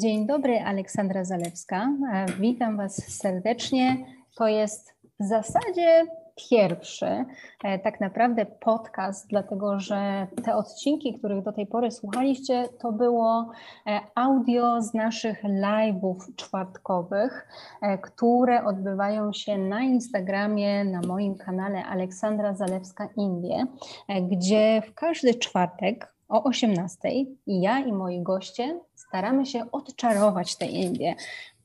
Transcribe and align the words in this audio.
Dzień 0.00 0.26
dobry, 0.26 0.60
Aleksandra 0.60 1.24
Zalewska. 1.24 1.92
E, 2.12 2.26
witam 2.40 2.76
Was 2.76 3.18
serdecznie. 3.18 3.96
To 4.36 4.48
jest 4.48 4.94
w 5.20 5.24
zasadzie 5.24 6.06
pierwszy 6.50 7.24
e, 7.64 7.78
tak 7.78 8.00
naprawdę 8.00 8.46
podcast, 8.46 9.26
dlatego 9.28 9.80
że 9.80 10.26
te 10.44 10.54
odcinki, 10.54 11.18
których 11.18 11.44
do 11.44 11.52
tej 11.52 11.66
pory 11.66 11.90
słuchaliście, 11.90 12.68
to 12.78 12.92
było 12.92 13.50
e, 13.86 14.00
audio 14.14 14.82
z 14.82 14.94
naszych 14.94 15.44
live'ów 15.44 16.36
czwartkowych, 16.36 17.48
które 18.02 18.64
odbywają 18.64 19.32
się 19.32 19.58
na 19.58 19.82
Instagramie, 19.82 20.84
na 20.84 21.00
moim 21.00 21.34
kanale 21.34 21.84
Aleksandra 21.84 22.54
Zalewska 22.54 23.08
Indie, 23.16 23.66
gdzie 24.30 24.82
w 24.86 24.94
każdy 24.94 25.34
czwartek 25.34 26.19
o 26.30 26.42
18 26.42 27.08
i 27.46 27.60
ja 27.60 27.78
i 27.78 27.92
moi 27.92 28.22
goście 28.22 28.80
staramy 28.94 29.46
się 29.46 29.70
odczarować 29.72 30.56
te 30.56 30.66
Indie, 30.66 31.14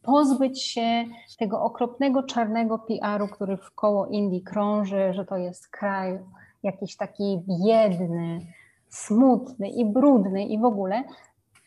pozbyć 0.02 0.64
się 0.64 1.06
tego 1.40 1.62
okropnego 1.62 2.24
czarnego 2.24 2.80
PR-u, 2.80 3.28
który 3.28 3.58
w 3.58 3.72
koło 3.72 4.08
Indii 4.08 4.42
krąży, 4.42 5.14
że 5.14 5.26
to 5.26 5.38
jest 5.38 5.68
kraj 5.68 6.20
jakiś 6.64 6.98
taki 6.98 7.42
biedny, 7.48 8.40
smutny 8.90 9.70
i 9.70 9.86
brudny 9.86 10.46
i 10.46 10.60
w 10.60 10.66
ogóle. 10.66 11.04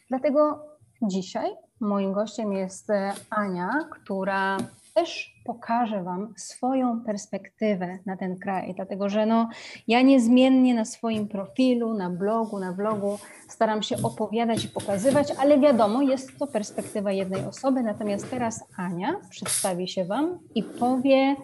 Dlatego 0.09 0.59
dzisiaj 1.03 1.51
moim 1.81 2.13
gościem 2.13 2.53
jest 2.53 2.89
Ania, 3.31 3.71
która 3.91 4.57
też 4.99 5.35
pokażę 5.45 6.03
Wam 6.03 6.35
swoją 6.37 7.01
perspektywę 7.01 7.99
na 8.07 8.17
ten 8.17 8.39
kraj, 8.39 8.75
dlatego 8.75 9.09
że 9.09 9.27
no, 9.27 9.49
ja 9.89 10.03
niezmiennie 10.03 10.75
na 10.75 10.85
swoim 10.85 11.29
profilu, 11.29 11.95
na 11.95 12.11
blogu, 12.11 12.59
na 12.59 12.73
vlogu 12.73 13.19
staram 13.49 13.83
się 13.83 13.97
opowiadać 14.03 14.65
i 14.65 14.69
pokazywać, 14.69 15.29
ale 15.39 15.61
wiadomo, 15.61 16.03
jest 16.03 16.39
to 16.39 16.47
perspektywa 16.47 17.13
jednej 17.13 17.45
osoby, 17.45 17.83
natomiast 17.83 18.31
teraz 18.31 18.65
Ania 18.77 19.21
przedstawi 19.31 19.89
się 19.89 20.05
Wam 20.05 20.39
i 20.55 20.63
powie, 20.63 21.37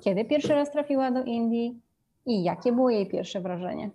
kiedy 0.00 0.24
pierwszy 0.24 0.54
raz 0.54 0.72
trafiła 0.72 1.10
do 1.10 1.24
Indii 1.24 1.80
i 2.26 2.42
jakie 2.44 2.72
było 2.72 2.90
jej 2.90 3.06
pierwsze 3.06 3.40
wrażenie. 3.40 3.90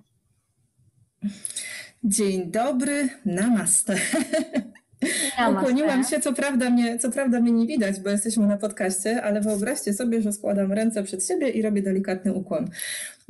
Dzień 2.03 2.51
dobry, 2.51 3.09
namaste. 3.25 3.95
Ukłoniłam 5.51 6.03
się, 6.03 6.19
co 6.19 6.33
prawda, 6.33 6.69
mnie, 6.69 6.99
co 6.99 7.11
prawda 7.11 7.39
mnie 7.39 7.51
nie 7.51 7.67
widać, 7.67 7.99
bo 7.99 8.09
jesteśmy 8.09 8.47
na 8.47 8.57
podcaście, 8.57 9.21
ale 9.21 9.41
wyobraźcie 9.41 9.93
sobie, 9.93 10.21
że 10.21 10.31
składam 10.31 10.73
ręce 10.73 11.03
przed 11.03 11.27
siebie 11.27 11.49
i 11.49 11.61
robię 11.61 11.81
delikatny 11.81 12.33
ukłon. 12.33 12.69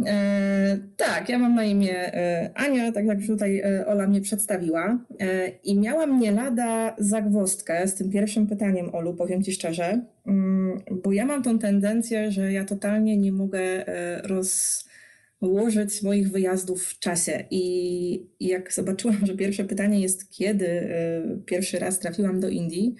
E, 0.05 0.77
tak, 0.97 1.30
ja 1.30 1.39
mam 1.39 1.55
na 1.55 1.64
imię 1.64 2.14
e, 2.14 2.49
Ania, 2.55 2.92
tak 2.92 3.05
jak 3.05 3.17
tutaj 3.27 3.59
e, 3.59 3.88
Ola 3.88 4.08
mnie 4.08 4.22
przedstawiła 4.22 4.97
e, 5.19 5.47
i 5.64 5.80
miałam 5.80 6.19
nie 6.19 6.31
lada 6.31 6.95
zagwostkę 6.97 7.88
z 7.88 7.95
tym 7.95 8.09
pierwszym 8.09 8.47
pytaniem, 8.47 8.95
Olu, 8.95 9.14
powiem 9.14 9.44
Ci 9.44 9.52
szczerze, 9.52 10.02
mm, 10.27 10.81
bo 11.03 11.11
ja 11.11 11.25
mam 11.25 11.44
tą 11.44 11.59
tendencję, 11.59 12.31
że 12.31 12.53
ja 12.53 12.66
totalnie 12.66 13.17
nie 13.17 13.31
mogę 13.31 13.59
e, 13.88 14.22
roz 14.22 14.83
ułożyć 15.42 16.03
moich 16.03 16.31
wyjazdów 16.31 16.86
w 16.86 17.00
czasie. 17.00 17.45
I 17.52 18.25
jak 18.39 18.73
zobaczyłam, 18.73 19.25
że 19.25 19.38
pierwsze 19.38 19.64
pytanie 19.64 20.02
jest, 20.02 20.31
kiedy 20.31 20.66
y, 20.66 21.42
pierwszy 21.45 21.80
raz 21.80 22.00
trafiłam 22.00 22.39
do 22.39 22.50
Indii, 22.50 22.95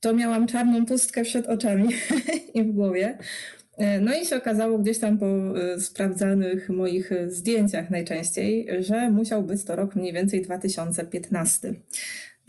to 0.00 0.14
miałam 0.14 0.46
czarną 0.46 0.86
pustkę 0.86 1.22
przed 1.22 1.46
oczami 1.46 1.88
i 2.54 2.62
w 2.62 2.72
głowie. 2.72 3.18
E, 3.76 4.00
no 4.00 4.14
i 4.14 4.26
się 4.26 4.36
okazało 4.36 4.78
gdzieś 4.78 4.98
tam 4.98 5.18
po 5.18 5.26
y, 5.76 5.80
sprawdzanych 5.80 6.68
moich 6.68 7.10
zdjęciach 7.26 7.90
najczęściej, 7.90 8.68
że 8.78 9.10
musiał 9.10 9.42
być 9.42 9.64
to 9.64 9.76
rok 9.76 9.96
mniej 9.96 10.12
więcej 10.12 10.42
2015. 10.42 11.74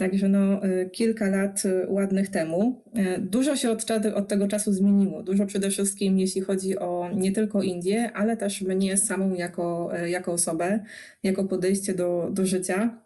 Także 0.01 0.29
no, 0.29 0.65
y, 0.65 0.89
kilka 0.89 1.29
lat 1.29 1.65
y, 1.65 1.85
ładnych 1.89 2.29
temu. 2.29 2.81
Y, 2.97 3.21
dużo 3.21 3.55
się 3.55 3.71
od, 3.71 3.91
od, 4.15 4.27
tego 4.27 4.47
czasu 4.47 4.73
zmieniło. 4.73 5.23
Dużo 5.23 5.45
przede 5.45 5.69
wszystkim, 5.69 6.19
jeśli 6.19 6.41
chodzi 6.41 6.79
o 6.79 7.09
nie 7.15 7.31
tylko 7.31 7.61
Indię, 7.61 8.11
ale 8.13 8.37
też 8.37 8.61
mnie 8.61 8.97
samą 8.97 9.33
jako, 9.33 9.91
jako 10.05 10.33
osobę, 10.33 10.79
jako 11.23 11.43
podejście 11.43 11.93
do, 11.93 12.29
do 12.33 12.45
życia. 12.45 12.97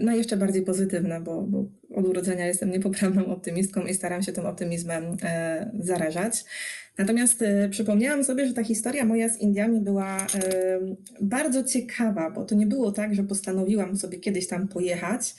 No 0.00 0.14
i 0.14 0.18
jeszcze 0.18 0.36
bardziej 0.36 0.62
pozytywne, 0.62 1.20
bo, 1.20 1.42
bo 1.42 1.64
od 1.94 2.06
urodzenia 2.06 2.46
jestem 2.46 2.70
niepoprawną 2.70 3.26
optymistką 3.26 3.86
i 3.86 3.94
staram 3.94 4.22
się 4.22 4.32
tym 4.32 4.46
optymizmem 4.46 5.04
e, 5.22 5.70
zarażać. 5.80 6.44
Natomiast 6.98 7.42
e, 7.42 7.68
przypomniałam 7.68 8.24
sobie, 8.24 8.46
że 8.46 8.54
ta 8.54 8.64
historia 8.64 9.04
moja 9.04 9.28
z 9.28 9.40
Indiami 9.40 9.80
była 9.80 10.16
e, 10.16 10.26
bardzo 11.20 11.64
ciekawa, 11.64 12.30
bo 12.30 12.44
to 12.44 12.54
nie 12.54 12.66
było 12.66 12.92
tak, 12.92 13.14
że 13.14 13.22
postanowiłam 13.22 13.96
sobie 13.96 14.18
kiedyś 14.18 14.48
tam 14.48 14.68
pojechać, 14.68 15.34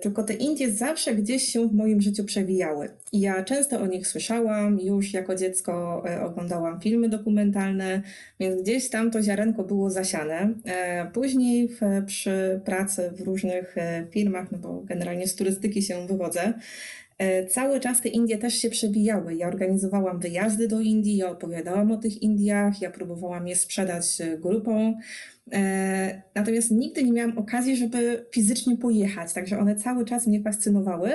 tylko 0.00 0.22
te 0.22 0.34
Indie 0.34 0.72
zawsze 0.72 1.14
gdzieś 1.14 1.42
się 1.42 1.68
w 1.68 1.74
moim 1.74 2.00
życiu 2.00 2.24
przewijały. 2.24 2.90
I 3.12 3.20
ja 3.20 3.44
często 3.44 3.80
o 3.80 3.86
nich 3.86 4.06
słyszałam, 4.06 4.80
już 4.80 5.12
jako 5.12 5.34
dziecko 5.34 6.02
e, 6.08 6.22
oglądałam 6.22 6.80
filmy 6.80 7.08
dokumentalne, 7.08 8.02
więc 8.40 8.62
gdzieś 8.62 8.88
tam 8.88 9.10
to 9.10 9.22
ziarenko 9.22 9.64
było 9.64 9.90
zasiane. 9.90 10.54
E, 10.64 11.10
później 11.12 11.68
w, 11.68 11.80
przy 12.06 12.60
pracy 12.64 13.10
w 13.16 13.20
różnych 13.20 13.76
firmach, 14.10 14.52
no 14.52 14.58
bo 14.58 14.82
generalnie 14.84 15.26
z 15.26 15.34
turystyki 15.34 15.82
się 15.82 16.06
wywodzę, 16.06 16.54
Cały 17.50 17.80
czas 17.80 18.00
te 18.00 18.08
Indie 18.08 18.38
też 18.38 18.54
się 18.54 18.70
przewijały. 18.70 19.34
Ja 19.34 19.48
organizowałam 19.48 20.20
wyjazdy 20.20 20.68
do 20.68 20.80
Indii, 20.80 21.16
ja 21.16 21.30
opowiadałam 21.30 21.92
o 21.92 21.96
tych 21.96 22.22
Indiach, 22.22 22.82
ja 22.82 22.90
próbowałam 22.90 23.48
je 23.48 23.56
sprzedać 23.56 24.18
grupom. 24.38 24.94
E, 25.52 26.22
natomiast 26.34 26.70
nigdy 26.70 27.04
nie 27.04 27.12
miałam 27.12 27.38
okazji, 27.38 27.76
żeby 27.76 28.26
fizycznie 28.30 28.76
pojechać, 28.76 29.32
także 29.32 29.58
one 29.58 29.76
cały 29.76 30.04
czas 30.04 30.26
mnie 30.26 30.42
fascynowały, 30.42 31.10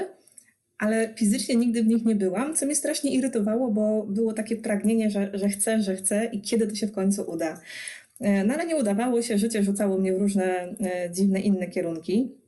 ale 0.77 1.13
fizycznie 1.15 1.55
nigdy 1.55 1.83
w 1.83 1.87
nich 1.87 2.05
nie 2.05 2.15
byłam, 2.15 2.55
co 2.55 2.65
mnie 2.65 2.75
strasznie 2.75 3.13
irytowało, 3.13 3.71
bo 3.71 4.03
było 4.03 4.33
takie 4.33 4.55
pragnienie, 4.55 5.09
że, 5.09 5.31
że 5.33 5.49
chcę, 5.49 5.81
że 5.81 5.95
chcę 5.95 6.25
i 6.25 6.41
kiedy 6.41 6.67
to 6.67 6.75
się 6.75 6.87
w 6.87 6.91
końcu 6.91 7.31
uda. 7.31 7.61
E, 8.19 8.43
no 8.43 8.53
ale 8.53 8.65
nie 8.65 8.75
udawało 8.75 9.21
się, 9.21 9.37
życie 9.37 9.63
rzucało 9.63 9.97
mnie 9.97 10.13
w 10.13 10.17
różne 10.17 10.75
e, 10.81 11.09
dziwne 11.11 11.39
inne 11.39 11.67
kierunki. 11.67 12.38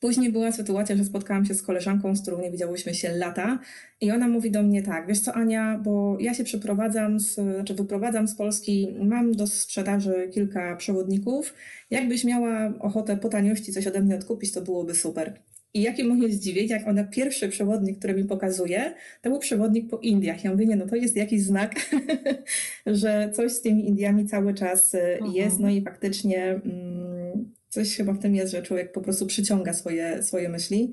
Później 0.00 0.32
była 0.32 0.52
sytuacja, 0.52 0.96
że 0.96 1.04
spotkałam 1.04 1.44
się 1.44 1.54
z 1.54 1.62
koleżanką, 1.62 2.16
z 2.16 2.22
którą 2.22 2.40
nie 2.40 2.50
widziałyśmy 2.50 2.94
się 2.94 3.12
lata 3.12 3.58
i 4.00 4.10
ona 4.10 4.28
mówi 4.28 4.50
do 4.50 4.62
mnie 4.62 4.82
tak, 4.82 5.06
wiesz 5.06 5.20
co 5.20 5.32
Ania, 5.32 5.80
bo 5.84 6.16
ja 6.20 6.34
się 6.34 6.44
przeprowadzam, 6.44 7.20
z, 7.20 7.34
znaczy 7.34 7.74
wyprowadzam 7.74 8.28
z 8.28 8.34
Polski, 8.34 8.94
mam 9.02 9.32
do 9.32 9.46
sprzedaży 9.46 10.28
kilka 10.32 10.76
przewodników, 10.76 11.54
jakbyś 11.90 12.24
miała 12.24 12.72
ochotę 12.78 13.16
po 13.16 13.28
taniości 13.28 13.72
coś 13.72 13.86
ode 13.86 14.00
mnie 14.00 14.14
odkupić, 14.14 14.52
to 14.52 14.62
byłoby 14.62 14.94
super. 14.94 15.40
I 15.74 15.82
jakie 15.82 16.04
moje 16.04 16.32
zdziwienie, 16.32 16.68
jak 16.68 16.88
ona 16.88 17.04
pierwszy 17.04 17.48
przewodnik, 17.48 17.98
który 17.98 18.14
mi 18.14 18.24
pokazuje, 18.24 18.94
to 19.22 19.30
był 19.30 19.38
przewodnik 19.38 19.90
po 19.90 19.98
Indiach. 19.98 20.44
Ja 20.44 20.50
mówię, 20.50 20.66
nie, 20.66 20.76
no 20.76 20.86
to 20.86 20.96
jest 20.96 21.16
jakiś 21.16 21.42
znak, 21.42 21.74
że 22.86 23.30
coś 23.34 23.52
z 23.52 23.60
tymi 23.60 23.88
Indiami 23.88 24.26
cały 24.26 24.54
czas 24.54 24.94
y, 24.94 24.98
jest. 25.34 25.56
Mhm. 25.56 25.62
No 25.62 25.70
i 25.70 25.82
faktycznie 25.82 26.44
mm, 26.44 27.19
coś 27.70 27.96
chyba 27.96 28.12
w 28.12 28.18
tym 28.18 28.34
jest, 28.34 28.52
że 28.52 28.62
człowiek 28.62 28.92
po 28.92 29.00
prostu 29.00 29.26
przyciąga 29.26 29.72
swoje, 29.72 30.22
swoje 30.22 30.48
myśli. 30.48 30.92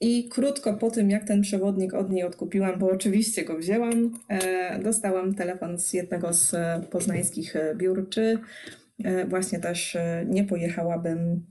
I 0.00 0.28
krótko 0.28 0.74
po 0.74 0.90
tym, 0.90 1.10
jak 1.10 1.24
ten 1.24 1.42
przewodnik 1.42 1.94
od 1.94 2.10
niej 2.10 2.24
odkupiłam, 2.24 2.78
bo 2.78 2.90
oczywiście 2.90 3.44
go 3.44 3.58
wzięłam, 3.58 4.18
e, 4.28 4.78
dostałam 4.78 5.34
telefon 5.34 5.78
z 5.78 5.92
jednego 5.92 6.32
z 6.32 6.54
e, 6.54 6.82
poznańskich 6.90 7.56
e, 7.56 7.74
biur, 7.74 8.08
czy 8.08 8.38
właśnie 9.28 9.58
też 9.58 9.96
nie 10.26 10.44
pojechałabym 10.44 11.46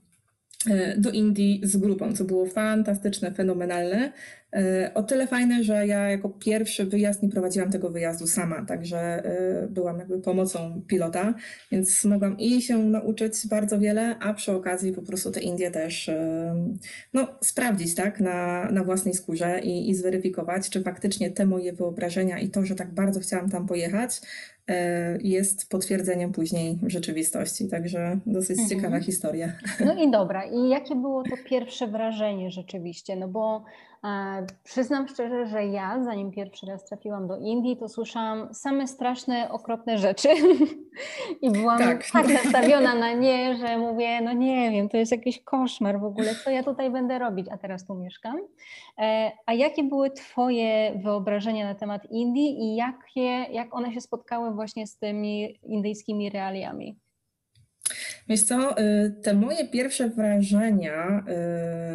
do 0.98 1.12
Indii 1.12 1.62
z 1.64 1.78
grupą, 1.78 2.14
co 2.14 2.24
było 2.24 2.46
fantastyczne, 2.46 3.32
fenomenalne. 3.32 4.12
E, 4.56 4.92
o 4.94 5.04
tyle 5.04 5.28
fajne, 5.28 5.64
że 5.64 5.88
ja 5.88 6.10
jako 6.10 6.30
pierwszy 6.30 6.86
wyjazd 6.86 7.24
nie 7.24 7.30
prowadziłam 7.30 7.72
tego 7.72 7.90
wyjazdu 7.90 8.28
sama, 8.28 8.66
także 8.66 8.98
e, 8.98 9.68
byłam 9.68 10.00
jakby 10.00 10.20
pomocą 10.20 10.82
pilota, 10.88 11.34
więc 11.72 12.06
mogłam 12.06 12.38
i 12.40 12.62
się 12.62 12.78
nauczyć 12.78 13.48
bardzo 13.50 13.80
wiele, 13.80 14.20
a 14.20 14.34
przy 14.34 14.52
okazji 14.52 14.94
po 14.94 15.02
prostu 15.02 15.32
te 15.32 15.40
Indie 15.40 15.72
też 15.72 16.10
e, 16.10 16.56
no, 17.14 17.28
sprawdzić 17.42 17.96
tak, 17.96 18.20
na, 18.20 18.68
na 18.72 18.84
własnej 18.84 19.14
skórze 19.14 19.60
i, 19.64 19.90
i 19.90 19.96
zweryfikować, 19.96 20.70
czy 20.70 20.82
faktycznie 20.82 21.32
te 21.32 21.46
moje 21.46 21.74
wyobrażenia 21.74 22.40
i 22.40 22.50
to, 22.50 22.66
że 22.66 22.76
tak 22.76 22.94
bardzo 22.94 23.20
chciałam 23.20 23.50
tam 23.50 23.68
pojechać, 23.68 24.22
jest 25.22 25.70
potwierdzeniem 25.70 26.32
później 26.32 26.80
rzeczywistości. 26.88 27.68
Także 27.68 28.20
dosyć 28.26 28.60
mhm. 28.60 28.70
ciekawa 28.70 29.00
historia. 29.00 29.54
No 29.86 29.94
i 30.04 30.12
dobra, 30.12 30.46
i 30.46 30.70
jakie 30.70 30.96
było 30.96 31.24
to 31.24 31.36
pierwsze 31.50 31.88
wrażenie 31.88 32.52
rzeczywiście? 32.52 33.16
No 33.16 33.28
bo 33.28 33.64
Przyznam 34.64 35.08
szczerze, 35.08 35.46
że 35.46 35.66
ja, 35.66 36.04
zanim 36.04 36.32
pierwszy 36.32 36.66
raz 36.66 36.86
trafiłam 36.86 37.28
do 37.28 37.38
Indii, 37.38 37.78
to 37.78 37.90
słyszałam 37.90 38.54
same 38.54 38.88
straszne, 38.88 39.52
okropne 39.52 39.98
rzeczy 39.98 40.30
i 41.42 41.52
byłam 41.52 41.80
tak. 41.80 42.12
tak 42.12 42.28
nastawiona 42.28 42.96
na 42.96 43.14
nie, 43.14 43.56
że 43.56 43.78
mówię, 43.78 44.22
no 44.22 44.34
nie 44.34 44.72
wiem, 44.72 44.90
to 44.90 44.98
jest 44.98 45.12
jakiś 45.12 45.44
koszmar 45.44 46.00
w 46.00 46.04
ogóle, 46.04 46.36
co 46.36 46.50
ja 46.50 46.64
tutaj 46.64 46.92
będę 46.92 47.20
robić, 47.20 47.48
a 47.52 47.58
teraz 47.58 47.86
tu 47.86 47.96
mieszkam. 47.96 48.38
E, 48.98 49.32
a 49.46 49.54
jakie 49.54 49.84
były 49.84 50.12
Twoje 50.12 51.00
wyobrażenia 51.04 51.66
na 51.66 51.76
temat 51.76 52.12
Indii 52.12 52.64
i 52.64 52.76
jakie, 52.76 53.54
jak 53.54 53.76
one 53.76 53.94
się 53.94 54.02
spotkały 54.02 54.52
właśnie 54.52 54.88
z 54.88 54.98
tymi 54.98 55.60
indyjskimi 55.64 56.30
realiami? 56.30 57.01
Wiesz 58.32 58.44
co, 58.44 58.80
y, 58.80 59.12
te 59.22 59.34
moje 59.34 59.68
pierwsze 59.68 60.10
wrażenia 60.10 61.26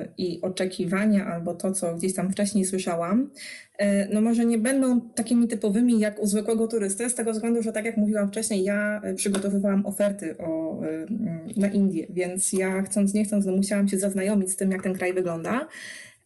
y, 0.04 0.08
i 0.18 0.40
oczekiwania, 0.42 1.26
albo 1.26 1.54
to, 1.54 1.72
co 1.72 1.94
gdzieś 1.94 2.14
tam 2.14 2.32
wcześniej 2.32 2.64
słyszałam, 2.64 3.30
y, 3.80 3.84
no 4.12 4.20
może 4.20 4.44
nie 4.44 4.58
będą 4.58 5.00
takimi 5.00 5.48
typowymi 5.48 5.98
jak 5.98 6.22
u 6.22 6.26
zwykłego 6.26 6.68
turysty, 6.68 7.10
z 7.10 7.14
tego 7.14 7.32
względu, 7.32 7.62
że 7.62 7.72
tak 7.72 7.84
jak 7.84 7.96
mówiłam 7.96 8.28
wcześniej, 8.28 8.64
ja 8.64 9.02
przygotowywałam 9.16 9.86
oferty 9.86 10.38
o, 10.38 10.80
na 11.56 11.68
Indię, 11.68 12.06
więc 12.10 12.52
ja 12.52 12.82
chcąc 12.82 13.14
nie 13.14 13.24
chcąc, 13.24 13.46
no 13.46 13.56
musiałam 13.56 13.88
się 13.88 13.98
zaznajomić 13.98 14.50
z 14.50 14.56
tym, 14.56 14.70
jak 14.70 14.82
ten 14.82 14.94
kraj 14.94 15.12
wygląda. 15.12 15.68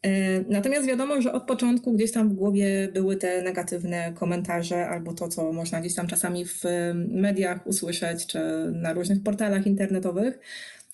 E, 0.02 0.41
natomiast 0.49 0.87
wiadomo, 0.87 1.23
że 1.23 1.32
od 1.32 1.43
początku 1.43 1.93
gdzieś 1.93 2.12
tam 2.12 2.29
w 2.29 2.32
głowie 2.32 2.88
były 2.94 3.17
te 3.17 3.43
negatywne 3.43 4.12
komentarze 4.12 4.88
albo 4.88 5.12
to, 5.12 5.29
co 5.29 5.52
można 5.52 5.81
gdzieś 5.81 5.94
tam 5.94 6.06
czasami 6.06 6.47
w 6.47 6.62
mediach 7.08 7.67
usłyszeć 7.67 8.26
czy 8.26 8.38
na 8.73 8.93
różnych 8.93 9.23
portalach 9.23 9.67
internetowych, 9.67 10.38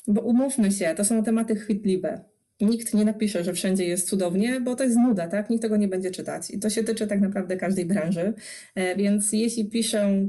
bo 0.06 0.20
umówmy 0.20 0.72
się, 0.72 0.94
to 0.96 1.04
są 1.04 1.24
tematy 1.24 1.56
chwytliwe. 1.56 2.20
Nikt 2.60 2.94
nie 2.94 3.04
napisze, 3.04 3.44
że 3.44 3.52
wszędzie 3.52 3.84
jest 3.84 4.08
cudownie, 4.08 4.60
bo 4.60 4.76
to 4.76 4.84
jest 4.84 4.96
nuda, 4.96 5.28
tak? 5.28 5.50
Nikt 5.50 5.62
tego 5.62 5.76
nie 5.76 5.88
będzie 5.88 6.10
czytać. 6.10 6.50
I 6.50 6.58
to 6.58 6.70
się 6.70 6.84
tyczy 6.84 7.06
tak 7.06 7.20
naprawdę 7.20 7.56
każdej 7.56 7.86
branży. 7.86 8.34
E, 8.74 8.96
więc 8.96 9.32
jeśli 9.32 9.70
piszę 9.70 10.26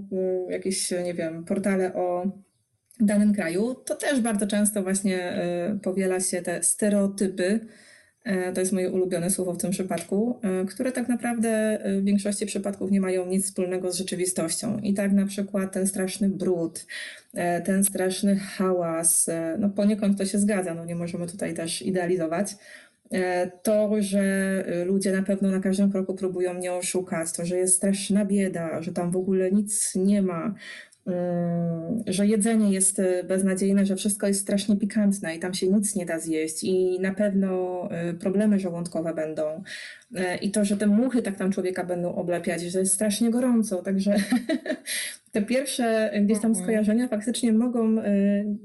jakieś, 0.50 0.91
nie 0.91 1.13
wiem, 1.13 1.45
portale 1.45 1.94
o 1.94 2.31
danym 3.00 3.33
kraju, 3.33 3.75
to 3.75 3.95
też 3.95 4.21
bardzo 4.21 4.47
często 4.47 4.83
właśnie 4.83 5.19
e, 5.21 5.80
powiela 5.83 6.19
się 6.19 6.41
te 6.41 6.63
stereotypy, 6.63 7.59
to 8.53 8.59
jest 8.59 8.74
moje 8.74 8.89
ulubione 8.89 9.29
słowo 9.29 9.53
w 9.53 9.57
tym 9.57 9.71
przypadku, 9.71 10.39
e, 10.41 10.65
które 10.65 10.91
tak 10.91 11.09
naprawdę 11.09 11.50
e, 11.50 12.01
w 12.01 12.03
większości 12.03 12.45
przypadków 12.45 12.91
nie 12.91 13.01
mają 13.01 13.25
nic 13.25 13.45
wspólnego 13.45 13.91
z 13.91 13.97
rzeczywistością. 13.97 14.79
I 14.79 14.94
tak 14.94 15.12
na 15.12 15.25
przykład 15.25 15.74
ten 15.74 15.88
straszny 15.88 16.29
brud, 16.29 16.85
ten 17.65 17.83
straszny 17.83 18.35
hałas, 18.35 19.29
no 19.59 19.69
poniekąd 19.69 20.18
to 20.18 20.25
się 20.25 20.39
zgadza, 20.39 20.74
no 20.74 20.85
nie 20.85 20.95
możemy 20.95 21.27
tutaj 21.27 21.53
też 21.53 21.81
idealizować. 21.81 22.56
To, 23.63 23.91
że 24.00 24.63
ludzie 24.85 25.12
na 25.12 25.23
pewno 25.23 25.51
na 25.51 25.59
każdym 25.59 25.91
kroku 25.91 26.15
próbują 26.15 26.53
mnie 26.53 26.73
oszukać, 26.73 27.31
to, 27.31 27.45
że 27.45 27.57
jest 27.57 27.75
straszna 27.75 28.25
bieda, 28.25 28.81
że 28.81 28.91
tam 28.91 29.12
w 29.12 29.18
ogóle 29.18 29.51
nic 29.51 29.95
nie 29.95 30.21
ma, 30.21 30.56
że 32.07 32.27
jedzenie 32.27 32.71
jest 32.71 33.00
y, 33.00 33.24
beznadziejne, 33.24 33.86
że 33.86 33.95
wszystko 33.95 34.27
jest 34.27 34.42
strasznie 34.42 34.77
pikantne 34.77 35.36
i 35.36 35.39
tam 35.39 35.54
się 35.54 35.68
nic 35.68 35.95
nie 35.95 36.06
da 36.06 36.19
zjeść 36.19 36.63
i 36.63 37.00
na 37.00 37.13
pewno 37.13 37.89
y, 38.09 38.13
problemy 38.13 38.59
żołądkowe 38.59 39.13
będą. 39.13 39.63
Y, 40.12 40.21
I 40.42 40.51
to, 40.51 40.65
że 40.65 40.77
te 40.77 40.88
muchy 40.88 41.21
tak 41.21 41.36
tam 41.36 41.51
człowieka 41.51 41.83
będą 41.83 42.15
oblepiać, 42.15 42.62
że 42.62 42.80
jest 42.80 42.94
strasznie 42.94 43.31
gorąco. 43.31 43.81
Także 43.81 44.15
te 45.31 45.42
pierwsze 45.42 46.12
gdzieś 46.25 46.39
tam 46.39 46.51
mhm. 46.51 46.65
skojarzenia 46.65 47.07
faktycznie 47.07 47.54
mogą 47.54 47.95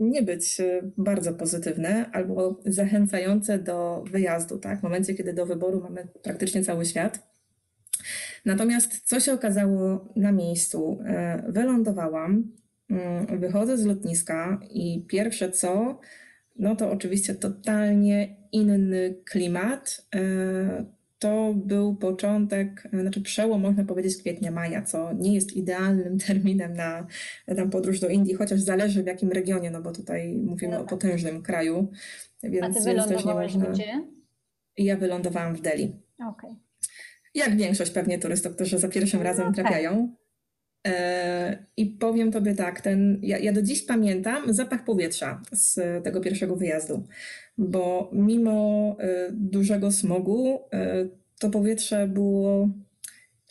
nie 0.00 0.22
być 0.22 0.60
bardzo 0.98 1.32
pozytywne 1.34 2.10
albo 2.12 2.60
zachęcające 2.66 3.58
do 3.58 4.04
wyjazdu, 4.10 4.58
tak? 4.58 4.80
W 4.80 4.82
momencie, 4.82 5.14
kiedy 5.14 5.32
do 5.32 5.46
wyboru 5.46 5.80
mamy 5.80 6.06
praktycznie 6.22 6.64
cały 6.64 6.84
świat. 6.84 7.31
Natomiast 8.44 9.00
co 9.08 9.20
się 9.20 9.32
okazało 9.32 10.08
na 10.16 10.32
miejscu? 10.32 10.98
E, 11.04 11.44
wylądowałam, 11.48 12.52
mm, 12.90 13.40
wychodzę 13.40 13.78
z 13.78 13.84
lotniska 13.84 14.60
i 14.70 15.04
pierwsze 15.08 15.50
co, 15.50 16.00
no 16.58 16.76
to 16.76 16.90
oczywiście 16.90 17.34
totalnie 17.34 18.36
inny 18.52 19.14
klimat. 19.24 20.06
E, 20.14 20.84
to 21.18 21.54
był 21.54 21.96
początek, 21.96 22.88
znaczy 22.92 23.22
przełom, 23.22 23.60
można 23.60 23.84
powiedzieć, 23.84 24.16
kwietnia, 24.16 24.50
maja, 24.50 24.82
co 24.82 25.12
nie 25.12 25.34
jest 25.34 25.56
idealnym 25.56 26.18
terminem 26.26 26.74
na, 26.74 27.06
na 27.48 27.66
podróż 27.66 28.00
do 28.00 28.08
Indii, 28.08 28.34
chociaż 28.34 28.60
zależy 28.60 29.02
w 29.02 29.06
jakim 29.06 29.32
regionie, 29.32 29.70
no 29.70 29.82
bo 29.82 29.92
tutaj 29.92 30.38
mówimy 30.38 30.72
no 30.72 30.78
tak. 30.78 30.92
o 30.92 30.96
potężnym 30.96 31.42
kraju. 31.42 31.92
Więc 32.42 32.76
A 32.76 32.78
ty 32.80 32.84
wylądowałaś 32.84 33.54
można... 33.54 33.70
gdzie? 33.70 34.04
Ja 34.78 34.96
wylądowałam 34.96 35.56
w 35.56 35.60
Delhi. 35.60 35.92
Okej. 36.18 36.50
Okay 36.50 36.71
jak 37.34 37.56
większość 37.56 37.90
pewnie 37.90 38.18
turystów, 38.18 38.54
którzy 38.54 38.78
za 38.78 38.88
pierwszym 38.88 39.20
no, 39.20 39.24
razem 39.24 39.46
tak. 39.46 39.54
trafiają. 39.54 40.14
E, 40.86 41.66
I 41.76 41.86
powiem 41.86 42.32
Tobie 42.32 42.54
tak, 42.54 42.80
ten, 42.80 43.18
ja, 43.22 43.38
ja 43.38 43.52
do 43.52 43.62
dziś 43.62 43.82
pamiętam 43.82 44.54
zapach 44.54 44.84
powietrza 44.84 45.42
z 45.52 46.04
tego 46.04 46.20
pierwszego 46.20 46.56
wyjazdu, 46.56 47.06
bo 47.58 48.10
mimo 48.12 48.96
e, 49.00 49.28
dużego 49.32 49.92
smogu 49.92 50.60
e, 50.72 51.08
to 51.38 51.50
powietrze 51.50 52.08
było 52.08 52.68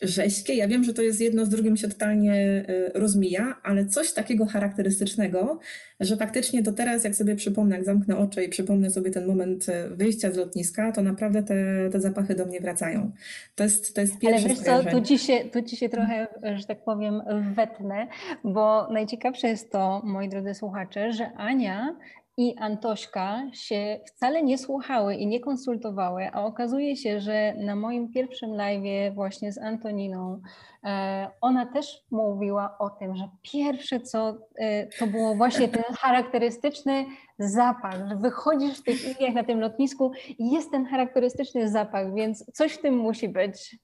rześkie. 0.02 0.54
Ja 0.54 0.68
wiem, 0.68 0.84
że 0.84 0.94
to 0.94 1.02
jest 1.02 1.20
jedno 1.20 1.46
z 1.46 1.48
drugim 1.48 1.76
się 1.76 1.88
totalnie 1.88 2.34
e, 2.34 2.64
rozmija, 2.94 3.60
ale 3.62 3.86
coś 3.86 4.12
takiego 4.12 4.46
charakterystycznego, 4.46 5.58
że 6.00 6.16
faktycznie 6.16 6.62
do 6.62 6.72
teraz, 6.72 7.04
jak 7.04 7.14
sobie 7.14 7.36
przypomnę, 7.36 7.76
jak 7.76 7.84
zamknę 7.84 8.16
oczy 8.16 8.44
i 8.44 8.48
przypomnę 8.48 8.90
sobie 8.90 9.10
ten 9.10 9.26
moment 9.26 9.68
e, 9.68 9.88
wyjścia 9.88 10.32
z 10.32 10.36
lotniska, 10.36 10.92
to 10.92 11.02
naprawdę 11.02 11.42
te, 11.42 11.90
te 11.92 12.00
zapachy 12.00 12.34
do 12.34 12.46
mnie 12.46 12.60
wracają. 12.60 13.12
To 13.54 13.64
jest, 13.64 13.94
to 13.94 14.00
jest 14.00 14.18
pierwsze 14.18 14.46
Ale 14.46 14.48
wiesz 14.48 14.58
co, 14.58 14.90
tu 14.90 15.00
ci, 15.00 15.18
się, 15.18 15.38
tu 15.52 15.62
ci 15.62 15.76
się 15.76 15.88
trochę, 15.88 16.26
że 16.56 16.64
tak 16.64 16.84
powiem, 16.84 17.22
wetnę, 17.54 18.06
bo 18.44 18.88
najciekawsze 18.92 19.48
jest 19.48 19.72
to, 19.72 20.02
moi 20.04 20.28
drodzy 20.28 20.54
słuchacze, 20.54 21.12
że 21.12 21.32
Ania 21.36 21.96
i 22.36 22.54
Antośka 22.58 23.42
się 23.52 24.00
wcale 24.06 24.42
nie 24.42 24.58
słuchały 24.58 25.14
i 25.14 25.26
nie 25.26 25.40
konsultowały, 25.40 26.28
a 26.32 26.44
okazuje 26.44 26.96
się, 26.96 27.20
że 27.20 27.54
na 27.54 27.76
moim 27.76 28.12
pierwszym 28.12 28.54
live 28.54 29.14
właśnie 29.14 29.52
z 29.52 29.58
Antoniną 29.58 30.40
e, 30.84 31.30
ona 31.40 31.66
też 31.66 32.04
mówiła 32.10 32.76
o 32.78 32.90
tym, 32.90 33.16
że 33.16 33.28
pierwsze 33.42 34.00
co 34.00 34.38
e, 34.56 34.86
to 34.86 35.06
było 35.06 35.34
właśnie 35.34 35.68
ten 35.68 35.82
charakterystyczny 35.98 37.06
zapach, 37.38 38.08
że 38.08 38.16
wychodzisz 38.16 38.78
w 38.78 38.82
tych 38.82 39.04
Indiach 39.04 39.34
na 39.34 39.44
tym 39.44 39.60
lotnisku 39.60 40.12
i 40.38 40.50
jest 40.52 40.70
ten 40.70 40.86
charakterystyczny 40.86 41.68
zapach, 41.68 42.14
więc 42.14 42.44
coś 42.52 42.72
w 42.72 42.80
tym 42.80 42.96
musi 42.96 43.28
być. 43.28 43.76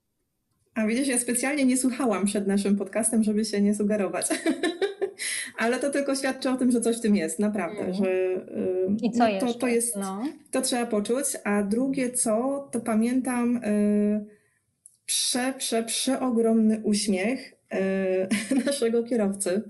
A 0.74 0.86
widzisz, 0.86 1.08
ja 1.08 1.18
specjalnie 1.18 1.64
nie 1.64 1.76
słuchałam 1.76 2.24
przed 2.24 2.46
naszym 2.46 2.76
podcastem, 2.76 3.22
żeby 3.22 3.44
się 3.44 3.60
nie 3.60 3.74
sugerować. 3.74 4.26
Ale 5.58 5.78
to 5.78 5.90
tylko 5.90 6.14
świadczy 6.14 6.50
o 6.50 6.56
tym, 6.56 6.70
że 6.70 6.80
coś 6.80 6.98
w 6.98 7.00
tym 7.00 7.16
jest, 7.16 7.38
naprawdę. 7.38 7.80
Mm. 7.80 7.94
Że, 7.94 8.06
I 9.02 9.10
co 9.10 9.28
no, 9.28 9.40
to, 9.40 9.54
to 9.54 9.66
jest? 9.66 9.96
No. 9.96 10.24
To 10.50 10.60
trzeba 10.60 10.86
poczuć. 10.86 11.24
A 11.44 11.62
drugie 11.62 12.10
co, 12.10 12.68
to 12.72 12.80
pamiętam 12.80 13.56
y, 13.56 14.26
prze, 15.06 15.54
prze, 15.58 15.82
przeogromny 15.82 16.80
uśmiech 16.84 17.52
y, 18.52 18.56
naszego 18.66 19.02
kierowcy, 19.02 19.62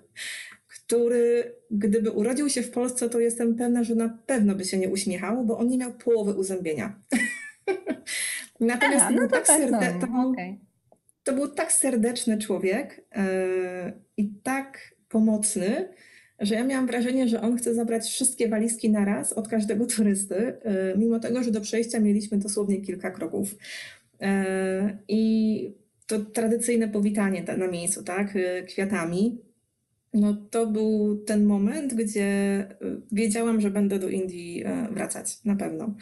który 0.68 1.54
gdyby 1.70 2.10
urodził 2.10 2.48
się 2.48 2.62
w 2.62 2.70
Polsce, 2.70 3.08
to 3.08 3.20
jestem 3.20 3.54
pewna, 3.54 3.84
że 3.84 3.94
na 3.94 4.18
pewno 4.26 4.54
by 4.54 4.64
się 4.64 4.78
nie 4.78 4.88
uśmiechał, 4.88 5.44
bo 5.44 5.58
on 5.58 5.68
nie 5.68 5.78
miał 5.78 5.92
połowy 5.92 6.32
uzębienia. 6.32 7.00
Natomiast 8.60 9.04
Aha, 9.08 9.14
no 9.14 9.22
to, 9.22 9.28
tak 9.28 9.46
serde- 9.46 9.94
no. 9.94 10.00
to, 10.00 10.06
był, 10.06 10.30
okay. 10.30 10.58
to 11.24 11.32
był 11.32 11.48
tak 11.48 11.72
serdeczny 11.72 12.38
człowiek 12.38 13.04
yy, 13.16 13.92
i 14.16 14.28
tak 14.42 14.97
pomocny, 15.08 15.88
że 16.40 16.54
ja 16.54 16.64
miałam 16.64 16.86
wrażenie, 16.86 17.28
że 17.28 17.40
on 17.40 17.56
chce 17.56 17.74
zabrać 17.74 18.06
wszystkie 18.06 18.48
walizki 18.48 18.90
na 18.90 19.04
raz 19.04 19.32
od 19.32 19.48
każdego 19.48 19.86
turysty, 19.86 20.34
y, 20.34 20.98
mimo 20.98 21.20
tego, 21.20 21.42
że 21.42 21.50
do 21.50 21.60
przejścia 21.60 22.00
mieliśmy 22.00 22.38
dosłownie 22.38 22.80
kilka 22.80 23.10
kroków. 23.10 23.52
Y, 23.52 24.26
I 25.08 25.72
to 26.06 26.18
tradycyjne 26.18 26.88
powitanie 26.88 27.44
na 27.58 27.66
miejscu, 27.66 28.02
tak, 28.02 28.36
y, 28.36 28.64
kwiatami. 28.66 29.38
No 30.14 30.34
to 30.50 30.66
był 30.66 31.16
ten 31.26 31.44
moment, 31.44 31.94
gdzie 31.94 32.66
wiedziałam, 33.12 33.60
że 33.60 33.70
będę 33.70 33.98
do 33.98 34.08
Indii 34.08 34.64
wracać, 34.90 35.44
na 35.44 35.56
pewno. 35.56 35.94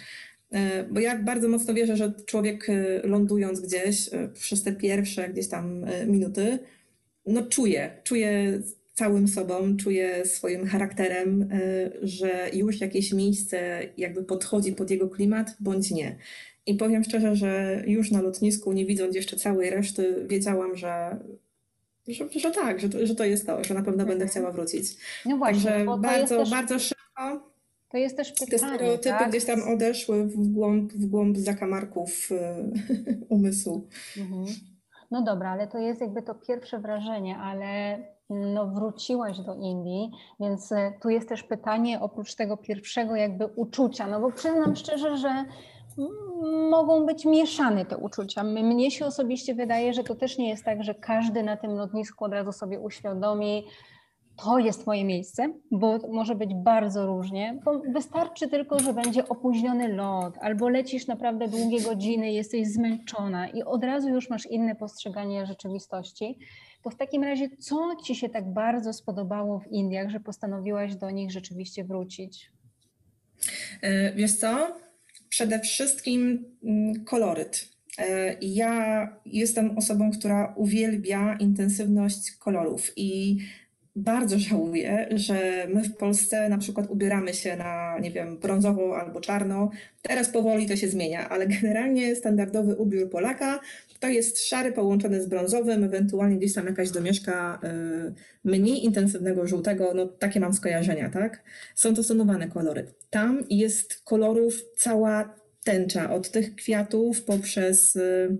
Bo 0.91 1.01
ja 1.01 1.19
bardzo 1.19 1.49
mocno 1.49 1.75
wierzę, 1.75 1.97
że 1.97 2.13
człowiek 2.27 2.67
lądując 3.05 3.61
gdzieś 3.61 4.11
przez 4.35 4.63
te 4.63 4.73
pierwsze 4.73 5.29
gdzieś 5.29 5.49
tam 5.49 5.85
minuty, 6.07 6.59
no 7.27 7.43
czuje, 7.43 8.01
czuje 8.05 8.63
całym 8.97 9.29
sobą, 9.29 9.77
czuję 9.77 10.27
swoim 10.27 10.67
charakterem, 10.67 11.53
y, 11.53 11.93
że 12.03 12.51
już 12.53 12.81
jakieś 12.81 13.13
miejsce 13.13 13.83
jakby 13.97 14.25
podchodzi 14.25 14.73
pod 14.73 14.91
jego 14.91 15.09
klimat, 15.09 15.57
bądź 15.61 15.91
nie. 15.91 16.17
I 16.67 16.75
powiem 16.75 17.05
szczerze, 17.05 17.37
że 17.37 17.83
już 17.87 18.11
na 18.11 18.23
lotnisku, 18.23 18.73
nie 18.73 18.87
widząc 18.87 19.15
jeszcze 19.15 19.37
całej 19.37 19.71
reszty, 19.71 20.27
wiedziałam, 20.29 20.77
że, 20.77 21.19
że, 22.09 22.29
że 22.31 22.51
tak, 22.51 22.81
że, 22.81 23.07
że 23.07 23.15
to 23.15 23.25
jest 23.25 23.47
to, 23.47 23.65
że 23.65 23.75
na 23.75 23.83
pewno 23.83 23.99
będę 23.99 24.25
mhm. 24.25 24.31
chciała 24.31 24.53
wrócić. 24.53 24.97
No 25.27 25.37
właśnie, 25.37 25.71
Także 25.71 25.99
bardzo, 25.99 26.39
też... 26.39 26.51
bardzo 26.51 26.79
szybko. 26.79 27.51
To 27.89 27.99
jest 27.99 28.17
też 28.17 28.33
pytanie, 28.33 28.51
Te 28.51 28.59
stereotypy 28.59 29.19
tak? 29.19 29.31
gdzieś 29.31 29.45
tam 29.45 29.63
odeszły 29.63 30.25
w 30.25 30.37
głąb, 30.37 30.93
w 30.93 31.07
głąb 31.07 31.37
zakamarków 31.37 32.31
y, 32.31 32.37
umysłu. 33.29 33.89
Mhm. 34.17 34.47
No 35.11 35.23
dobra, 35.23 35.51
ale 35.51 35.69
to 35.69 35.79
jest 35.79 36.01
jakby 36.01 36.23
to 36.23 36.35
pierwsze 36.35 36.79
wrażenie, 36.79 37.37
ale 37.37 37.99
no, 38.31 38.67
wróciłaś 38.67 39.41
do 39.41 39.55
Indii, 39.55 40.11
więc 40.41 40.73
e, 40.73 40.93
tu 41.03 41.11
jest 41.11 41.29
też 41.29 41.43
pytanie 41.43 42.01
oprócz 42.01 42.35
tego 42.35 42.57
pierwszego 42.57 43.17
jakby 43.17 43.47
uczucia, 43.47 44.07
no 44.07 44.21
bo 44.21 44.33
przyznam 44.33 44.77
szczerze, 44.77 45.17
że 45.17 45.45
mogą 46.71 47.07
być 47.07 47.25
mieszane 47.25 47.85
te 47.85 47.97
uczucia. 47.97 48.43
Mnie 48.43 48.91
się 48.91 49.07
osobiście 49.07 49.55
wydaje, 49.55 49.95
że 49.95 50.05
to 50.05 50.15
też 50.15 50.39
nie 50.39 50.49
jest 50.49 50.65
tak, 50.65 50.85
że 50.85 50.95
każdy 50.95 51.43
na 51.43 51.57
tym 51.57 51.75
lotnisku 51.75 52.25
od 52.25 52.33
razu 52.33 52.53
sobie 52.53 52.81
uświadomi, 52.81 53.65
to 54.37 54.59
jest 54.59 54.87
moje 54.87 55.05
miejsce, 55.05 55.53
bo 55.71 55.99
może 56.13 56.35
być 56.35 56.55
bardzo 56.55 57.07
różnie, 57.07 57.61
wystarczy 57.93 58.49
tylko, 58.49 58.79
że 58.79 58.95
będzie 58.95 59.29
opóźniony 59.29 59.89
lot, 59.89 60.35
albo 60.41 60.69
lecisz 60.69 61.07
naprawdę 61.07 61.49
długie 61.49 61.81
godziny, 61.81 62.33
jesteś 62.33 62.69
zmęczona 62.69 63.49
i 63.49 63.63
od 63.63 63.85
razu 63.85 64.09
już 64.09 64.31
masz 64.31 64.47
inne 64.47 64.75
postrzeganie 64.75 65.47
rzeczywistości. 65.47 66.39
To 66.87 66.91
w 66.91 66.97
takim 66.97 67.25
razie, 67.25 67.49
co 67.59 67.97
Ci 68.05 68.15
się 68.15 68.29
tak 68.29 68.53
bardzo 68.53 68.93
spodobało 68.93 69.61
w 69.61 69.67
Indiach, 69.67 70.11
że 70.11 70.21
postanowiłaś 70.21 70.97
do 70.97 71.11
nich 71.11 71.33
rzeczywiście 71.33 71.85
wrócić? 71.85 72.51
E, 73.83 74.13
wiesz 74.13 74.33
co? 74.33 74.77
Przede 75.29 75.61
wszystkim 75.61 76.45
mm, 76.65 77.05
koloryt. 77.05 77.69
E, 77.99 78.37
ja 78.41 79.09
jestem 79.27 79.79
osobą, 79.79 80.11
która 80.11 80.55
uwielbia 80.57 81.37
intensywność 81.41 82.31
kolorów 82.31 82.93
i 82.97 83.39
bardzo 83.97 84.39
żałuję, 84.39 85.09
że 85.11 85.67
my 85.75 85.85
w 85.85 85.97
Polsce 85.97 86.49
na 86.49 86.59
przykład 86.59 86.91
ubieramy 86.91 87.35
się 87.35 87.57
na, 87.57 87.99
nie 87.99 88.11
wiem, 88.11 88.39
brązowo 88.39 89.01
albo 89.01 89.21
czarno. 89.21 89.71
Teraz 90.03 90.29
powoli 90.29 90.67
to 90.67 90.77
się 90.77 90.89
zmienia, 90.89 91.29
ale 91.29 91.47
generalnie 91.47 92.17
standardowy 92.17 92.77
ubiór 92.77 93.11
Polaka 93.11 93.61
to 94.01 94.09
jest 94.09 94.49
szary 94.49 94.73
połączony 94.73 95.23
z 95.23 95.27
brązowym, 95.27 95.85
ewentualnie 95.85 96.37
gdzieś 96.37 96.55
tam 96.55 96.67
jakaś 96.67 96.91
domieszka 96.91 97.61
y, 97.65 98.15
mniej 98.45 98.85
intensywnego 98.85 99.47
żółtego, 99.47 99.93
no 99.95 100.07
takie 100.07 100.41
mam 100.41 100.53
skojarzenia, 100.53 101.11
tak? 101.11 101.43
Są 101.75 101.95
to 101.95 102.03
stonowane 102.03 102.49
kolory. 102.49 102.87
Tam 103.11 103.45
jest 103.51 104.05
kolorów 104.05 104.65
cała 104.77 105.35
tęcza, 105.65 106.15
od 106.15 106.31
tych 106.31 106.55
kwiatów 106.55 107.23
poprzez 107.23 107.97
y, 107.97 108.37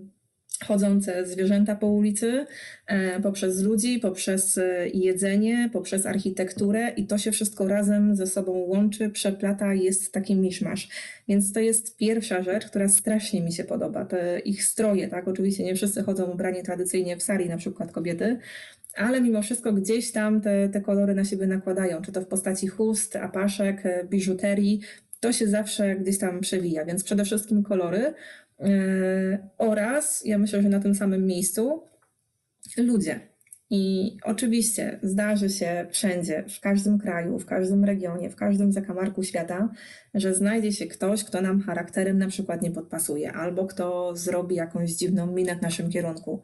chodzące 0.65 1.25
zwierzęta 1.25 1.75
po 1.75 1.87
ulicy, 1.87 2.45
e, 2.87 3.21
poprzez 3.21 3.61
ludzi, 3.61 3.99
poprzez 3.99 4.57
e, 4.57 4.89
jedzenie, 4.89 5.69
poprzez 5.73 6.05
architekturę 6.05 6.89
i 6.89 7.07
to 7.07 7.17
się 7.17 7.31
wszystko 7.31 7.67
razem 7.67 8.15
ze 8.15 8.27
sobą 8.27 8.51
łączy, 8.51 9.09
przeplata 9.09 9.73
jest 9.73 10.11
taki 10.11 10.35
miszmasz. 10.35 10.89
Więc 11.27 11.53
to 11.53 11.59
jest 11.59 11.97
pierwsza 11.97 12.43
rzecz, 12.43 12.65
która 12.65 12.89
strasznie 12.89 13.41
mi 13.41 13.53
się 13.53 13.63
podoba. 13.63 14.05
Te 14.05 14.39
ich 14.39 14.63
stroje, 14.63 15.07
tak? 15.07 15.27
Oczywiście 15.27 15.63
nie 15.63 15.75
wszyscy 15.75 16.03
chodzą 16.03 16.31
ubrani 16.31 16.63
tradycyjnie 16.63 17.17
w 17.17 17.23
sari, 17.23 17.49
na 17.49 17.57
przykład 17.57 17.91
kobiety, 17.91 18.39
ale 18.95 19.21
mimo 19.21 19.41
wszystko 19.41 19.73
gdzieś 19.73 20.11
tam 20.11 20.41
te, 20.41 20.69
te 20.69 20.81
kolory 20.81 21.15
na 21.15 21.25
siebie 21.25 21.47
nakładają, 21.47 22.01
czy 22.01 22.11
to 22.11 22.21
w 22.21 22.27
postaci 22.27 22.67
chust, 22.67 23.15
apaszek, 23.15 23.85
e, 23.85 24.03
biżuterii, 24.09 24.81
to 25.19 25.33
się 25.33 25.47
zawsze 25.47 25.95
gdzieś 25.95 26.17
tam 26.17 26.39
przewija, 26.39 26.85
więc 26.85 27.03
przede 27.03 27.25
wszystkim 27.25 27.63
kolory, 27.63 28.13
oraz, 29.57 30.25
ja 30.25 30.37
myślę, 30.37 30.61
że 30.61 30.69
na 30.69 30.79
tym 30.79 30.95
samym 30.95 31.25
miejscu, 31.25 31.83
ludzie. 32.77 33.19
I 33.69 34.17
oczywiście 34.23 34.99
zdarzy 35.03 35.49
się 35.49 35.87
wszędzie, 35.91 36.43
w 36.57 36.59
każdym 36.59 36.99
kraju, 36.99 37.39
w 37.39 37.45
każdym 37.45 37.85
regionie, 37.85 38.29
w 38.29 38.35
każdym 38.35 38.71
zakamarku 38.71 39.23
świata, 39.23 39.69
że 40.13 40.35
znajdzie 40.35 40.71
się 40.71 40.87
ktoś, 40.87 41.23
kto 41.23 41.41
nam 41.41 41.61
charakterem 41.61 42.17
na 42.17 42.27
przykład 42.27 42.61
nie 42.61 42.71
podpasuje, 42.71 43.33
albo 43.33 43.65
kto 43.65 44.15
zrobi 44.15 44.55
jakąś 44.55 44.91
dziwną 44.91 45.27
minę 45.27 45.55
w 45.55 45.61
naszym 45.61 45.89
kierunku. 45.89 46.41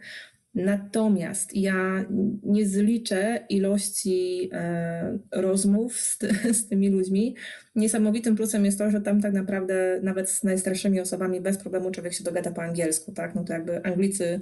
Natomiast 0.55 1.55
ja 1.55 2.05
nie 2.43 2.65
zliczę 2.65 3.45
ilości 3.49 4.49
e, 4.51 5.19
rozmów 5.31 5.99
z, 5.99 6.17
ty, 6.17 6.33
z, 6.53 6.67
tymi 6.67 6.89
ludźmi. 6.89 7.35
Niesamowitym 7.75 8.35
plusem 8.35 8.65
jest 8.65 8.77
to, 8.77 8.91
że 8.91 9.01
tam 9.01 9.21
tak 9.21 9.33
naprawdę 9.33 9.99
nawet 10.03 10.29
z 10.29 10.43
najstarszymi 10.43 10.99
osobami 10.99 11.41
bez 11.41 11.57
problemu 11.57 11.91
człowiek 11.91 12.13
się 12.13 12.23
dogada 12.23 12.51
po 12.51 12.61
angielsku, 12.63 13.11
tak? 13.11 13.35
No 13.35 13.43
to 13.43 13.53
jakby 13.53 13.85
Anglicy 13.85 14.39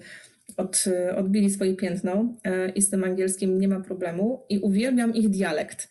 od, 0.57 0.85
odbili 1.15 1.49
swoje 1.49 1.75
piętno 1.75 2.33
e, 2.43 2.69
i 2.69 2.81
z 2.81 2.89
tym 2.89 3.03
angielskim 3.03 3.57
nie 3.57 3.67
ma 3.67 3.79
problemu 3.79 4.45
i 4.49 4.59
uwielbiam 4.59 5.15
ich 5.15 5.29
dialekt 5.29 5.87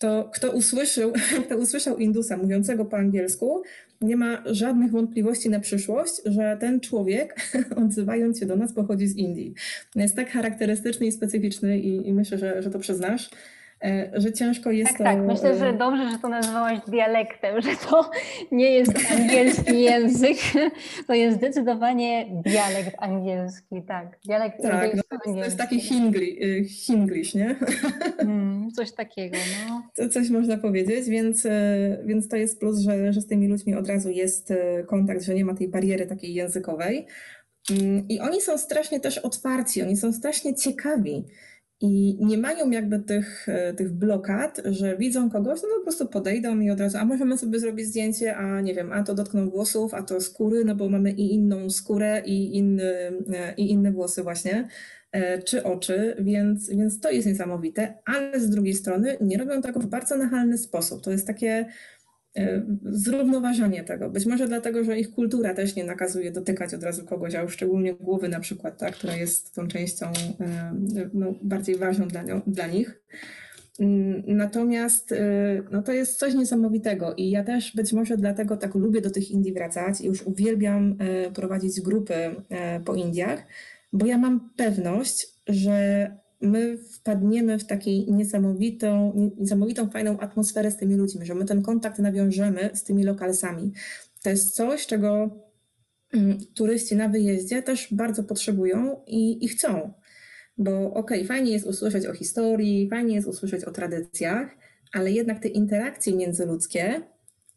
to 0.00 0.30
kto 0.34 0.50
usłyszał, 0.50 1.12
kto 1.46 1.56
usłyszał 1.56 1.98
Indusa 1.98 2.36
mówiącego 2.36 2.84
po 2.84 2.96
angielsku, 2.96 3.62
nie 4.00 4.16
ma 4.16 4.42
żadnych 4.46 4.90
wątpliwości 4.90 5.50
na 5.50 5.60
przyszłość, 5.60 6.14
że 6.24 6.56
ten 6.60 6.80
człowiek, 6.80 7.40
odzywając 7.84 8.40
się 8.40 8.46
do 8.46 8.56
nas, 8.56 8.72
pochodzi 8.72 9.06
z 9.06 9.16
Indii. 9.16 9.54
Jest 9.94 10.16
tak 10.16 10.30
charakterystyczny 10.30 11.06
i 11.06 11.12
specyficzny 11.12 11.78
i, 11.78 12.08
i 12.08 12.12
myślę, 12.12 12.38
że, 12.38 12.62
że 12.62 12.70
to 12.70 12.78
przyznasz. 12.78 13.30
E, 13.84 14.10
że 14.14 14.32
ciężko 14.32 14.70
jest 14.70 14.90
tak, 14.90 14.98
to... 14.98 15.04
Tak, 15.04 15.18
myślę, 15.18 15.58
że 15.58 15.68
e, 15.68 15.72
dobrze, 15.72 16.10
że 16.10 16.18
to 16.18 16.28
nazwałaś 16.28 16.78
dialektem, 16.88 17.60
że 17.60 17.70
to 17.90 18.10
nie 18.52 18.70
jest 18.70 18.92
angielski 19.16 19.80
język, 19.80 20.36
to 21.06 21.14
jest 21.14 21.36
zdecydowanie 21.36 22.26
dialekt 22.44 22.96
angielski, 22.98 23.82
tak. 23.88 24.18
Dialekt 24.26 24.62
tak, 24.62 24.94
no, 24.94 25.18
to 25.24 25.44
jest 25.44 25.58
taki 25.58 25.80
hingli, 25.80 26.44
y, 26.44 26.64
hinglish, 26.64 27.34
nie? 27.34 27.56
Mm, 28.18 28.70
coś 28.70 28.92
takiego, 28.92 29.36
no. 29.68 29.82
To 29.94 30.08
coś 30.08 30.30
można 30.30 30.58
powiedzieć, 30.58 31.08
więc, 31.08 31.46
e, 31.46 31.98
więc 32.04 32.28
to 32.28 32.36
jest 32.36 32.60
plus, 32.60 32.78
że, 32.78 33.12
że 33.12 33.20
z 33.20 33.26
tymi 33.26 33.48
ludźmi 33.48 33.74
od 33.74 33.88
razu 33.88 34.10
jest 34.10 34.52
kontakt, 34.86 35.22
że 35.22 35.34
nie 35.34 35.44
ma 35.44 35.54
tej 35.54 35.68
bariery 35.68 36.06
takiej 36.06 36.34
językowej. 36.34 37.06
Mm, 37.70 38.08
I 38.08 38.20
oni 38.20 38.40
są 38.40 38.58
strasznie 38.58 39.00
też 39.00 39.18
otwarci, 39.18 39.82
oni 39.82 39.96
są 39.96 40.12
strasznie 40.12 40.54
ciekawi. 40.54 41.24
I 41.82 42.16
nie 42.20 42.38
mają 42.38 42.70
jakby 42.70 42.98
tych, 42.98 43.48
e, 43.48 43.74
tych 43.74 43.92
blokad, 43.92 44.62
że 44.64 44.96
widzą 44.96 45.30
kogoś, 45.30 45.62
no 45.62 45.68
to 45.68 45.74
po 45.74 45.82
prostu 45.82 46.08
podejdą 46.08 46.60
i 46.60 46.70
od 46.70 46.80
razu, 46.80 46.98
a 46.98 47.04
możemy 47.04 47.38
sobie 47.38 47.60
zrobić 47.60 47.86
zdjęcie, 47.86 48.36
a 48.36 48.60
nie 48.60 48.74
wiem, 48.74 48.92
a 48.92 49.02
to 49.02 49.14
dotkną 49.14 49.50
włosów, 49.50 49.94
a 49.94 50.02
to 50.02 50.20
skóry, 50.20 50.64
no 50.64 50.74
bo 50.74 50.88
mamy 50.88 51.10
i 51.10 51.34
inną 51.34 51.70
skórę 51.70 52.22
i, 52.26 52.56
inny, 52.56 52.92
e, 53.32 53.54
i 53.56 53.70
inne 53.70 53.92
włosy 53.92 54.22
właśnie, 54.22 54.68
e, 55.12 55.42
czy 55.42 55.64
oczy, 55.64 56.16
więc, 56.18 56.70
więc 56.70 57.00
to 57.00 57.10
jest 57.10 57.26
niesamowite, 57.26 57.94
ale 58.04 58.40
z 58.40 58.50
drugiej 58.50 58.74
strony 58.74 59.16
nie 59.20 59.38
robią 59.38 59.62
tego 59.62 59.80
w 59.80 59.86
bardzo 59.86 60.16
nachalny 60.16 60.58
sposób. 60.58 61.02
To 61.02 61.10
jest 61.10 61.26
takie 61.26 61.66
zrównoważenie 62.84 63.84
tego. 63.84 64.10
Być 64.10 64.26
może 64.26 64.48
dlatego, 64.48 64.84
że 64.84 64.98
ich 64.98 65.10
kultura 65.10 65.54
też 65.54 65.76
nie 65.76 65.84
nakazuje 65.84 66.30
dotykać 66.30 66.74
od 66.74 66.82
razu 66.82 67.04
kogoś, 67.04 67.34
a 67.34 67.42
już 67.42 67.52
szczególnie 67.52 67.94
głowy 67.94 68.28
na 68.28 68.40
przykład, 68.40 68.78
ta, 68.78 68.90
która 68.90 69.16
jest 69.16 69.54
tą 69.54 69.68
częścią 69.68 70.06
e, 70.40 70.72
no, 71.14 71.34
bardziej 71.42 71.76
ważną 71.76 72.08
dla, 72.08 72.24
dla 72.46 72.66
nich. 72.66 73.02
Mm, 73.80 74.22
natomiast 74.26 75.12
e, 75.12 75.16
no, 75.70 75.82
to 75.82 75.92
jest 75.92 76.18
coś 76.18 76.34
niesamowitego 76.34 77.14
i 77.14 77.30
ja 77.30 77.44
też 77.44 77.76
być 77.76 77.92
może 77.92 78.16
dlatego 78.16 78.56
tak 78.56 78.74
lubię 78.74 79.00
do 79.00 79.10
tych 79.10 79.30
Indii 79.30 79.52
wracać 79.52 80.00
i 80.00 80.06
już 80.06 80.22
uwielbiam 80.22 80.96
prowadzić 81.34 81.80
grupy 81.80 82.14
po 82.84 82.94
Indiach, 82.94 83.46
bo 83.92 84.06
ja 84.06 84.18
mam 84.18 84.50
pewność, 84.56 85.26
że 85.48 86.10
my 86.40 86.78
wpadniemy 86.78 87.58
w 87.58 87.66
taką 87.66 87.90
niesamowitą, 88.08 89.12
niesamowitą, 89.38 89.90
fajną 89.90 90.18
atmosferę 90.18 90.70
z 90.70 90.76
tymi 90.76 90.94
ludźmi, 90.94 91.26
że 91.26 91.34
my 91.34 91.44
ten 91.44 91.62
kontakt 91.62 91.98
nawiążemy 91.98 92.70
z 92.74 92.84
tymi 92.84 93.04
lokalsami. 93.04 93.72
To 94.22 94.30
jest 94.30 94.54
coś, 94.54 94.86
czego 94.86 95.30
mm, 96.12 96.38
turyści 96.54 96.96
na 96.96 97.08
wyjeździe 97.08 97.62
też 97.62 97.94
bardzo 97.94 98.24
potrzebują 98.24 99.00
i, 99.06 99.44
i 99.44 99.48
chcą. 99.48 99.92
Bo 100.58 100.92
okej, 100.92 101.18
okay, 101.18 101.24
fajnie 101.24 101.52
jest 101.52 101.66
usłyszeć 101.66 102.06
o 102.06 102.14
historii, 102.14 102.88
fajnie 102.90 103.14
jest 103.14 103.28
usłyszeć 103.28 103.64
o 103.64 103.70
tradycjach, 103.70 104.56
ale 104.92 105.10
jednak 105.10 105.38
te 105.42 105.48
interakcje 105.48 106.16
międzyludzkie, 106.16 107.02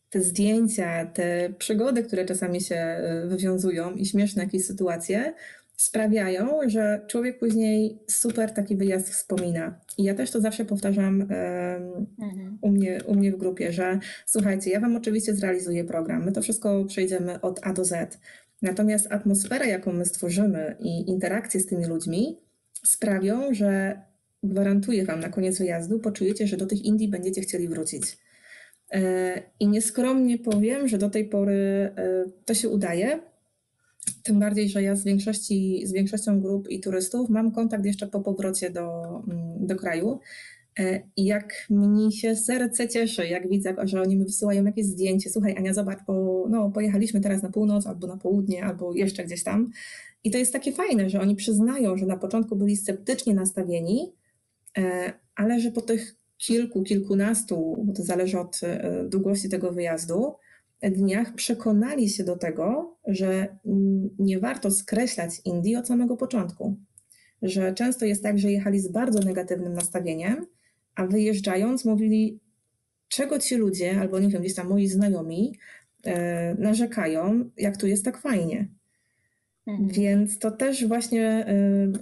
te 0.09 0.21
zdjęcia, 0.21 1.05
te 1.05 1.53
przygody, 1.57 2.03
które 2.03 2.25
czasami 2.25 2.61
się 2.61 2.97
y, 3.25 3.27
wywiązują 3.27 3.93
i 3.93 4.05
śmieszne 4.05 4.43
jakieś 4.43 4.65
sytuacje, 4.65 5.33
sprawiają, 5.77 6.60
że 6.68 7.06
człowiek 7.08 7.39
później 7.39 8.00
super 8.08 8.51
taki 8.51 8.75
wyjazd 8.75 9.10
wspomina. 9.10 9.80
I 9.98 10.03
ja 10.03 10.15
też 10.15 10.32
to 10.32 10.42
zawsze 10.42 10.65
powtarzam 10.65 11.22
mhm. 11.22 12.58
u, 12.62 12.70
mnie, 12.70 13.00
u 13.08 13.15
mnie 13.15 13.32
w 13.32 13.38
grupie, 13.38 13.72
że 13.72 14.00
słuchajcie, 14.25 14.72
ja 14.72 14.80
Wam 14.80 14.96
oczywiście 14.96 15.36
zrealizuję 15.36 15.84
program, 15.84 16.25
my 16.25 16.32
to 16.32 16.42
wszystko 16.42 16.86
przejdziemy 16.86 17.42
od 17.42 17.60
A 17.63 17.74
do 17.74 17.86
Z. 17.86 18.20
Natomiast 18.62 19.12
atmosfera, 19.12 19.65
jaką 19.65 19.94
my 19.94 20.06
stworzymy 20.06 20.75
i 20.80 21.10
interakcje 21.10 21.60
z 21.60 21.65
tymi 21.65 21.86
ludźmi 21.86 22.39
sprawią, 22.86 23.53
że 23.53 24.01
gwarantuję 24.44 25.06
Wam 25.06 25.20
na 25.20 25.30
koniec 25.30 25.58
wyjazdu, 25.58 26.00
poczujecie, 26.00 26.48
że 26.48 26.58
do 26.58 26.65
tych 26.65 26.86
Indii 26.86 27.08
będziecie 27.08 27.42
chcieli 27.42 27.68
wrócić. 27.68 28.18
E, 28.92 29.42
I 29.60 29.68
nieskromnie 29.68 30.38
powiem, 30.38 30.88
że 30.88 30.98
do 30.98 31.10
tej 31.10 31.25
pory 31.25 31.56
e, 31.56 32.25
to 32.46 32.53
się 32.53 32.70
udaje, 32.70 33.20
tym 34.24 34.39
bardziej, 34.39 34.70
że 34.70 34.84
ja 34.84 34.96
z, 34.96 35.03
większości, 35.03 35.82
z 35.86 35.94
większością 35.94 36.42
grup 36.42 36.70
i 36.70 36.80
turystów 36.80 37.30
mam 37.30 37.51
kontakt 37.51 37.86
jeszcze 37.86 38.08
po 38.08 38.22
powrocie 38.22 38.70
do, 38.70 39.03
mm, 39.27 39.68
do 39.68 39.75
kraju. 39.75 40.20
E, 40.80 41.01
I 41.15 41.25
jak 41.25 41.53
mi 41.70 42.13
się 42.13 42.36
serce 42.36 42.88
cieszy, 42.88 43.27
jak 43.27 43.50
widzę, 43.50 43.75
że 43.84 44.01
oni 44.01 44.15
mi 44.15 44.25
wysyłają 44.25 44.65
jakieś 44.65 44.86
zdjęcie. 44.86 45.30
Słuchaj, 45.30 45.58
Ania, 45.58 45.74
zobacz, 45.74 46.00
bo 46.08 46.46
no, 46.50 46.72
pojechaliśmy 46.72 47.22
teraz 47.22 47.44
na 47.44 47.50
północ, 47.50 47.88
albo 47.88 48.08
na 48.08 48.18
południe, 48.18 48.65
albo 48.65 48.94
jeszcze 48.94 49.24
gdzieś 49.24 49.44
tam. 49.44 49.72
I 50.24 50.32
to 50.32 50.38
jest 50.38 50.53
takie 50.53 50.72
fajne, 50.72 51.10
że 51.10 51.22
oni 51.22 51.36
przyznają, 51.36 51.98
że 51.98 52.06
na 52.06 52.18
początku 52.18 52.56
byli 52.56 52.77
sceptycznie 52.77 53.34
nastawieni, 53.34 54.13
e, 54.77 55.13
ale 55.36 55.60
że 55.60 55.72
po 55.72 55.82
tych 55.82 56.15
kilku, 56.38 56.84
kilkunastu, 56.84 57.84
bo 57.86 57.94
to 57.94 58.03
zależy 58.03 58.39
od 58.39 58.60
e, 58.63 59.03
długości 59.10 59.50
tego 59.50 59.72
wyjazdu, 59.72 60.34
dniach 60.91 61.33
przekonali 61.33 62.09
się 62.09 62.23
do 62.23 62.37
tego, 62.37 62.97
że 63.07 63.57
nie 64.19 64.39
warto 64.39 64.71
skreślać 64.71 65.41
Indii 65.45 65.75
od 65.75 65.87
samego 65.87 66.17
początku. 66.17 66.77
Że 67.41 67.73
często 67.73 68.05
jest 68.05 68.23
tak, 68.23 68.39
że 68.39 68.51
jechali 68.51 68.79
z 68.79 68.91
bardzo 68.91 69.19
negatywnym 69.19 69.73
nastawieniem 69.73 70.45
a 70.95 71.07
wyjeżdżając 71.07 71.85
mówili, 71.85 72.39
czego 73.07 73.39
ci 73.39 73.55
ludzie, 73.55 73.99
albo 73.99 74.19
nie 74.19 74.29
wiem, 74.29 74.41
gdzieś 74.41 74.55
tam 74.55 74.69
moi 74.69 74.87
znajomi 74.87 75.59
e, 76.03 76.55
narzekają, 76.55 77.49
jak 77.57 77.77
tu 77.77 77.87
jest 77.87 78.05
tak 78.05 78.17
fajnie. 78.17 78.67
Mhm. 79.67 79.89
Więc 79.89 80.39
to 80.39 80.51
też 80.51 80.87
właśnie, 80.87 81.45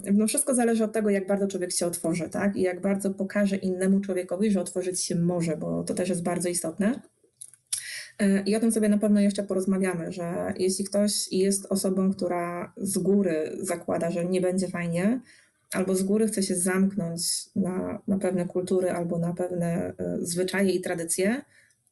y, 0.06 0.12
no 0.12 0.26
wszystko 0.26 0.54
zależy 0.54 0.84
od 0.84 0.92
tego, 0.92 1.10
jak 1.10 1.26
bardzo 1.26 1.46
człowiek 1.46 1.72
się 1.72 1.86
otworzy, 1.86 2.28
tak? 2.28 2.56
I 2.56 2.62
jak 2.62 2.80
bardzo 2.80 3.10
pokaże 3.10 3.56
innemu 3.56 4.00
człowiekowi, 4.00 4.50
że 4.50 4.60
otworzyć 4.60 5.00
się 5.00 5.14
może, 5.16 5.56
bo 5.56 5.84
to 5.84 5.94
też 5.94 6.08
jest 6.08 6.22
bardzo 6.22 6.48
istotne. 6.48 7.00
Y, 8.22 8.42
I 8.46 8.56
o 8.56 8.60
tym 8.60 8.72
sobie 8.72 8.88
na 8.88 8.98
pewno 8.98 9.20
jeszcze 9.20 9.42
porozmawiamy, 9.42 10.12
że 10.12 10.54
jeśli 10.58 10.84
ktoś 10.84 11.32
jest 11.32 11.66
osobą, 11.72 12.12
która 12.12 12.72
z 12.76 12.98
góry 12.98 13.56
zakłada, 13.60 14.10
że 14.10 14.24
nie 14.24 14.40
będzie 14.40 14.68
fajnie, 14.68 15.20
albo 15.72 15.94
z 15.94 16.02
góry 16.02 16.26
chce 16.26 16.42
się 16.42 16.54
zamknąć 16.54 17.22
na, 17.56 18.02
na 18.08 18.18
pewne 18.18 18.46
kultury 18.46 18.90
albo 18.90 19.18
na 19.18 19.34
pewne 19.34 19.92
y, 20.20 20.26
zwyczaje 20.26 20.70
i 20.70 20.80
tradycje, 20.80 21.42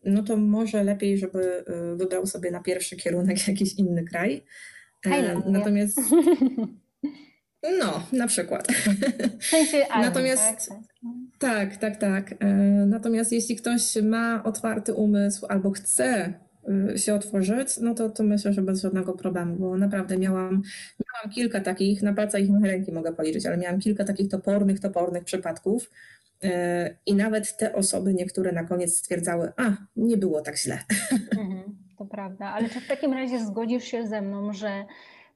no 0.04 0.22
to 0.22 0.36
może 0.36 0.84
lepiej, 0.84 1.18
żeby 1.18 1.64
wybrał 1.96 2.26
sobie 2.26 2.50
na 2.50 2.60
pierwszy 2.60 2.96
kierunek 2.96 3.38
jakiś 3.48 3.74
inny 3.74 4.04
kraj 4.04 4.44
Tajlandia. 5.02 5.50
Natomiast. 5.50 6.00
No, 7.78 8.02
na 8.12 8.26
przykład. 8.26 8.66
W 9.40 9.44
sensie 9.56 9.86
Azji, 9.90 10.02
Natomiast 10.02 10.70
tak, 11.38 11.76
tak, 11.76 11.76
tak. 11.76 11.98
tak. 11.98 12.32
E, 12.42 12.46
natomiast 12.86 13.32
jeśli 13.32 13.56
ktoś 13.56 13.96
ma 14.02 14.42
otwarty 14.44 14.94
umysł 14.94 15.46
albo 15.46 15.70
chce 15.70 16.34
y, 16.94 16.98
się 16.98 17.14
otworzyć, 17.14 17.78
no 17.80 17.94
to, 17.94 18.10
to 18.10 18.22
myślę, 18.22 18.52
że 18.52 18.62
bez 18.62 18.82
żadnego 18.82 19.12
problemu, 19.12 19.56
bo 19.56 19.76
naprawdę 19.76 20.18
miałam, 20.18 20.62
miałam 21.06 21.34
kilka 21.34 21.60
takich, 21.60 22.02
na 22.02 22.12
palcach 22.12 22.40
ich 22.40 22.50
ręki 22.62 22.92
mogę 22.92 23.12
policzyć, 23.12 23.46
ale 23.46 23.56
miałam 23.56 23.80
kilka 23.80 24.04
takich 24.04 24.28
topornych, 24.28 24.80
topornych 24.80 25.24
przypadków 25.24 25.90
e, 26.42 26.94
i 27.06 27.14
nawet 27.14 27.56
te 27.56 27.74
osoby 27.74 28.14
niektóre 28.14 28.52
na 28.52 28.64
koniec 28.64 28.98
stwierdzały, 28.98 29.52
a, 29.56 29.76
nie 29.96 30.16
było 30.16 30.40
tak 30.40 30.58
źle. 30.58 30.78
Mhm 31.38 31.90
to 32.00 32.06
prawda. 32.06 32.46
Ale 32.46 32.68
czy 32.68 32.80
w 32.80 32.88
takim 32.88 33.12
razie 33.12 33.44
zgodzisz 33.44 33.84
się 33.84 34.06
ze 34.06 34.22
mną, 34.22 34.52
że 34.52 34.84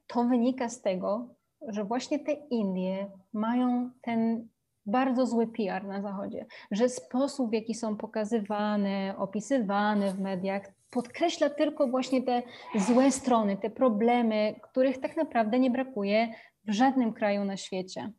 to 0.07 0.23
wynika 0.23 0.69
z 0.69 0.81
tego, 0.81 1.27
że 1.67 1.83
właśnie 1.83 2.19
te 2.19 2.31
Indie 2.31 3.07
mają 3.33 3.91
ten 4.01 4.47
bardzo 4.85 5.25
zły 5.25 5.47
PR 5.47 5.83
na 5.83 6.01
Zachodzie, 6.01 6.45
że 6.71 6.89
sposób, 6.89 7.49
w 7.49 7.53
jaki 7.53 7.75
są 7.75 7.97
pokazywane, 7.97 9.15
opisywane 9.17 10.13
w 10.13 10.19
mediach, 10.19 10.71
podkreśla 10.89 11.49
tylko 11.49 11.87
właśnie 11.87 12.23
te 12.23 12.41
złe 12.75 13.11
strony, 13.11 13.57
te 13.57 13.69
problemy, 13.69 14.55
których 14.61 14.97
tak 14.97 15.17
naprawdę 15.17 15.59
nie 15.59 15.71
brakuje 15.71 16.27
w 16.67 16.73
żadnym 16.73 17.13
kraju 17.13 17.45
na 17.45 17.57
świecie. 17.57 18.11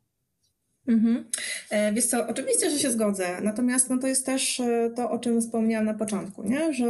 Mhm. 0.87 1.29
E, 1.69 1.93
wiesz 1.93 2.05
co, 2.05 2.27
oczywiście, 2.27 2.69
że 2.69 2.79
się 2.79 2.91
zgodzę, 2.91 3.41
natomiast 3.41 3.89
no, 3.89 3.97
to 3.97 4.07
jest 4.07 4.25
też 4.25 4.59
e, 4.59 4.91
to, 4.95 5.11
o 5.11 5.19
czym 5.19 5.41
wspomniałam 5.41 5.85
na 5.85 5.93
początku, 5.93 6.43
nie? 6.43 6.73
że 6.73 6.85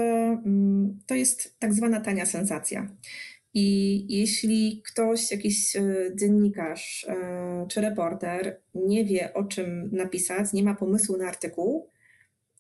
mm, 0.46 1.00
to 1.06 1.16
jest 1.16 1.60
tak 1.60 1.74
zwana 1.74 2.02
tania 2.02 2.26
sensacja. 2.26 2.88
I 3.54 4.06
jeśli 4.18 4.82
ktoś, 4.92 5.32
jakiś 5.32 5.76
e, 5.76 5.82
dziennikarz 6.16 7.08
czy 7.70 7.82
reporter 7.82 8.62
nie 8.76 9.06
wie 9.06 9.34
o 9.34 9.44
czym 9.44 9.90
napisać, 9.94 10.54
nie 10.54 10.64
ma 10.64 10.76
pomysłu 10.76 11.18
na 11.18 11.28
artykuł, 11.28 11.90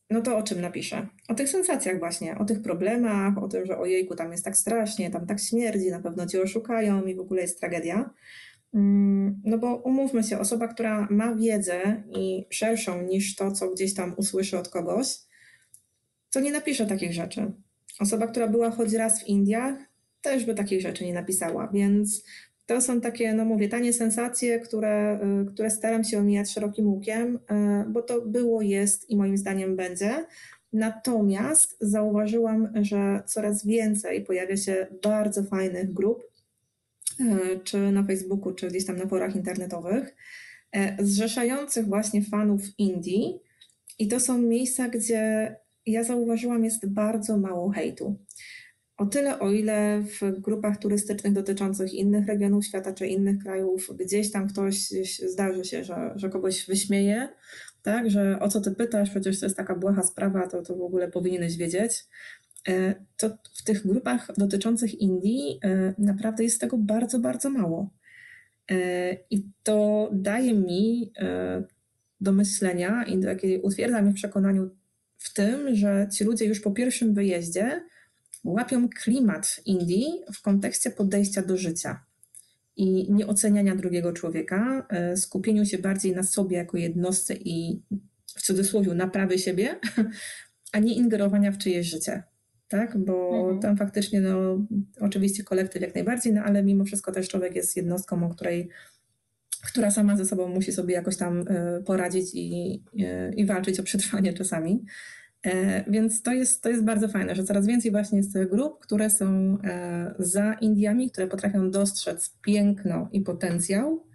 no 0.09 0.21
to 0.21 0.37
o 0.37 0.43
czym 0.43 0.61
napisze? 0.61 1.07
O 1.27 1.35
tych 1.35 1.49
sensacjach 1.49 1.99
właśnie, 1.99 2.37
o 2.37 2.45
tych 2.45 2.61
problemach, 2.61 3.37
o 3.37 3.47
tym, 3.47 3.65
że 3.65 3.77
ojejku, 3.77 4.15
tam 4.15 4.31
jest 4.31 4.45
tak 4.45 4.57
strasznie, 4.57 5.11
tam 5.11 5.27
tak 5.27 5.39
śmierdzi, 5.39 5.91
na 5.91 5.99
pewno 5.99 6.27
cię 6.27 6.41
oszukają 6.41 7.05
i 7.05 7.15
w 7.15 7.19
ogóle 7.19 7.41
jest 7.41 7.59
tragedia. 7.59 8.09
Mm, 8.73 9.41
no 9.45 9.57
bo 9.57 9.75
umówmy 9.75 10.23
się, 10.23 10.39
osoba, 10.39 10.67
która 10.67 11.07
ma 11.11 11.35
wiedzę 11.35 12.03
i 12.15 12.45
szerszą 12.49 13.01
niż 13.01 13.35
to, 13.35 13.51
co 13.51 13.71
gdzieś 13.71 13.93
tam 13.93 14.13
usłyszy 14.17 14.57
od 14.57 14.69
kogoś, 14.69 15.07
to 16.31 16.39
nie 16.39 16.51
napisze 16.51 16.85
takich 16.85 17.13
rzeczy. 17.13 17.51
Osoba, 17.99 18.27
która 18.27 18.47
była 18.47 18.71
choć 18.71 18.93
raz 18.93 19.23
w 19.23 19.27
Indiach, 19.27 19.75
też 20.29 20.45
by 20.45 20.55
takich 20.55 20.81
rzeczy 20.81 21.05
nie 21.05 21.13
napisała, 21.13 21.67
więc 21.73 22.23
to 22.65 22.81
są 22.81 23.01
takie, 23.01 23.33
no 23.33 23.45
mówię, 23.45 23.69
tanie 23.69 23.93
sensacje, 23.93 24.59
które, 24.59 25.19
y, 25.41 25.53
które 25.53 25.69
staram 25.69 26.03
się 26.03 26.19
omijać 26.19 26.51
szerokim 26.51 26.87
łukiem, 26.87 27.35
y, 27.35 27.89
bo 27.89 28.01
to 28.01 28.21
było, 28.21 28.61
jest 28.61 29.09
i 29.09 29.17
moim 29.17 29.37
zdaniem 29.37 29.75
będzie. 29.75 30.25
Natomiast 30.73 31.77
zauważyłam, 31.81 32.69
że 32.81 33.23
coraz 33.25 33.65
więcej 33.65 34.23
pojawia 34.23 34.57
się 34.57 34.87
bardzo 35.03 35.43
fajnych 35.43 35.93
grup, 35.93 36.23
E, 37.19 37.59
czy 37.59 37.91
na 37.91 38.03
Facebooku, 38.03 38.53
czy 38.53 38.67
gdzieś 38.67 38.85
tam 38.85 38.97
na 38.97 39.07
forach 39.07 39.35
internetowych, 39.35 40.15
zrzeszających 40.99 41.87
właśnie 41.87 42.23
fanów 42.23 42.61
Indii. 42.77 43.39
I 43.99 44.07
to 44.07 44.19
są 44.19 44.37
miejsca, 44.37 44.89
gdzie 44.89 45.55
ja 45.85 46.03
zauważyłam, 46.03 46.63
jest 46.63 46.89
bardzo 46.89 47.37
mało 47.37 47.69
hejtu. 47.69 48.17
O 48.97 49.05
tyle, 49.05 49.39
o 49.39 49.51
ile 49.51 50.01
w 50.01 50.39
grupach 50.39 50.77
turystycznych 50.77 51.33
dotyczących 51.33 51.93
innych 51.93 52.27
regionów 52.27 52.65
świata 52.65 52.93
czy 52.93 53.07
innych 53.07 53.43
krajów, 53.43 53.91
gdzieś 53.99 54.31
tam 54.31 54.47
ktoś 54.47 54.89
zdarzy 55.27 55.65
się, 55.65 55.83
że, 55.83 56.13
że 56.15 56.29
kogoś 56.29 56.67
wyśmieje, 56.67 57.29
tak, 57.83 58.09
że 58.09 58.39
o 58.39 58.49
co 58.49 58.61
ty 58.61 58.71
pytasz, 58.71 59.09
przecież 59.09 59.39
to 59.39 59.45
jest 59.45 59.57
taka 59.57 59.75
błaha 59.75 60.03
sprawa, 60.03 60.47
to, 60.47 60.61
to 60.61 60.75
w 60.75 60.81
ogóle 60.81 61.11
powinieneś 61.11 61.57
wiedzieć. 61.57 62.05
E, 62.67 62.95
to 63.17 63.29
w 63.53 63.63
tych 63.63 63.87
grupach 63.87 64.31
dotyczących 64.37 65.01
Indii 65.01 65.59
e, 65.63 65.93
naprawdę 65.97 66.43
jest 66.43 66.61
tego 66.61 66.77
bardzo, 66.77 67.19
bardzo 67.19 67.49
mało. 67.49 67.89
E, 68.71 69.13
I 69.29 69.45
to 69.63 70.09
daje 70.13 70.53
mi 70.53 71.11
do 72.21 72.31
myślenia 72.31 73.03
i 73.03 73.19
do 73.19 73.29
utwierdza 73.63 74.01
mnie 74.01 74.11
w 74.11 74.15
przekonaniu 74.15 74.69
w 75.17 75.33
tym, 75.33 75.75
że 75.75 76.07
ci 76.13 76.23
ludzie 76.23 76.45
już 76.45 76.59
po 76.59 76.71
pierwszym 76.71 77.13
wyjeździe 77.13 77.81
łapią 78.51 78.89
klimat 78.89 79.59
Indii 79.65 80.05
w 80.33 80.41
kontekście 80.41 80.91
podejścia 80.91 81.41
do 81.41 81.57
życia 81.57 82.03
i 82.75 83.11
nieoceniania 83.13 83.75
drugiego 83.75 84.13
człowieka, 84.13 84.87
skupieniu 85.15 85.65
się 85.65 85.77
bardziej 85.77 86.15
na 86.15 86.23
sobie 86.23 86.57
jako 86.57 86.77
jednostce 86.77 87.33
i 87.33 87.81
w 88.25 88.41
cudzysłowie 88.41 88.93
naprawy 88.93 89.39
siebie, 89.39 89.79
a 90.73 90.79
nie 90.79 90.93
ingerowania 90.93 91.51
w 91.51 91.57
czyjeś 91.57 91.87
życie 91.87 92.23
tak? 92.67 92.97
Bo 92.97 93.39
mhm. 93.39 93.59
tam 93.59 93.77
faktycznie, 93.77 94.21
no, 94.21 94.65
oczywiście 94.99 95.43
kolektyw 95.43 95.81
jak 95.81 95.95
najbardziej, 95.95 96.33
no, 96.33 96.41
ale 96.41 96.63
mimo 96.63 96.85
wszystko 96.85 97.11
też 97.11 97.29
człowiek 97.29 97.55
jest 97.55 97.77
jednostką, 97.77 98.25
o 98.25 98.29
której, 98.29 98.69
która 99.63 99.91
sama 99.91 100.17
ze 100.17 100.25
sobą 100.25 100.47
musi 100.47 100.71
sobie 100.71 100.93
jakoś 100.93 101.17
tam 101.17 101.47
y, 101.47 101.83
poradzić 101.85 102.29
i, 102.33 102.83
y, 102.99 103.33
i 103.35 103.45
walczyć 103.45 103.79
o 103.79 103.83
przetrwanie 103.83 104.33
czasami. 104.33 104.85
E, 105.43 105.83
więc 105.91 106.21
to 106.21 106.33
jest, 106.33 106.63
to 106.63 106.69
jest 106.69 106.83
bardzo 106.83 107.07
fajne, 107.07 107.35
że 107.35 107.43
coraz 107.43 107.67
więcej 107.67 107.91
właśnie 107.91 108.17
jest 108.17 108.33
tych 108.33 108.49
grup, 108.49 108.79
które 108.79 109.09
są 109.09 109.57
e, 109.63 110.15
za 110.19 110.53
Indiami, 110.53 111.11
które 111.11 111.27
potrafią 111.27 111.71
dostrzec 111.71 112.37
piękno 112.41 113.09
i 113.11 113.21
potencjał 113.21 114.05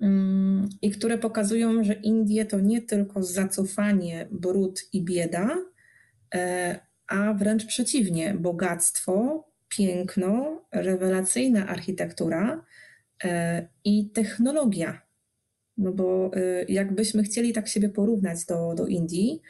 mm, 0.00 0.68
i 0.82 0.90
które 0.90 1.18
pokazują, 1.18 1.84
że 1.84 1.92
Indie 1.92 2.44
to 2.44 2.60
nie 2.60 2.82
tylko 2.82 3.22
zacofanie, 3.22 4.28
brud 4.30 4.80
i 4.92 5.02
bieda, 5.02 5.56
e, 6.34 6.80
a 7.06 7.34
wręcz 7.34 7.66
przeciwnie, 7.66 8.34
bogactwo, 8.34 9.44
piękno, 9.68 10.62
rewelacyjna 10.72 11.66
architektura 11.66 12.64
i 13.84 14.10
technologia. 14.10 15.02
No 15.76 15.92
bo 15.92 16.30
jakbyśmy 16.68 17.22
chcieli 17.22 17.52
tak 17.52 17.68
siebie 17.68 17.88
porównać 17.88 18.44
do, 18.44 18.74
do 18.74 18.86
Indii, 18.86 19.42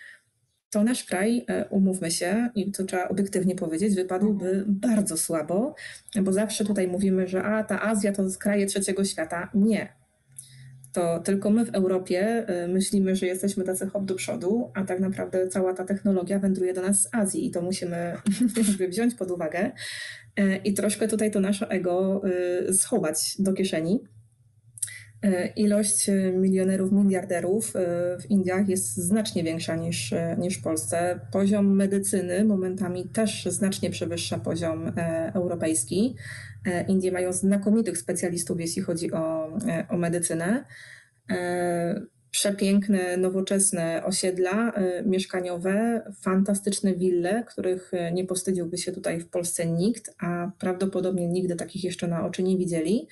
to 0.72 0.84
nasz 0.84 1.04
kraj, 1.04 1.44
e, 1.48 1.68
umówmy 1.68 2.10
się, 2.10 2.50
i 2.54 2.72
to 2.72 2.84
trzeba 2.84 3.08
obiektywnie 3.08 3.54
powiedzieć, 3.54 3.94
wypadłby 3.94 4.64
bardzo 4.66 5.16
słabo, 5.16 5.74
bo 6.22 6.32
zawsze 6.32 6.64
tutaj 6.64 6.88
mówimy, 6.88 7.28
że 7.28 7.42
a 7.42 7.64
ta 7.64 7.82
Azja 7.82 8.12
to 8.12 8.22
kraje 8.38 8.66
trzeciego 8.66 9.04
świata. 9.04 9.50
Nie 9.54 10.02
to 10.92 11.18
tylko 11.18 11.50
my 11.50 11.64
w 11.64 11.74
Europie 11.74 12.46
y, 12.64 12.68
myślimy, 12.68 13.16
że 13.16 13.26
jesteśmy 13.26 13.64
tacy 13.64 13.86
hop 13.86 14.04
do 14.04 14.14
przodu, 14.14 14.70
a 14.74 14.84
tak 14.84 15.00
naprawdę 15.00 15.48
cała 15.48 15.74
ta 15.74 15.84
technologia 15.84 16.38
wędruje 16.38 16.74
do 16.74 16.82
nas 16.82 17.02
z 17.02 17.14
Azji 17.14 17.46
i 17.46 17.50
to 17.50 17.62
musimy 17.62 18.16
wziąć 18.90 19.14
pod 19.14 19.30
uwagę 19.30 19.70
y, 20.40 20.56
i 20.64 20.74
troszkę 20.74 21.08
tutaj 21.08 21.30
to 21.30 21.40
nasze 21.40 21.68
ego 21.68 22.22
schować 22.72 23.36
do 23.38 23.52
kieszeni. 23.52 24.00
Ilość 25.56 26.10
milionerów, 26.32 26.92
miliarderów 26.92 27.72
w 28.20 28.30
Indiach 28.30 28.68
jest 28.68 28.96
znacznie 28.96 29.44
większa 29.44 29.76
niż, 29.76 30.14
niż 30.38 30.58
w 30.58 30.62
Polsce. 30.62 31.20
Poziom 31.32 31.76
medycyny 31.76 32.44
momentami 32.44 33.08
też 33.08 33.44
znacznie 33.44 33.90
przewyższa 33.90 34.38
poziom 34.38 34.92
europejski. 35.34 36.16
E, 36.66 36.84
Indie 36.86 37.12
mają 37.12 37.32
znakomitych 37.32 37.98
specjalistów, 37.98 38.60
jeśli 38.60 38.82
chodzi 38.82 39.12
o, 39.12 39.56
e, 39.68 39.86
o 39.88 39.96
medycynę. 39.96 40.64
E, 41.30 42.02
przepiękne, 42.30 43.16
nowoczesne 43.16 44.02
osiedla 44.04 44.72
mieszkaniowe, 45.04 46.02
fantastyczne 46.22 46.94
wille, 46.94 47.44
których 47.48 47.92
nie 48.12 48.24
postydziłby 48.24 48.78
się 48.78 48.92
tutaj 48.92 49.20
w 49.20 49.28
Polsce 49.28 49.66
nikt, 49.66 50.14
a 50.18 50.50
prawdopodobnie 50.58 51.28
nigdy 51.28 51.56
takich 51.56 51.84
jeszcze 51.84 52.08
na 52.08 52.26
oczy 52.26 52.42
nie 52.42 52.56
widzieli. 52.56 53.08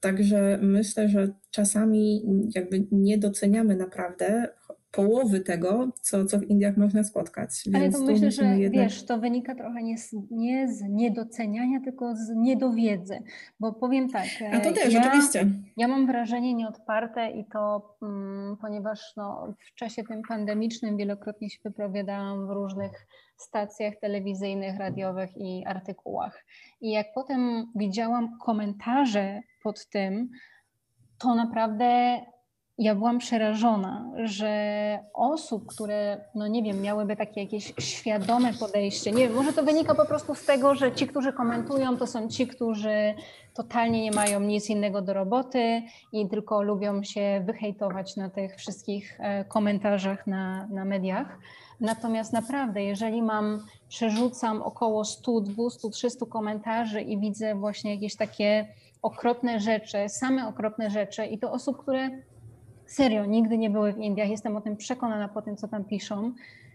Także 0.00 0.58
myślę, 0.62 1.08
że 1.08 1.28
czasami 1.50 2.22
jakby 2.54 2.86
nie 2.92 3.18
doceniamy 3.18 3.76
naprawdę 3.76 4.48
połowy 4.90 5.40
tego, 5.40 5.88
co, 6.00 6.24
co 6.24 6.38
w 6.38 6.42
Indiach 6.42 6.76
można 6.76 7.04
spotkać. 7.04 7.50
Ale 7.74 7.90
to 7.90 8.00
myślę, 8.00 8.30
że 8.30 8.44
jednak... 8.44 8.84
wiesz, 8.84 9.04
to 9.04 9.18
wynika 9.18 9.54
trochę 9.54 9.82
nie 9.82 9.98
z, 9.98 10.14
nie 10.30 10.68
z 10.72 10.82
niedoceniania, 10.82 11.80
tylko 11.84 12.16
z 12.16 12.30
niedowiedzy. 12.36 13.18
Bo 13.60 13.72
powiem 13.72 14.08
tak. 14.08 14.26
A 14.52 14.60
to 14.60 14.72
też, 14.72 14.92
ja, 14.92 15.00
oczywiście. 15.00 15.46
Ja 15.76 15.88
mam 15.88 16.06
wrażenie 16.06 16.54
nieodparte 16.54 17.30
i 17.30 17.44
to, 17.44 17.94
mm, 18.02 18.56
ponieważ 18.60 19.12
no, 19.16 19.54
w 19.58 19.74
czasie 19.74 20.04
tym 20.04 20.22
pandemicznym 20.28 20.96
wielokrotnie 20.96 21.50
się 21.50 21.58
wypowiadałam 21.64 22.46
w 22.46 22.50
różnych 22.50 23.06
stacjach 23.42 23.94
telewizyjnych, 24.00 24.78
radiowych 24.78 25.30
i 25.36 25.64
artykułach. 25.66 26.44
I 26.80 26.90
jak 26.90 27.06
potem 27.14 27.72
widziałam 27.76 28.38
komentarze 28.38 29.40
pod 29.62 29.88
tym, 29.88 30.30
to 31.18 31.34
naprawdę 31.34 32.20
ja 32.78 32.94
byłam 32.94 33.18
przerażona, 33.18 34.10
że 34.24 34.98
osób, 35.14 35.66
które, 35.66 36.24
no 36.34 36.46
nie 36.46 36.62
wiem, 36.62 36.80
miałyby 36.80 37.16
takie 37.16 37.40
jakieś 37.40 37.74
świadome 37.78 38.52
podejście, 38.54 39.12
nie 39.12 39.28
wiem, 39.28 39.36
może 39.36 39.52
to 39.52 39.62
wynika 39.62 39.94
po 39.94 40.06
prostu 40.06 40.34
z 40.34 40.44
tego, 40.44 40.74
że 40.74 40.92
ci, 40.92 41.06
którzy 41.06 41.32
komentują, 41.32 41.96
to 41.96 42.06
są 42.06 42.28
ci, 42.28 42.46
którzy 42.46 43.14
totalnie 43.54 44.02
nie 44.02 44.10
mają 44.10 44.40
nic 44.40 44.70
innego 44.70 45.02
do 45.02 45.12
roboty 45.12 45.82
i 46.12 46.28
tylko 46.28 46.62
lubią 46.62 47.02
się 47.02 47.42
wyhejtować 47.46 48.16
na 48.16 48.30
tych 48.30 48.56
wszystkich 48.56 49.20
e, 49.20 49.44
komentarzach 49.44 50.26
na, 50.26 50.66
na 50.66 50.84
mediach. 50.84 51.38
Natomiast 51.80 52.32
naprawdę, 52.32 52.82
jeżeli 52.82 53.22
mam, 53.22 53.66
przerzucam 53.88 54.62
około 54.62 55.04
100, 55.04 55.40
200, 55.40 55.90
300 55.90 56.26
komentarzy 56.26 57.00
i 57.00 57.18
widzę 57.18 57.54
właśnie 57.54 57.94
jakieś 57.94 58.16
takie 58.16 58.66
okropne 59.02 59.60
rzeczy, 59.60 59.98
same 60.08 60.48
okropne 60.48 60.90
rzeczy 60.90 61.26
i 61.26 61.38
to 61.38 61.52
osób, 61.52 61.82
które 61.82 62.10
serio 62.88 63.24
nigdy 63.24 63.58
nie 63.58 63.70
były 63.70 63.92
w 63.92 63.98
Indiach, 63.98 64.28
jestem 64.28 64.56
o 64.56 64.60
tym 64.60 64.76
przekonana 64.76 65.28
po 65.28 65.42
tym, 65.42 65.56
co 65.56 65.68
tam 65.68 65.84
piszą, 65.84 66.32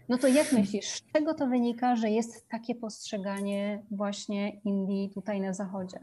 no 0.08 0.18
to 0.18 0.28
jak 0.28 0.52
myślisz, 0.52 0.86
z 0.86 1.12
czego 1.12 1.34
to 1.34 1.46
wynika, 1.46 1.96
że 1.96 2.10
jest 2.10 2.48
takie 2.48 2.74
postrzeganie 2.74 3.82
właśnie 3.90 4.60
Indii 4.64 5.10
tutaj 5.14 5.40
na 5.40 5.52
zachodzie? 5.52 5.98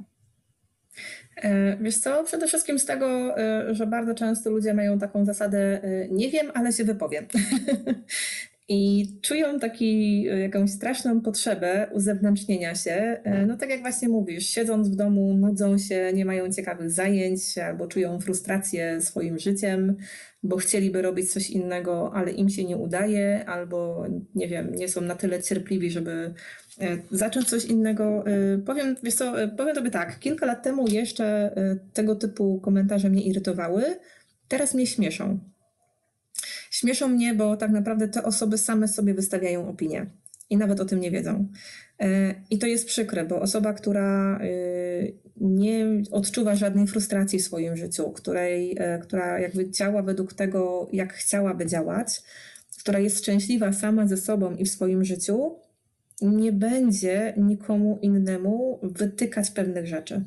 E, 1.36 1.78
wiesz 1.78 1.98
co, 1.98 2.24
przede 2.24 2.48
wszystkim 2.48 2.80
z 2.80 2.86
tego, 2.86 3.38
e, 3.38 3.76
że 3.76 3.88
bardzo 3.88 4.16
często 4.16 4.50
ludzie 4.50 4.74
mają 4.74 5.00
taką 5.00 5.26
zasadę, 5.26 5.84
e, 5.84 6.08
nie 6.10 6.30
wiem, 6.30 6.52
ale 6.54 6.72
się 6.72 6.84
wypowiem. 6.84 7.26
I 8.68 9.08
czują 9.22 9.60
taki, 9.60 10.24
jakąś 10.24 10.72
straszną 10.72 11.22
potrzebę 11.22 11.88
uzewnętrznienia 11.94 12.76
się. 12.76 13.22
No 13.48 13.58
tak 13.58 13.70
jak 13.70 13.82
właśnie 13.82 14.10
mówisz, 14.10 14.46
siedząc 14.46 14.90
w 14.90 14.96
domu, 14.96 15.34
nudzą 15.34 15.78
się, 15.78 16.12
nie 16.14 16.26
mają 16.26 16.52
ciekawych 16.52 16.92
zajęć, 16.92 17.58
albo 17.58 17.88
czują 17.88 18.20
frustrację 18.20 19.02
swoim 19.02 19.40
życiem, 19.40 19.98
bo 20.44 20.58
chcieliby 20.58 21.02
robić 21.02 21.32
coś 21.32 21.50
innego, 21.50 22.12
ale 22.14 22.32
im 22.32 22.50
się 22.50 22.64
nie 22.64 22.78
udaje, 22.78 23.46
albo 23.46 24.06
nie 24.36 24.48
wiem, 24.48 24.76
nie 24.76 24.90
są 24.90 25.02
na 25.02 25.16
tyle 25.16 25.44
cierpliwi, 25.44 25.92
żeby 25.92 26.34
zacząć 27.12 27.50
coś 27.50 27.66
innego. 27.66 28.24
Powiem, 28.66 28.96
wiesz 29.04 29.16
co, 29.16 29.34
powiem 29.58 29.76
tobie 29.76 29.92
tak, 29.92 30.20
kilka 30.20 30.46
lat 30.46 30.64
temu 30.64 30.88
jeszcze 30.88 31.56
tego 31.94 32.16
typu 32.16 32.60
komentarze 32.60 33.10
mnie 33.10 33.24
irytowały, 33.24 33.84
teraz 34.48 34.74
mnie 34.74 34.88
śmieszą. 34.88 35.40
Śmieszą 36.82 37.08
mnie, 37.08 37.34
bo 37.34 37.58
tak 37.58 37.72
naprawdę 37.72 38.08
te 38.08 38.24
osoby 38.24 38.58
same 38.58 38.88
sobie 38.88 39.14
wystawiają 39.14 39.70
opinię 39.70 40.06
i 40.50 40.58
nawet 40.58 40.80
o 40.80 40.86
tym 40.86 41.00
nie 41.00 41.12
wiedzą. 41.12 41.48
E, 42.00 42.36
I 42.50 42.58
to 42.58 42.68
jest 42.68 42.88
przykre, 42.88 43.26
bo 43.26 43.42
osoba, 43.42 43.74
która 43.74 44.40
e, 44.40 44.48
nie 45.38 45.86
odczuwa 46.12 46.56
żadnej 46.56 46.88
frustracji 46.88 47.40
w 47.40 47.44
swoim 47.44 47.76
życiu, 47.78 48.12
której, 48.12 48.76
e, 48.80 49.00
która 49.00 49.40
jakby 49.40 49.70
działa 49.70 50.02
według 50.02 50.34
tego, 50.34 50.90
jak 50.94 51.14
chciałaby 51.14 51.66
działać, 51.66 52.24
która 52.80 53.00
jest 53.00 53.18
szczęśliwa 53.18 53.74
sama 53.74 54.08
ze 54.08 54.18
sobą 54.18 54.56
i 54.56 54.66
w 54.66 54.70
swoim 54.70 55.04
życiu, 55.04 55.56
nie 56.22 56.52
będzie 56.52 57.34
nikomu 57.38 58.00
innemu 58.02 58.80
wytykać 58.84 59.52
pewnych 59.52 59.88
rzeczy. 59.88 60.24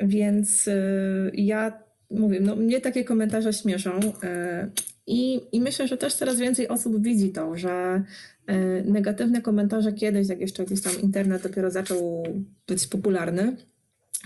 Więc 0.00 0.68
ja 1.32 1.82
mówię, 2.10 2.40
no 2.40 2.56
mnie 2.56 2.80
takie 2.80 3.04
komentarze 3.04 3.52
śmieszą. 3.52 4.00
I, 5.06 5.40
I 5.52 5.60
myślę, 5.60 5.88
że 5.88 5.96
też 5.96 6.14
coraz 6.14 6.38
więcej 6.38 6.68
osób 6.68 7.02
widzi 7.02 7.32
to, 7.32 7.56
że 7.56 8.02
e, 8.46 8.82
negatywne 8.82 9.42
komentarze 9.42 9.92
kiedyś, 9.92 10.28
jak 10.28 10.40
jeszcze 10.40 10.62
jakiś 10.62 10.82
tam 10.82 11.00
internet 11.02 11.42
dopiero 11.42 11.70
zaczął 11.70 12.22
być 12.66 12.86
popularny, 12.86 13.56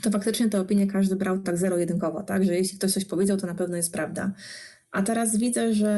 to 0.03 0.11
faktycznie 0.11 0.49
te 0.49 0.61
opinie 0.61 0.87
każdy 0.87 1.17
brał 1.17 1.39
tak 1.39 1.59
zero-jedynkowo, 1.59 2.23
tak? 2.23 2.45
Że 2.45 2.55
jeśli 2.55 2.79
ktoś 2.79 2.93
coś 2.93 3.05
powiedział, 3.05 3.37
to 3.37 3.47
na 3.47 3.55
pewno 3.55 3.77
jest 3.77 3.93
prawda. 3.93 4.33
A 4.92 5.03
teraz 5.03 5.37
widzę, 5.37 5.75
że 5.75 5.90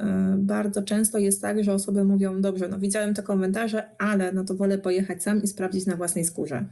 e, 0.00 0.34
bardzo 0.38 0.82
często 0.82 1.18
jest 1.18 1.42
tak, 1.42 1.64
że 1.64 1.74
osoby 1.74 2.04
mówią, 2.04 2.40
dobrze, 2.40 2.68
no 2.68 2.78
widziałem 2.78 3.14
te 3.14 3.22
komentarze, 3.22 3.90
ale 3.98 4.32
no 4.32 4.44
to 4.44 4.54
wolę 4.54 4.78
pojechać 4.78 5.22
sam 5.22 5.42
i 5.42 5.46
sprawdzić 5.46 5.86
na 5.86 5.96
własnej 5.96 6.24
skórze. 6.24 6.64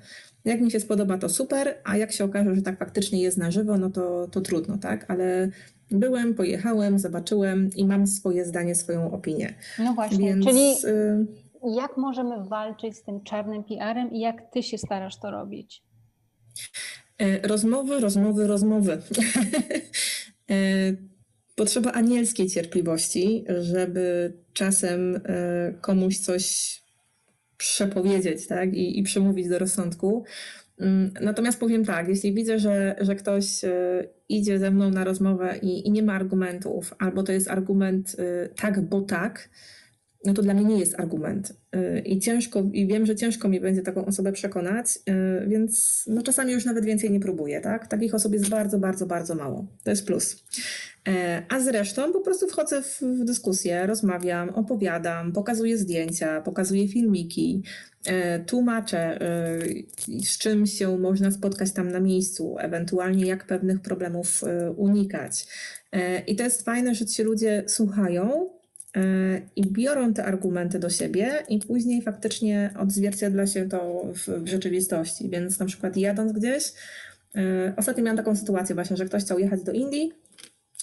Jak 0.44 0.61
mi 0.61 0.70
się 0.70 0.80
spodoba, 0.80 1.18
to 1.18 1.28
super, 1.28 1.74
a 1.85 1.96
jak 1.96 2.12
się 2.12 2.24
okaże, 2.24 2.54
że 2.54 2.62
tak 2.62 2.78
faktycznie 2.78 3.22
jest 3.22 3.38
na 3.38 3.50
żywo, 3.50 3.78
no 3.78 3.90
to, 3.90 4.28
to 4.28 4.40
trudno, 4.40 4.78
tak? 4.78 5.11
Ale 5.11 5.48
byłem, 5.90 6.35
pojechałem, 6.35 6.98
zobaczyłem 6.98 7.70
i 7.76 7.87
mam 7.87 8.06
swoje 8.06 8.44
zdanie, 8.44 8.74
swoją 8.74 9.12
opinię. 9.12 9.54
No 9.78 9.94
właśnie, 9.94 10.28
Więc... 10.28 10.46
czyli 10.46 10.72
y, 10.85 11.26
jak 11.76 11.96
możemy 11.96 12.44
walczyć 12.44 12.96
z 12.96 13.02
tym 13.02 13.22
czarnym 13.22 13.64
PR-em 13.64 14.12
i 14.12 14.20
jak 14.20 14.50
ty 14.52 14.62
się 14.62 14.78
starasz 14.78 15.20
to 15.20 15.30
robić? 15.30 15.83
E, 17.18 17.48
rozmowy, 17.48 18.00
rozmowy, 18.00 18.46
rozmowy. 18.46 18.98
Potrzeba 21.61 21.92
anielskiej 21.92 22.49
cierpliwości, 22.49 23.44
żeby 23.61 24.33
czasem 24.53 25.20
e, 25.25 25.75
komuś 25.81 26.18
coś 26.18 26.75
przepowiedzieć 27.57 28.46
tak? 28.46 28.75
I, 28.75 28.99
i 28.99 29.03
przemówić 29.03 29.49
do 29.49 29.59
rozsądku. 29.59 30.25
Mm, 30.79 31.11
natomiast 31.20 31.61
powiem 31.61 31.85
tak, 31.85 32.09
jeśli 32.09 32.35
widzę, 32.35 32.59
że, 32.59 32.96
że 33.01 33.14
ktoś 33.14 33.64
e, 33.64 34.05
idzie 34.29 34.59
ze 34.59 34.70
mną 34.70 34.90
na 34.90 35.05
rozmowę 35.05 35.59
i, 35.62 35.88
i 35.88 35.90
nie 35.90 36.03
ma 36.03 36.14
argumentów, 36.14 36.94
albo 36.99 37.23
to 37.23 37.33
jest 37.33 37.51
argument 37.51 38.16
e, 38.18 38.49
tak, 38.49 38.81
bo 38.81 39.01
tak, 39.01 39.49
no 40.24 40.35
to 40.35 40.42
dla 40.42 40.54
mnie 40.54 40.64
nie 40.64 40.78
jest 40.78 41.00
argument. 41.00 41.52
Y, 41.76 41.98
I 41.98 42.20
ciężko, 42.20 42.62
i 42.72 42.87
wiem, 42.87 43.06
że 43.06 43.16
ciężko 43.16 43.48
mi 43.48 43.61
będzie 43.61 43.83
taką 43.83 44.06
osobę 44.06 44.33
przekonać, 44.33 44.87
y, 45.42 45.48
więc 45.48 46.04
no 46.06 46.22
czasami 46.22 46.52
już 46.52 46.64
nawet 46.64 46.85
więcej 46.85 47.11
nie 47.11 47.20
próbuję, 47.20 47.61
tak? 47.61 47.87
Takich 47.87 48.14
osób 48.14 48.33
jest 48.33 48.48
bardzo, 48.48 48.78
bardzo, 48.78 49.06
bardzo 49.06 49.35
mało. 49.35 49.66
To 49.85 49.90
jest 49.90 50.06
plus. 50.06 50.44
E, 51.09 51.42
a 51.48 51.61
zresztą 51.61 52.12
po 52.12 52.20
prostu 52.20 52.48
wchodzę 52.48 52.83
w, 52.83 53.00
w 53.00 53.24
dyskusję, 53.24 53.87
rozmawiam, 53.87 54.48
opowiadam, 54.48 55.33
pokazuję 55.33 55.78
zdjęcia, 55.78 56.40
pokazuję 56.40 56.88
filmiki, 56.88 57.62
tłumaczę, 58.46 59.18
z 60.24 60.38
czym 60.38 60.66
się 60.66 60.98
można 60.98 61.30
spotkać 61.30 61.72
tam 61.72 61.92
na 61.92 62.00
miejscu, 62.00 62.56
ewentualnie 62.59 63.26
jak 63.26 63.46
pewnych 63.46 63.80
problemów 63.80 64.40
unikać. 64.76 65.46
I 66.26 66.37
to 66.37 66.44
jest 66.44 66.64
fajne, 66.64 66.94
że 66.94 67.06
ci 67.06 67.22
ludzie 67.22 67.64
słuchają, 67.66 68.50
i 69.57 69.66
biorą 69.66 70.14
te 70.14 70.24
argumenty 70.24 70.79
do 70.79 70.90
siebie 70.90 71.33
i 71.48 71.59
później 71.59 72.03
faktycznie 72.03 72.74
odzwierciedla 72.79 73.46
się 73.46 73.68
to 73.68 74.07
w, 74.14 74.29
w 74.29 74.48
rzeczywistości. 74.48 75.29
Więc 75.29 75.59
na 75.59 75.66
przykład 75.66 75.96
jadąc 75.96 76.33
gdzieś, 76.33 76.72
e, 77.37 77.74
ostatnio 77.76 78.05
miałam 78.05 78.16
taką 78.16 78.37
sytuację 78.37 78.74
właśnie, 78.74 78.96
że 78.96 79.05
ktoś 79.05 79.24
chciał 79.24 79.38
jechać 79.38 79.62
do 79.62 79.72
Indii 79.72 80.12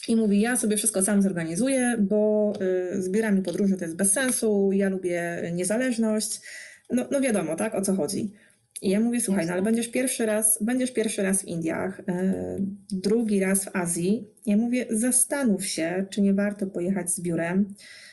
i 0.08 0.16
mówi, 0.16 0.42
ja 0.42 0.58
sobie 0.58 0.78
wszystko 0.78 1.02
sam 1.02 1.22
zorganizuję, 1.22 1.96
bo 2.00 2.54
e, 2.92 3.02
zbieranie 3.02 3.42
podróży 3.42 3.78
to 3.78 3.86
jest 3.86 3.96
bez 3.96 4.12
sensu, 4.12 4.70
ja 4.74 4.90
lubię 4.90 5.52
niezależność. 5.54 6.42
No, 6.92 7.06
no 7.12 7.22
wiadomo, 7.22 7.56
tak, 7.56 7.76
o 7.76 7.82
co 7.82 7.96
chodzi. 7.96 8.32
I 8.82 8.90
ja 8.90 9.00
mówię, 9.00 9.22
słuchaj, 9.22 9.46
no 9.46 9.54
ale 9.54 9.62
będziesz 9.62 9.88
pierwszy 9.88 10.26
raz, 10.26 10.60
będziesz 10.62 10.92
pierwszy 10.92 11.24
raz 11.24 11.42
w 11.42 11.46
Indiach, 11.46 12.02
drugi 12.92 13.40
raz 13.40 13.66
w 13.66 13.76
Azji. 13.76 14.28
Ja 14.46 14.58
mówię, 14.58 14.86
zastanów 14.90 15.66
się, 15.66 16.06
czy 16.10 16.22
nie 16.22 16.34
warto 16.34 16.68
pojechać 16.68 17.12
z 17.12 17.22
biurem, 17.22 17.66
E, 17.66 18.07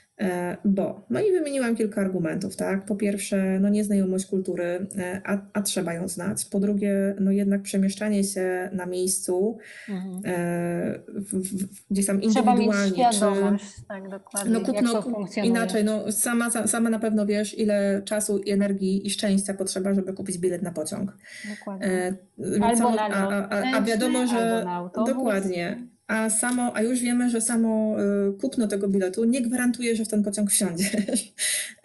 bo, 0.65 1.07
no 1.11 1.21
i 1.21 1.33
wymieniłam 1.33 1.77
kilka 1.77 2.01
argumentów, 2.01 2.57
tak? 2.57 2.85
Po 2.85 2.97
pierwsze, 2.97 3.59
no 3.61 3.69
nieznajomość 3.69 4.27
kultury, 4.27 4.87
e, 4.99 5.21
a, 5.25 5.39
a 5.53 5.63
trzeba 5.63 5.95
ją 5.95 6.09
znać. 6.09 6.45
Po 6.45 6.61
drugie, 6.61 7.15
no 7.21 7.31
jednak 7.31 7.63
przemieszczanie 7.63 8.25
się 8.25 8.71
na 8.73 8.87
miejscu, 8.87 9.59
mhm. 9.89 10.21
e, 10.25 11.01
w, 11.09 11.35
w, 11.35 11.69
gdzieś 11.91 12.07
tam 12.07 12.23
indywidualnie. 12.23 12.69
Trzeba 12.71 13.07
mieć 13.07 13.17
świadomość, 13.17 13.77
czy, 13.77 13.87
tak 13.89 14.09
dokładnie, 14.09 14.83
no, 14.83 15.03
funkcjonuje. 15.03 15.51
Inaczej, 15.51 15.85
no 15.85 16.13
sama, 16.13 16.51
sama 16.51 16.91
na 16.91 16.99
pewno 16.99 17.27
wiesz, 17.27 17.59
ile 17.59 18.03
czasu, 18.05 18.41
energii 18.47 19.07
i 19.07 19.11
szczęścia 19.11 19.55
potrzeba, 19.55 19.95
żeby 19.95 20.13
kupić 20.13 20.39
bilet 20.39 20.63
na 20.63 20.73
pociąg. 20.73 21.17
Dokładnie. 21.59 21.87
E, 21.87 22.15
albo 22.63 22.91
na 22.91 23.03
a, 23.03 23.29
a, 23.29 23.49
a, 23.49 23.77
a 23.77 23.83
wiadomo, 23.83 24.27
że... 24.27 24.67
Dokładnie. 25.07 25.94
A, 26.07 26.31
samo, 26.31 26.77
a 26.77 26.83
już 26.83 27.01
wiemy, 27.01 27.31
że 27.31 27.41
samo 27.41 27.97
y, 28.01 28.33
kupno 28.33 28.69
tego 28.69 28.89
biletu 28.89 29.25
nie 29.25 29.43
gwarantuje, 29.43 29.97
że 29.97 30.05
w 30.05 30.09
ten 30.09 30.23
pociąg 30.23 30.51
wsiądziesz, 30.51 31.35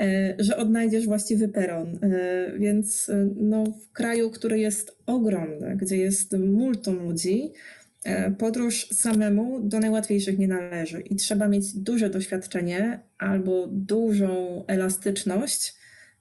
y, 0.02 0.36
że 0.46 0.58
odnajdziesz 0.58 1.06
właściwy 1.06 1.48
peron. 1.48 1.96
Y, 1.96 2.54
więc 2.60 3.12
no, 3.36 3.64
w 3.64 3.92
kraju, 3.92 4.30
który 4.30 4.60
jest 4.60 4.98
ogromny, 5.06 5.76
gdzie 5.78 5.98
jest 5.98 6.38
multum 6.38 7.04
ludzi, 7.04 7.52
E, 8.04 8.32
podróż 8.32 8.88
samemu 8.88 9.60
do 9.60 9.80
najłatwiejszych 9.80 10.40
nie 10.40 10.48
należy 10.48 11.02
i 11.02 11.16
trzeba 11.16 11.48
mieć 11.48 11.74
duże 11.78 12.10
doświadczenie 12.10 13.00
albo 13.18 13.68
dużą 13.68 14.64
elastyczność 14.68 15.76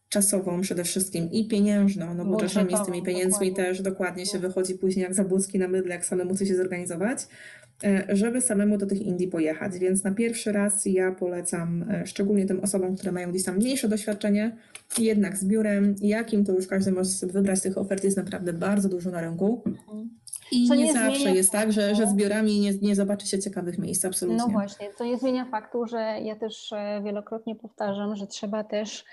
czasową 0.09 0.61
przede 0.61 0.85
wszystkim 0.85 1.31
i 1.33 1.49
pieniężną, 1.49 2.15
no 2.15 2.25
bo 2.25 2.41
czasami 2.41 2.77
z 2.77 2.85
tymi 2.85 3.03
pieniędzmi 3.03 3.49
dokładnie. 3.49 3.75
też 3.75 3.83
dokładnie 3.83 4.27
się 4.27 4.39
wychodzi 4.39 4.75
później 4.75 5.03
jak 5.03 5.15
zabłuski 5.15 5.59
na 5.59 5.69
mydle, 5.69 5.95
jak 5.95 6.07
samemu 6.07 6.37
coś 6.37 6.49
się 6.49 6.57
zorganizować, 6.57 7.19
e, 7.23 7.68
żeby 8.09 8.41
samemu 8.41 8.79
do 8.79 8.87
tych 8.87 9.03
Indii 9.03 9.29
pojechać. 9.29 9.79
Więc 9.79 10.05
na 10.05 10.11
pierwszy 10.11 10.53
raz 10.53 10.87
ja 10.87 11.13
polecam 11.13 11.85
e, 11.91 12.07
szczególnie 12.07 12.47
tym 12.47 12.61
osobom, 12.61 12.97
które 12.97 13.13
mają 13.13 13.31
gdzieś 13.31 13.45
tam 13.45 13.57
mniejsze 13.57 13.89
doświadczenie, 13.89 14.57
jednak 14.99 15.37
z 15.37 15.45
biurem, 15.45 15.95
jakim 16.01 16.45
to 16.45 16.53
już 16.53 16.67
każdy 16.67 16.93
może 16.93 17.11
sobie 17.11 17.33
wybrać, 17.33 17.61
tych 17.61 17.79
ofert 17.79 18.05
jest 18.05 18.17
naprawdę 18.17 18.53
bardzo 18.53 18.89
dużo 18.89 19.11
na 19.11 19.21
rynku. 19.21 19.63
Mhm. 19.67 20.11
I 20.53 20.69
co 20.69 20.75
nie, 20.75 20.85
nie 20.85 20.93
zawsze 20.93 21.31
jest 21.31 21.53
tak, 21.53 21.73
że, 21.73 21.95
że 21.95 22.07
zbiorami 22.07 22.61
nie, 22.61 22.75
nie 22.75 22.95
zobaczy 22.95 23.27
się 23.27 23.39
ciekawych 23.39 23.79
miejsc, 23.79 24.05
absolutnie. 24.05 24.43
No 24.47 24.49
właśnie, 24.49 24.89
to 24.99 25.05
nie 25.05 25.19
zmienia 25.19 25.45
faktu, 25.45 25.87
że 25.87 25.99
ja 26.23 26.37
też 26.37 26.73
e, 26.73 27.03
wielokrotnie 27.05 27.57
powtarzam, 27.57 28.17
że 28.17 28.27
trzeba 28.27 28.65
też 28.65 29.05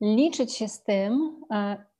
liczyć 0.00 0.52
się 0.52 0.68
z 0.68 0.82
tym, 0.82 1.40
e, 1.50 1.91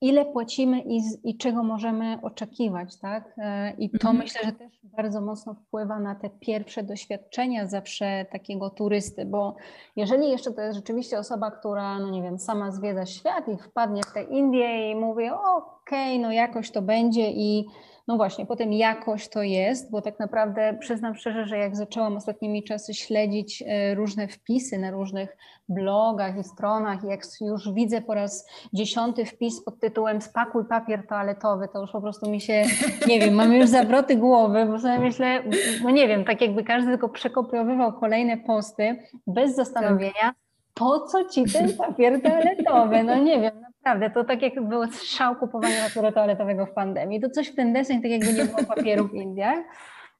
ile 0.00 0.24
płacimy 0.24 0.80
i, 0.80 1.00
i 1.24 1.36
czego 1.36 1.62
możemy 1.62 2.18
oczekiwać, 2.22 2.96
tak? 2.96 3.34
E, 3.38 3.72
I 3.78 3.90
to 3.90 4.08
mhm. 4.08 4.16
myślę, 4.16 4.40
że 4.44 4.52
też 4.52 4.80
bardzo 4.82 5.20
mocno 5.20 5.54
wpływa 5.54 6.00
na 6.00 6.14
te 6.14 6.30
pierwsze 6.30 6.82
doświadczenia 6.82 7.66
zawsze 7.66 8.26
takiego 8.32 8.70
turysty, 8.70 9.24
bo 9.24 9.56
jeżeli 9.96 10.30
jeszcze 10.30 10.52
to 10.52 10.62
jest 10.62 10.76
rzeczywiście 10.76 11.18
osoba, 11.18 11.50
która, 11.50 11.98
no 11.98 12.10
nie 12.10 12.22
wiem, 12.22 12.38
sama 12.38 12.70
zwiedza 12.70 13.06
świat 13.06 13.48
i 13.48 13.56
wpadnie 13.56 14.02
w 14.02 14.12
te 14.12 14.22
Indie 14.22 14.90
i 14.90 14.94
mówi, 14.94 15.30
okej, 15.30 15.70
okay, 15.86 16.18
no 16.18 16.32
jakoś 16.32 16.70
to 16.70 16.82
będzie 16.82 17.30
i 17.30 17.66
no 18.08 18.16
właśnie, 18.16 18.46
potem 18.46 18.72
jakość 18.72 19.28
to 19.28 19.42
jest, 19.42 19.90
bo 19.90 20.02
tak 20.02 20.18
naprawdę 20.18 20.76
przyznam 20.80 21.14
szczerze, 21.14 21.46
że 21.46 21.58
jak 21.58 21.76
zaczęłam 21.76 22.16
ostatnimi 22.16 22.64
czasy 22.64 22.94
śledzić 22.94 23.64
e, 23.66 23.94
różne 23.94 24.28
wpisy 24.28 24.78
na 24.78 24.90
różnych 24.90 25.36
blogach 25.68 26.38
i 26.38 26.44
stronach, 26.44 27.04
jak 27.04 27.20
już 27.40 27.72
widzę 27.72 28.02
po 28.02 28.14
raz 28.14 28.46
dziesiąty 28.72 29.24
wpis 29.24 29.64
pod 29.64 29.80
tytułem 29.80 30.22
Spakuj 30.22 30.64
papier 30.64 31.06
toaletowy, 31.06 31.68
to 31.72 31.80
już 31.80 31.90
po 31.92 32.00
prostu 32.00 32.30
mi 32.30 32.40
się, 32.40 32.64
nie 33.06 33.20
wiem, 33.20 33.34
mam 33.34 33.52
już 33.52 33.68
zawroty 33.68 34.16
głowy, 34.16 34.66
bo 34.66 34.78
sobie 34.78 34.98
myślę, 34.98 35.42
no 35.82 35.90
nie 35.90 36.08
wiem, 36.08 36.24
tak 36.24 36.40
jakby 36.40 36.64
każdy 36.64 36.90
tylko 36.90 37.08
przekopiowywał 37.08 37.92
kolejne 37.92 38.36
posty 38.36 38.96
bez 39.26 39.54
zastanowienia, 39.54 40.34
po 40.74 41.00
co 41.00 41.24
ci 41.24 41.44
ten 41.52 41.76
papier 41.76 42.22
toaletowy? 42.22 43.02
No 43.02 43.18
nie 43.18 43.40
wiem, 43.40 43.69
naprawdę, 43.84 44.10
to 44.10 44.24
tak 44.24 44.42
jak 44.42 44.68
było 44.68 44.86
strzał 44.86 45.36
kupowania 45.36 45.84
papieru 45.88 46.12
toaletowego 46.12 46.66
w 46.66 46.72
pandemii, 46.72 47.20
to 47.20 47.30
coś 47.30 47.48
w 47.48 47.54
ten 47.54 47.72
deseń, 47.72 48.02
tak 48.02 48.10
jakby 48.10 48.32
nie 48.32 48.44
było 48.44 48.64
papieru 48.64 49.08
w 49.08 49.14
Indiach. 49.14 49.58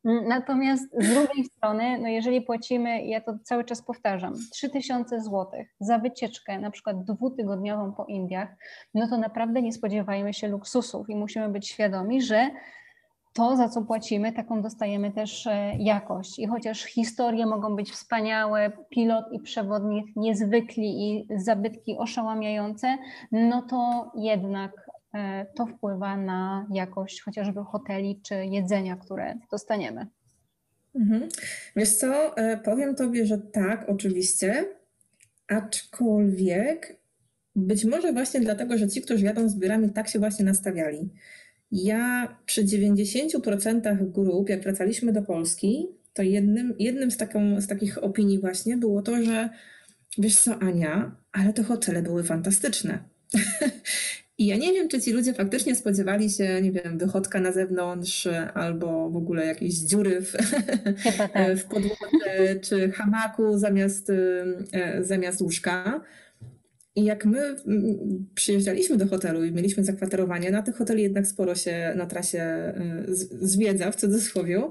Natomiast 0.05 0.93
z 1.01 1.15
drugiej 1.15 1.45
strony, 1.45 1.99
no 1.99 2.09
jeżeli 2.09 2.43
płacimy, 2.43 3.05
ja 3.07 3.21
to 3.21 3.39
cały 3.43 3.65
czas 3.65 3.83
powtarzam, 3.83 4.35
3000 4.53 5.21
zł 5.21 5.47
za 5.81 5.99
wycieczkę, 5.99 6.59
na 6.59 6.71
przykład 6.71 7.05
dwutygodniową 7.05 7.93
po 7.93 8.05
Indiach, 8.05 8.49
no 8.95 9.09
to 9.09 9.17
naprawdę 9.17 9.63
nie 9.63 9.73
spodziewajmy 9.73 10.35
się 10.35 10.49
luksusów 10.49 11.11
i 11.11 11.17
musimy 11.17 11.49
być 11.49 11.69
świadomi, 11.69 12.23
że 12.23 12.51
to, 13.33 13.57
za 13.57 13.69
co 13.69 13.83
płacimy, 13.83 14.33
taką 14.33 14.63
dostajemy 14.63 15.13
też 15.13 15.47
e, 15.47 15.77
jakość. 15.79 16.39
I 16.39 16.47
chociaż 16.47 16.83
historie 16.83 17.47
mogą 17.47 17.77
być 17.77 17.91
wspaniałe, 17.91 18.73
pilot 18.91 19.25
i 19.33 19.41
przewodnik 19.41 20.17
niezwykli 20.17 21.11
i 21.11 21.27
zabytki 21.37 21.97
oszałamiające, 21.99 22.97
no 23.33 23.63
to 23.63 24.13
jednak 24.17 24.91
e, 25.15 25.47
to 25.57 25.67
wpływa 25.67 26.17
na 26.17 26.67
jakość 26.73 27.23
chociażby 27.23 27.61
hoteli 27.65 28.21
czy 28.23 28.35
jedzenia, 28.35 28.97
które 28.97 29.39
dostaniemy. 29.51 30.07
Mhm. 30.95 31.29
Wiesz 31.77 31.97
co, 31.97 32.37
e, 32.37 32.57
powiem 32.57 32.95
Tobie, 32.95 33.27
że 33.27 33.39
tak, 33.39 33.89
oczywiście, 33.89 34.65
aczkolwiek 35.49 37.01
być 37.57 37.85
może 37.85 38.13
właśnie 38.13 38.41
dlatego, 38.41 38.79
że 38.79 38.89
ci, 38.89 39.03
którzy 39.03 39.25
jadą 39.25 39.49
z 39.49 39.57
biurami, 39.57 39.91
tak 39.91 40.09
się 40.09 40.19
właśnie 40.19 40.45
nastawiali. 40.45 41.11
Ja 41.73 42.37
przy 42.47 42.65
90% 42.65 44.11
grup, 44.11 44.49
jak 44.49 44.63
wracaliśmy 44.63 45.13
do 45.13 45.23
Polski, 45.23 45.87
to 46.15 46.23
jednym, 46.23 46.75
jednym 46.79 47.11
z, 47.11 47.17
taką, 47.17 47.61
z 47.61 47.67
takich 47.67 48.05
opinii 48.05 48.39
właśnie 48.39 48.77
było 48.77 49.03
to, 49.03 49.23
że 49.23 49.49
wiesz 50.19 50.37
co, 50.37 50.59
Ania, 50.59 51.17
ale 51.33 51.53
te 51.53 51.63
hotele 51.63 52.03
były 52.03 52.25
fantastyczne. 52.25 52.99
I 54.39 54.47
ja 54.47 54.57
nie 54.57 54.73
wiem, 54.73 54.89
czy 54.89 55.01
ci 55.01 55.13
ludzie 55.13 55.35
faktycznie 55.35 55.77
spodziewali 55.77 56.31
się, 56.31 56.63
nie 56.63 56.73
wiem, 56.73 56.99
wychodka 56.99 57.41
na 57.41 57.53
zewnątrz 57.53 58.29
albo 58.55 59.11
w 59.11 59.17
ogóle 59.17 59.47
jakiejś 59.47 59.75
dziury 59.75 60.21
w, 60.21 60.33
tak. 61.19 61.57
w 61.57 61.65
podłodze, 61.65 62.61
czy 62.61 62.93
hamaku 62.93 63.59
zamiast, 63.59 64.11
e, 64.73 65.05
zamiast 65.05 65.41
łóżka. 65.41 66.01
I 66.97 67.05
jak 67.05 67.25
my 67.25 67.39
mm, 67.67 68.27
przyjeżdżaliśmy 68.35 68.97
do 68.97 69.07
hotelu 69.07 69.45
i 69.45 69.53
mieliśmy 69.53 69.85
zakwaterowanie, 69.85 70.51
na 70.51 70.63
tych 70.63 70.77
hoteli 70.77 71.03
jednak 71.03 71.27
sporo 71.27 71.55
się 71.55 71.93
na 71.97 72.07
trasie 72.07 72.73
y, 73.09 73.15
zwiedza, 73.47 73.91
w 73.91 73.97
cudzysłowie, 73.97 74.63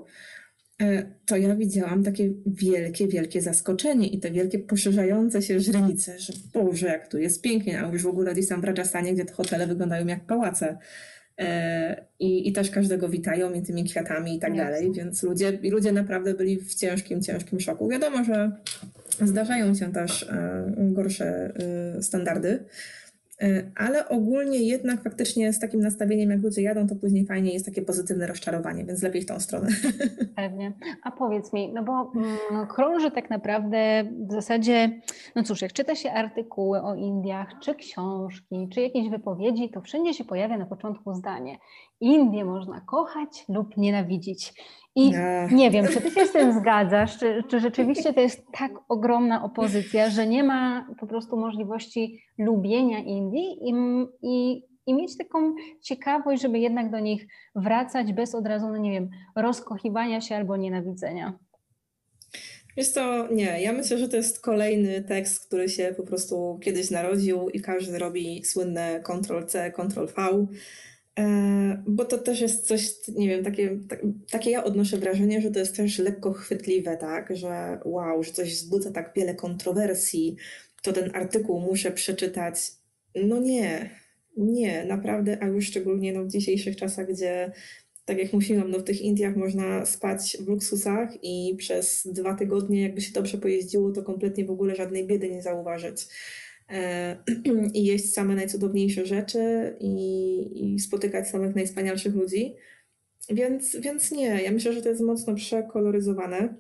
y, 0.82 1.06
to 1.26 1.38
ja 1.38 1.56
widziałam 1.56 2.04
takie 2.04 2.34
wielkie, 2.46 3.08
wielkie 3.08 3.42
zaskoczenie 3.42 4.08
i 4.08 4.20
te 4.20 4.32
wielkie 4.32 4.60
poszerzające 4.60 5.42
się 5.42 5.60
źrenice, 5.60 6.20
że 6.20 6.34
Boże, 6.54 6.88
jak 6.88 7.08
tu 7.08 7.18
jest 7.18 7.42
pięknie, 7.42 7.82
a 7.82 7.92
już 7.92 8.04
w 8.04 8.08
ogóle 8.08 8.34
gdzieś 8.34 8.48
tam 8.48 8.62
w 8.62 8.64
Rajasthanie, 8.64 9.14
gdzie 9.14 9.26
te 9.26 9.34
hotele 9.34 9.68
wyglądają 9.68 10.08
jak 10.08 10.26
pałace. 10.26 10.78
Y, 11.42 11.46
I, 12.20 12.48
I 12.48 12.54
też 12.54 12.70
każdego 12.70 13.10
witają 13.10 13.54
i 13.54 13.62
tymi 13.62 13.84
kwiatami 13.84 14.36
i 14.36 14.40
tak 14.40 14.58
dalej, 14.58 14.92
więc 14.92 15.24
ludzie, 15.24 15.60
ludzie 15.72 15.92
naprawdę 15.92 16.34
byli 16.34 16.58
w 16.58 16.76
ciężkim, 16.76 17.22
ciężkim 17.22 17.60
szoku. 17.60 17.88
Wiadomo, 17.88 18.24
że 18.24 18.52
Zdarzają 19.22 19.76
się 19.76 19.92
też 19.92 20.24
e, 20.24 20.74
gorsze 20.78 21.54
e, 21.98 22.02
standardy, 22.02 22.66
e, 23.42 23.72
ale 23.76 24.10
ogólnie 24.10 24.64
jednak 24.64 25.04
faktycznie 25.04 25.54
z 25.54 25.60
takim 25.60 25.82
nastawieniem, 25.82 26.30
jak 26.30 26.44
ludzie 26.44 26.62
jadą, 26.62 26.88
to 26.88 26.96
później 26.96 27.26
fajnie 27.26 27.54
jest 27.54 27.66
takie 27.66 27.82
pozytywne 27.82 28.28
rozczarowanie, 28.28 28.86
więc 28.86 29.04
lepiej 29.04 29.22
w 29.22 29.26
tą 29.26 29.40
stronę. 29.40 29.68
Pewnie. 30.36 30.74
A 31.04 31.12
powiedz 31.12 31.54
mi, 31.54 31.74
no 31.74 31.84
bo 31.84 32.12
no, 32.52 32.68
krąży 32.68 33.12
tak 33.12 33.30
naprawdę 33.30 34.04
w 34.30 34.32
zasadzie, 34.32 35.02
no 35.36 35.44
cóż, 35.44 35.62
jak 35.62 35.74
czyta 35.74 35.96
się 35.96 36.12
artykuły 36.12 36.82
o 36.82 36.96
Indiach, 36.96 37.50
czy 37.62 37.76
książki, 37.76 38.70
czy 38.74 38.82
jakieś 38.82 39.10
wypowiedzi, 39.10 39.70
to 39.70 39.82
wszędzie 39.82 40.14
się 40.14 40.26
pojawia 40.26 40.58
na 40.58 40.66
początku 40.66 41.14
zdanie. 41.14 41.58
Indię 42.02 42.46
można 42.46 42.82
kochać 42.82 43.46
lub 43.50 43.78
nienawidzić. 43.78 44.54
I 44.96 45.12
nie 45.52 45.72
wiem, 45.72 45.88
czy 45.88 46.02
ty 46.02 46.12
się 46.12 46.26
z 46.26 46.32
tym 46.32 46.60
zgadzasz, 46.60 47.18
czy, 47.18 47.44
czy 47.50 47.60
rzeczywiście 47.60 48.14
to 48.14 48.22
jest 48.22 48.44
tak 48.58 48.72
ogromna 48.90 49.44
opozycja, 49.44 50.10
że 50.10 50.28
nie 50.28 50.44
ma 50.44 50.88
po 51.00 51.08
prostu 51.08 51.38
możliwości 51.38 52.24
lubienia 52.38 53.00
Indii 53.00 53.58
i, 53.62 53.74
i, 54.22 54.64
i 54.86 54.94
mieć 54.94 55.18
taką 55.18 55.56
ciekawość, 55.82 56.42
żeby 56.42 56.60
jednak 56.60 56.92
do 56.92 57.00
nich 57.00 57.28
wracać 57.56 58.14
bez 58.14 58.36
od 58.36 58.48
razu, 58.48 58.68
no 58.68 58.78
nie 58.78 58.92
wiem, 58.92 59.10
rozkochiwania 59.36 60.22
się 60.22 60.36
albo 60.36 60.58
nienawidzenia. 60.58 61.40
Wiesz 62.78 62.90
co, 62.90 63.28
nie, 63.32 63.62
ja 63.62 63.74
myślę, 63.74 63.98
że 63.98 64.10
to 64.10 64.18
jest 64.18 64.42
kolejny 64.42 65.02
tekst, 65.02 65.48
który 65.48 65.70
się 65.70 65.94
po 65.98 66.04
prostu 66.04 66.60
kiedyś 66.64 66.92
narodził 66.92 67.50
i 67.50 67.62
każdy 67.62 68.00
robi 68.00 68.46
słynne 68.46 69.02
Ctrl-C, 69.04 69.72
Ctrl-V 69.72 70.48
bo 71.88 72.06
to 72.06 72.18
też 72.18 72.42
jest 72.42 72.68
coś, 72.68 72.94
nie 73.16 73.30
wiem, 73.30 73.44
takie, 73.44 73.80
tak, 73.90 74.02
takie 74.32 74.52
ja 74.52 74.64
odnoszę 74.64 74.98
wrażenie, 74.98 75.42
że 75.42 75.52
to 75.52 75.60
jest 75.60 75.76
też 75.76 76.00
lekko 76.00 76.34
chwytliwe, 76.34 76.98
tak, 76.98 77.36
że 77.38 77.80
wow, 77.86 78.24
że 78.24 78.32
coś 78.32 78.54
wzbudza 78.54 78.92
tak 78.92 79.14
wiele 79.16 79.36
kontrowersji, 79.36 80.36
to 80.84 80.94
ten 80.94 81.12
artykuł 81.14 81.60
muszę 81.60 81.92
przeczytać. 81.92 82.56
No 83.16 83.40
nie, 83.40 83.90
nie, 84.38 84.86
naprawdę, 84.86 85.38
a 85.42 85.48
już 85.48 85.68
szczególnie 85.68 86.14
no, 86.14 86.24
w 86.24 86.32
dzisiejszych 86.32 86.76
czasach, 86.76 87.08
gdzie 87.08 87.52
tak 88.06 88.18
jak 88.18 88.34
mówiłam, 88.34 88.72
no 88.72 88.80
w 88.80 88.84
tych 88.84 89.02
Indiach 89.02 89.36
można 89.36 89.86
spać 89.86 90.38
w 90.40 90.48
luksusach 90.48 91.24
i 91.24 91.56
przez 91.58 92.08
dwa 92.08 92.34
tygodnie, 92.34 92.82
jakby 92.82 93.02
się 93.02 93.14
dobrze 93.14 93.38
pojeździło, 93.38 93.92
to 93.92 94.04
kompletnie 94.04 94.46
w 94.46 94.52
ogóle 94.52 94.76
żadnej 94.76 95.08
biedy 95.08 95.30
nie 95.30 95.42
zauważyć. 95.42 96.08
E, 96.70 97.18
i 97.74 97.86
jeść 97.86 98.14
same 98.14 98.36
najcudowniejsze 98.36 99.06
rzeczy 99.06 99.76
i, 99.80 100.74
i 100.74 100.80
spotykać 100.80 101.28
samych 101.28 101.56
najwspanialszych 101.56 102.16
ludzi. 102.16 102.56
Więc, 103.30 103.76
więc 103.76 104.12
nie, 104.12 104.44
ja 104.44 104.52
myślę, 104.52 104.74
że 104.74 104.82
to 104.82 104.90
jest 104.90 105.02
mocno 105.02 105.36
przekoloryzowane 105.36 106.56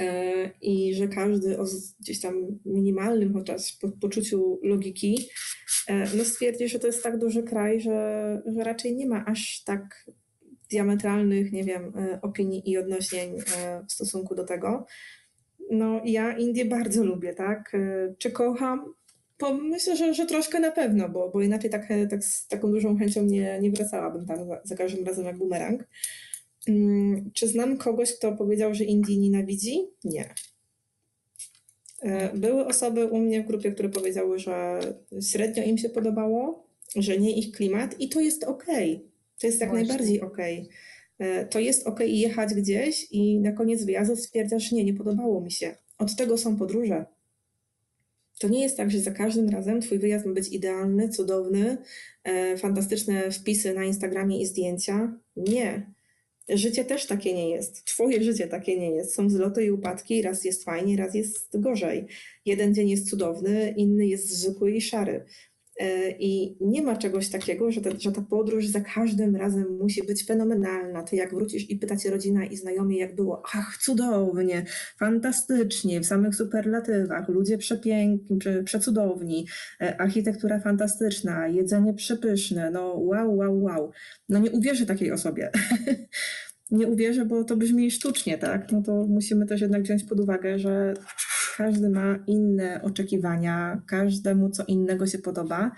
e, 0.00 0.50
i 0.62 0.94
że 0.94 1.08
każdy 1.08 1.58
o 1.58 1.64
gdzieś 2.00 2.20
tam 2.20 2.58
minimalnym 2.64 3.32
chociaż 3.32 3.78
poczuciu 4.00 4.60
logiki 4.62 5.28
e, 5.88 6.16
no 6.16 6.24
stwierdzi, 6.24 6.68
że 6.68 6.78
to 6.78 6.86
jest 6.86 7.02
tak 7.02 7.18
duży 7.18 7.42
kraj, 7.42 7.80
że, 7.80 8.42
że 8.46 8.64
raczej 8.64 8.96
nie 8.96 9.06
ma 9.06 9.24
aż 9.26 9.62
tak 9.64 10.10
diametralnych, 10.70 11.52
nie 11.52 11.64
wiem, 11.64 11.92
opinii 12.22 12.70
i 12.70 12.78
odnośnień 12.78 13.40
w 13.88 13.92
stosunku 13.92 14.34
do 14.34 14.44
tego. 14.44 14.86
No 15.70 16.00
ja 16.04 16.38
Indię 16.38 16.64
bardzo 16.64 17.04
lubię, 17.04 17.34
tak? 17.34 17.72
Czy 18.18 18.30
kocham? 18.30 18.94
Myślę, 19.50 19.96
że, 19.96 20.14
że 20.14 20.26
troszkę 20.26 20.60
na 20.60 20.70
pewno, 20.70 21.08
bo, 21.08 21.30
bo 21.30 21.42
inaczej 21.42 21.70
tak, 21.70 21.88
tak 22.10 22.24
z 22.24 22.48
taką 22.48 22.72
dużą 22.72 22.98
chęcią 22.98 23.22
nie, 23.24 23.58
nie 23.60 23.70
wracałabym 23.70 24.26
tam 24.26 24.46
za, 24.46 24.60
za 24.64 24.76
każdym 24.76 25.06
razem 25.06 25.24
jak 25.24 25.38
bumerang. 25.38 25.84
Mm, 26.68 27.30
czy 27.34 27.48
znam 27.48 27.76
kogoś, 27.76 28.12
kto 28.12 28.32
powiedział, 28.32 28.74
że 28.74 28.84
Indii 28.84 29.18
nienawidzi? 29.18 29.80
Nie. 30.04 30.34
E, 32.02 32.36
były 32.36 32.66
osoby 32.66 33.06
u 33.06 33.18
mnie 33.18 33.42
w 33.42 33.46
grupie, 33.46 33.72
które 33.72 33.88
powiedziały, 33.88 34.38
że 34.38 34.80
średnio 35.22 35.62
im 35.64 35.78
się 35.78 35.88
podobało, 35.88 36.66
że 36.96 37.18
nie 37.18 37.38
ich 37.38 37.52
klimat 37.52 38.00
i 38.00 38.08
to 38.08 38.20
jest 38.20 38.44
ok. 38.44 38.66
To 39.40 39.46
jest 39.46 39.60
jak 39.60 39.70
Właśnie. 39.70 39.88
najbardziej 39.88 40.20
ok. 40.20 40.38
E, 41.18 41.46
to 41.46 41.58
jest 41.58 41.86
ok 41.86 42.00
jechać 42.00 42.54
gdzieś 42.54 43.06
i 43.10 43.40
na 43.40 43.52
koniec 43.52 43.84
wyjazdu 43.84 44.16
stwierdzasz, 44.16 44.72
nie, 44.72 44.84
nie 44.84 44.94
podobało 44.94 45.40
mi 45.40 45.50
się. 45.50 45.76
Od 45.98 46.16
tego 46.16 46.38
są 46.38 46.56
podróże. 46.56 47.04
To 48.42 48.48
nie 48.48 48.62
jest 48.62 48.76
tak, 48.76 48.90
że 48.90 49.00
za 49.00 49.10
każdym 49.10 49.48
razem 49.48 49.80
Twój 49.80 49.98
wyjazd 49.98 50.26
ma 50.26 50.32
być 50.32 50.48
idealny, 50.48 51.08
cudowny, 51.08 51.78
e, 52.24 52.56
fantastyczne 52.56 53.30
wpisy 53.30 53.74
na 53.74 53.84
Instagramie 53.84 54.40
i 54.42 54.46
zdjęcia. 54.46 55.18
Nie. 55.36 55.92
Życie 56.48 56.84
też 56.84 57.06
takie 57.06 57.34
nie 57.34 57.50
jest. 57.50 57.84
Twoje 57.84 58.22
życie 58.22 58.46
takie 58.46 58.80
nie 58.80 58.90
jest. 58.90 59.14
Są 59.14 59.26
wzloty 59.26 59.64
i 59.64 59.70
upadki, 59.70 60.22
raz 60.22 60.44
jest 60.44 60.64
fajnie, 60.64 60.96
raz 60.96 61.14
jest 61.14 61.60
gorzej. 61.60 62.06
Jeden 62.44 62.74
dzień 62.74 62.90
jest 62.90 63.10
cudowny, 63.10 63.74
inny 63.76 64.06
jest 64.06 64.28
zwykły 64.28 64.72
i 64.72 64.80
szary. 64.80 65.24
E, 65.80 66.10
I 66.10 66.56
nie 66.60 66.82
ma 66.82 66.96
czegoś 66.96 67.28
takiego, 67.28 67.72
że 67.72 67.80
ta, 67.80 67.90
że 67.98 68.12
ta 68.12 68.22
podróż 68.22 68.66
za 68.66 68.80
każdym 68.80 69.36
razem 69.36 69.78
musi 69.80 70.06
być 70.06 70.26
fenomenalna. 70.26 71.02
Ty 71.02 71.16
jak 71.16 71.34
wrócisz 71.34 71.70
i 71.70 71.76
pytacie 71.76 72.10
rodzina 72.10 72.44
i 72.44 72.56
znajomi, 72.56 72.98
jak 72.98 73.14
było, 73.14 73.42
ach, 73.54 73.78
cudownie, 73.82 74.64
fantastycznie, 74.96 76.00
w 76.00 76.06
samych 76.06 76.34
superlatywach, 76.34 77.28
ludzie 77.28 77.58
przepiękni, 77.58 78.38
prze, 78.38 78.62
przecudowni, 78.62 79.46
e, 79.80 80.00
architektura 80.00 80.60
fantastyczna, 80.60 81.48
jedzenie 81.48 81.94
przepyszne, 81.94 82.70
no 82.70 82.94
wow, 82.94 83.36
wow, 83.36 83.62
wow. 83.62 83.90
No 84.28 84.38
nie 84.38 84.50
uwierzę 84.50 84.86
takiej 84.86 85.12
osobie. 85.12 85.50
nie 86.70 86.86
uwierzę, 86.86 87.24
bo 87.24 87.44
to 87.44 87.56
brzmi 87.56 87.90
sztucznie, 87.90 88.38
tak? 88.38 88.72
No 88.72 88.82
to 88.82 89.06
musimy 89.06 89.46
też 89.46 89.60
jednak 89.60 89.82
wziąć 89.82 90.04
pod 90.04 90.20
uwagę, 90.20 90.58
że 90.58 90.94
każdy 91.56 91.90
ma 91.90 92.18
inne 92.26 92.82
oczekiwania, 92.82 93.82
każdemu 93.86 94.50
co 94.50 94.64
innego 94.64 95.06
się 95.06 95.18
podoba. 95.18 95.72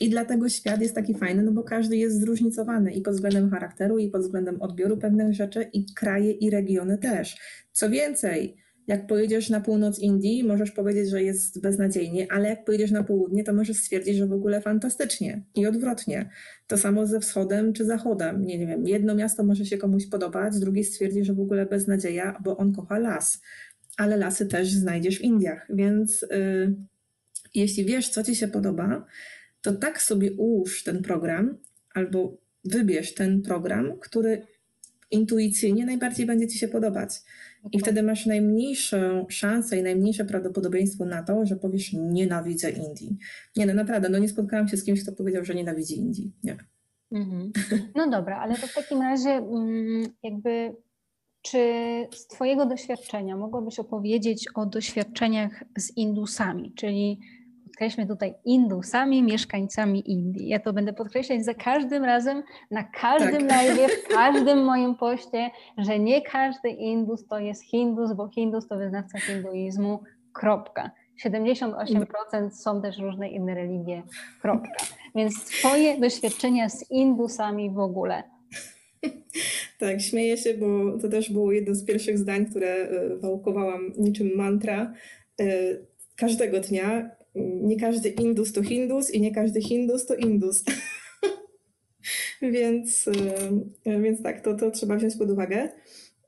I 0.00 0.10
dlatego 0.10 0.48
świat 0.48 0.80
jest 0.80 0.94
taki 0.94 1.14
fajny, 1.14 1.42
no 1.42 1.52
bo 1.52 1.62
każdy 1.62 1.96
jest 1.96 2.20
zróżnicowany 2.20 2.92
i 2.92 3.02
pod 3.02 3.14
względem 3.14 3.50
charakteru, 3.50 3.98
i 3.98 4.08
pod 4.08 4.22
względem 4.22 4.62
odbioru 4.62 4.96
pewnych 4.96 5.34
rzeczy, 5.34 5.62
i 5.72 5.86
kraje, 5.94 6.30
i 6.30 6.50
regiony 6.50 6.98
też. 6.98 7.36
Co 7.72 7.90
więcej, 7.90 8.56
jak 8.86 9.06
pojedziesz 9.06 9.50
na 9.50 9.60
północ 9.60 9.98
Indii, 9.98 10.44
możesz 10.44 10.70
powiedzieć, 10.70 11.08
że 11.08 11.22
jest 11.22 11.60
beznadziejnie, 11.60 12.32
ale 12.32 12.48
jak 12.48 12.64
pojedziesz 12.64 12.90
na 12.90 13.04
południe, 13.04 13.44
to 13.44 13.52
możesz 13.52 13.76
stwierdzić, 13.76 14.16
że 14.16 14.26
w 14.26 14.32
ogóle 14.32 14.60
fantastycznie 14.60 15.42
i 15.54 15.66
odwrotnie. 15.66 16.30
To 16.66 16.78
samo 16.78 17.06
ze 17.06 17.20
wschodem 17.20 17.72
czy 17.72 17.84
zachodem. 17.84 18.46
Nie, 18.46 18.58
nie 18.58 18.66
wiem, 18.66 18.86
jedno 18.86 19.14
miasto 19.14 19.44
może 19.44 19.64
się 19.64 19.78
komuś 19.78 20.06
podobać, 20.06 20.58
drugie 20.58 20.84
stwierdzi, 20.84 21.24
że 21.24 21.34
w 21.34 21.40
ogóle 21.40 21.66
beznadzieja, 21.66 22.40
bo 22.44 22.56
on 22.56 22.72
kocha 22.72 22.98
las 22.98 23.40
ale 23.96 24.16
lasy 24.16 24.46
też 24.46 24.72
znajdziesz 24.72 25.18
w 25.18 25.22
Indiach. 25.22 25.66
Więc 25.70 26.22
y, 26.22 26.74
jeśli 27.54 27.84
wiesz, 27.84 28.08
co 28.08 28.22
ci 28.22 28.36
się 28.36 28.48
podoba, 28.48 29.06
to 29.62 29.72
tak 29.72 30.02
sobie 30.02 30.32
ułóż 30.32 30.84
ten 30.84 31.02
program 31.02 31.58
albo 31.94 32.36
wybierz 32.64 33.14
ten 33.14 33.42
program, 33.42 33.98
który 34.00 34.46
intuicyjnie 35.10 35.86
najbardziej 35.86 36.26
będzie 36.26 36.48
ci 36.48 36.58
się 36.58 36.68
podobać. 36.68 37.10
I 37.72 37.78
wtedy 37.78 38.02
masz 38.02 38.26
najmniejszą 38.26 39.26
szansę 39.28 39.78
i 39.78 39.82
najmniejsze 39.82 40.24
prawdopodobieństwo 40.24 41.04
na 41.04 41.22
to, 41.22 41.46
że 41.46 41.56
powiesz 41.56 41.92
nienawidzę 41.92 42.70
Indii. 42.70 43.18
Nie, 43.56 43.66
no 43.66 43.74
naprawdę, 43.74 44.08
no 44.08 44.18
nie 44.18 44.28
spotkałam 44.28 44.68
się 44.68 44.76
z 44.76 44.84
kimś, 44.84 45.02
kto 45.02 45.12
powiedział, 45.12 45.44
że 45.44 45.54
nienawidzi 45.54 45.98
Indii. 45.98 46.32
Nie. 46.44 46.56
Mhm. 47.12 47.52
No 47.94 48.10
dobra, 48.10 48.38
ale 48.38 48.54
to 48.54 48.66
w 48.66 48.74
takim 48.74 49.02
razie 49.02 49.30
mm, 49.30 50.06
jakby 50.22 50.74
czy 51.44 51.58
z 52.12 52.26
Twojego 52.26 52.66
doświadczenia 52.66 53.36
mogłabyś 53.36 53.78
opowiedzieć 53.78 54.46
o 54.54 54.66
doświadczeniach 54.66 55.64
z 55.78 55.96
Indusami, 55.96 56.72
czyli 56.76 57.20
podkreślmy 57.64 58.06
tutaj 58.06 58.34
Indusami, 58.44 59.22
mieszkańcami 59.22 60.12
Indii. 60.12 60.48
Ja 60.48 60.58
to 60.58 60.72
będę 60.72 60.92
podkreślać 60.92 61.44
za 61.44 61.54
każdym 61.54 62.04
razem, 62.04 62.42
na 62.70 62.84
każdym 62.84 63.48
tak. 63.48 63.50
live, 63.50 63.90
w 64.04 64.08
każdym 64.14 64.64
moim 64.64 64.94
poście, 64.94 65.50
że 65.78 65.98
nie 65.98 66.22
każdy 66.22 66.68
Indus 66.68 67.26
to 67.26 67.38
jest 67.38 67.62
Hindus, 67.62 68.12
bo 68.12 68.28
Hindus 68.28 68.68
to 68.68 68.76
wyznawca 68.76 69.18
hinduizmu, 69.18 70.02
kropka. 70.32 70.90
78% 71.24 72.50
są 72.50 72.82
też 72.82 72.98
różne 72.98 73.28
inne 73.28 73.54
religie, 73.54 74.02
kropka. 74.42 74.84
Więc 75.14 75.44
Twoje 75.44 76.00
doświadczenia 76.00 76.68
z 76.68 76.90
Indusami 76.90 77.70
w 77.70 77.78
ogóle, 77.78 78.22
tak, 79.78 80.02
śmieję 80.02 80.36
się, 80.36 80.54
bo 80.54 80.98
to 80.98 81.08
też 81.08 81.32
było 81.32 81.52
jedno 81.52 81.74
z 81.74 81.84
pierwszych 81.84 82.18
zdań, 82.18 82.46
które 82.46 82.68
e, 82.68 83.16
wałkowałam 83.16 83.92
niczym 83.98 84.36
mantra 84.36 84.94
e, 85.40 85.46
każdego 86.16 86.60
dnia. 86.60 87.10
Nie 87.62 87.80
każdy 87.80 88.08
Indus 88.08 88.52
to 88.52 88.62
Hindus 88.62 89.10
i 89.10 89.20
nie 89.20 89.34
każdy 89.34 89.62
Hindus 89.62 90.06
to 90.06 90.14
Indus. 90.14 90.64
więc, 92.42 93.08
e, 93.86 94.00
więc 94.00 94.22
tak, 94.22 94.40
to, 94.40 94.54
to 94.54 94.70
trzeba 94.70 94.96
wziąć 94.96 95.16
pod 95.16 95.30
uwagę. 95.30 95.68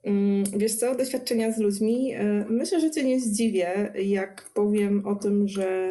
Mm, 0.05 0.45
wiesz 0.57 0.75
co, 0.75 0.95
doświadczenia 0.95 1.53
z 1.53 1.59
ludźmi. 1.59 2.15
Myślę, 2.49 2.81
że 2.81 2.91
Cię 2.91 3.05
nie 3.05 3.21
zdziwię, 3.21 3.93
jak 4.05 4.51
powiem 4.55 5.07
o 5.07 5.15
tym, 5.15 5.49
że 5.49 5.91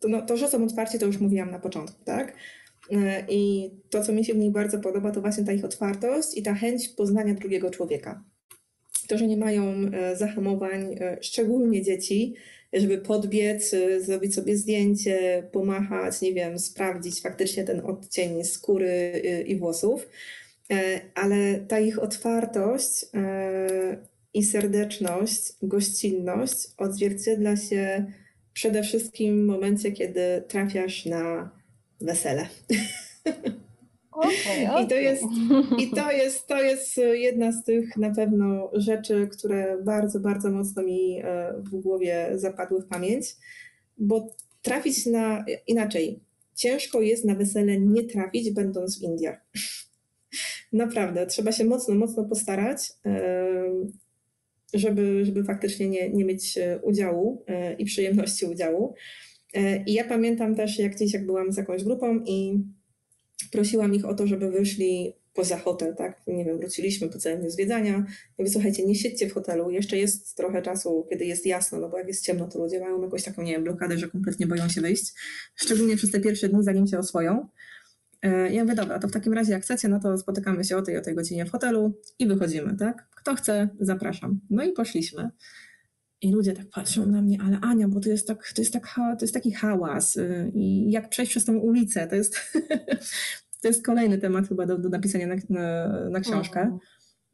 to, 0.00 0.08
no, 0.08 0.22
to 0.22 0.36
że 0.36 0.48
są 0.48 0.64
otwarci, 0.64 0.98
to 0.98 1.06
już 1.06 1.20
mówiłam 1.20 1.50
na 1.50 1.58
początku, 1.58 2.04
tak? 2.04 2.34
E, 2.90 3.24
I 3.28 3.70
to, 3.90 4.04
co 4.04 4.12
mi 4.12 4.24
się 4.24 4.34
w 4.34 4.38
nich 4.38 4.52
bardzo 4.52 4.78
podoba, 4.78 5.10
to 5.10 5.20
właśnie 5.20 5.44
ta 5.44 5.52
ich 5.52 5.64
otwartość 5.64 6.36
i 6.36 6.42
ta 6.42 6.54
chęć 6.54 6.88
poznania 6.88 7.34
drugiego 7.34 7.70
człowieka. 7.70 8.24
To, 9.08 9.18
że 9.18 9.26
nie 9.26 9.36
mają 9.36 9.62
e, 9.92 10.16
zahamowań, 10.16 10.96
e, 11.00 11.18
szczególnie 11.20 11.82
dzieci, 11.82 12.34
żeby 12.72 12.98
podbiec, 12.98 13.74
zrobić 13.98 14.34
sobie 14.34 14.56
zdjęcie, 14.56 15.48
pomachać, 15.52 16.20
nie 16.20 16.34
wiem, 16.34 16.58
sprawdzić 16.58 17.20
faktycznie 17.20 17.64
ten 17.64 17.80
odcień 17.80 18.44
skóry 18.44 19.22
i 19.46 19.56
włosów. 19.56 20.08
Ale 21.14 21.60
ta 21.68 21.80
ich 21.80 21.98
otwartość 21.98 23.06
i 24.34 24.44
serdeczność, 24.44 25.52
gościnność 25.62 26.54
odzwierciedla 26.78 27.56
się 27.56 28.12
przede 28.52 28.82
wszystkim 28.82 29.44
w 29.44 29.46
momencie, 29.46 29.92
kiedy 29.92 30.42
trafiasz 30.48 31.06
na 31.06 31.50
wesele. 32.00 32.48
Okay, 34.18 34.70
okay. 34.70 34.84
I, 34.84 34.88
to 34.88 34.94
jest, 34.94 35.22
I 35.78 35.90
to 35.90 36.10
jest, 36.12 36.46
to 36.46 36.62
jest 36.62 36.96
jedna 36.96 37.52
z 37.52 37.64
tych 37.64 37.96
na 37.96 38.14
pewno 38.14 38.70
rzeczy, 38.74 39.28
które 39.32 39.82
bardzo, 39.84 40.20
bardzo 40.20 40.50
mocno 40.50 40.82
mi 40.82 41.20
e, 41.24 41.54
w 41.58 41.70
głowie 41.70 42.28
zapadły 42.34 42.82
w 42.82 42.86
pamięć, 42.86 43.26
bo 43.98 44.34
trafić 44.62 45.06
na 45.06 45.44
inaczej. 45.66 46.20
Ciężko 46.54 47.00
jest 47.00 47.24
na 47.24 47.34
wesele 47.34 47.80
nie 47.80 48.04
trafić, 48.04 48.50
będąc 48.50 48.98
w 48.98 49.02
Indiach. 49.02 49.38
Naprawdę, 50.72 51.26
trzeba 51.26 51.52
się 51.52 51.64
mocno, 51.64 51.94
mocno 51.94 52.24
postarać, 52.24 52.92
e, 53.06 53.54
żeby, 54.74 55.24
żeby 55.24 55.44
faktycznie 55.44 55.88
nie, 55.88 56.10
nie 56.10 56.24
mieć 56.24 56.58
udziału 56.82 57.44
e, 57.46 57.74
i 57.74 57.84
przyjemności 57.84 58.46
udziału. 58.46 58.94
E, 59.54 59.84
I 59.84 59.92
ja 59.92 60.04
pamiętam 60.04 60.54
też, 60.54 60.78
jak 60.78 60.94
gdzieś 60.94 61.14
jak 61.14 61.26
byłam 61.26 61.52
z 61.52 61.56
jakąś 61.56 61.84
grupą 61.84 62.20
i 62.26 62.64
prosiłam 63.52 63.94
ich 63.94 64.04
o 64.04 64.14
to, 64.14 64.26
żeby 64.26 64.50
wyszli 64.50 65.14
poza 65.38 65.58
hotel, 65.58 65.96
tak? 65.96 66.22
Nie 66.26 66.44
wiem, 66.44 66.58
wróciliśmy 66.58 67.08
po 67.08 67.18
całym 67.18 67.40
dniu 67.40 67.50
zwiedzania. 67.50 67.92
Ja 67.92 68.06
mówię, 68.38 68.50
słuchajcie, 68.50 68.86
nie 68.86 68.94
siedźcie 68.94 69.28
w 69.28 69.32
hotelu, 69.32 69.70
jeszcze 69.70 69.96
jest 69.96 70.36
trochę 70.36 70.62
czasu, 70.62 71.06
kiedy 71.10 71.24
jest 71.24 71.46
jasno, 71.46 71.78
no 71.78 71.88
bo 71.88 71.98
jak 71.98 72.08
jest 72.08 72.24
ciemno, 72.24 72.48
to 72.48 72.58
ludzie 72.58 72.80
mają 72.80 73.02
jakąś 73.02 73.22
taką, 73.22 73.42
nie 73.42 73.52
wiem, 73.52 73.64
blokadę, 73.64 73.98
że 73.98 74.08
kompletnie 74.08 74.46
boją 74.46 74.68
się 74.68 74.80
wyjść. 74.80 75.12
Szczególnie 75.54 75.96
przez 75.96 76.10
te 76.10 76.20
pierwsze 76.20 76.48
dni, 76.48 76.62
zanim 76.62 76.86
się 76.86 76.98
oswoją. 76.98 77.48
E, 78.22 78.52
ja 78.52 78.64
mówię, 78.64 78.76
dobra, 78.76 78.98
to 78.98 79.08
w 79.08 79.12
takim 79.12 79.32
razie 79.32 79.52
jak 79.52 79.62
chcecie, 79.62 79.88
no 79.88 80.00
to 80.00 80.18
spotykamy 80.18 80.64
się 80.64 80.76
o 80.76 80.82
tej 80.82 80.96
o 80.96 81.00
tej 81.00 81.14
godzinie 81.14 81.46
w 81.46 81.50
hotelu 81.50 81.92
i 82.18 82.26
wychodzimy, 82.26 82.76
tak? 82.76 83.08
Kto 83.16 83.34
chce, 83.34 83.68
zapraszam. 83.80 84.40
No 84.50 84.64
i 84.64 84.72
poszliśmy. 84.72 85.30
I 86.22 86.32
ludzie 86.32 86.52
tak 86.52 86.66
patrzą 86.74 87.06
na 87.06 87.22
mnie, 87.22 87.38
ale 87.46 87.58
Ania, 87.60 87.88
bo 87.88 88.00
to 88.00 88.08
jest, 88.08 88.28
tak, 88.28 88.52
to 88.54 88.62
jest, 88.62 88.72
tak, 88.72 88.94
to 88.94 89.24
jest 89.24 89.34
taki 89.34 89.52
hałas 89.52 90.16
y, 90.16 90.52
i 90.54 90.90
jak 90.90 91.08
przejść 91.08 91.30
przez 91.30 91.44
tą 91.44 91.58
ulicę, 91.58 92.06
to 92.06 92.16
jest, 92.16 92.36
to 93.62 93.68
jest 93.68 93.86
kolejny 93.86 94.18
temat 94.18 94.48
chyba 94.48 94.66
do, 94.66 94.78
do 94.78 94.88
napisania 94.88 95.26
na, 95.26 95.34
na, 95.48 95.88
na 96.10 96.20
książkę. 96.20 96.78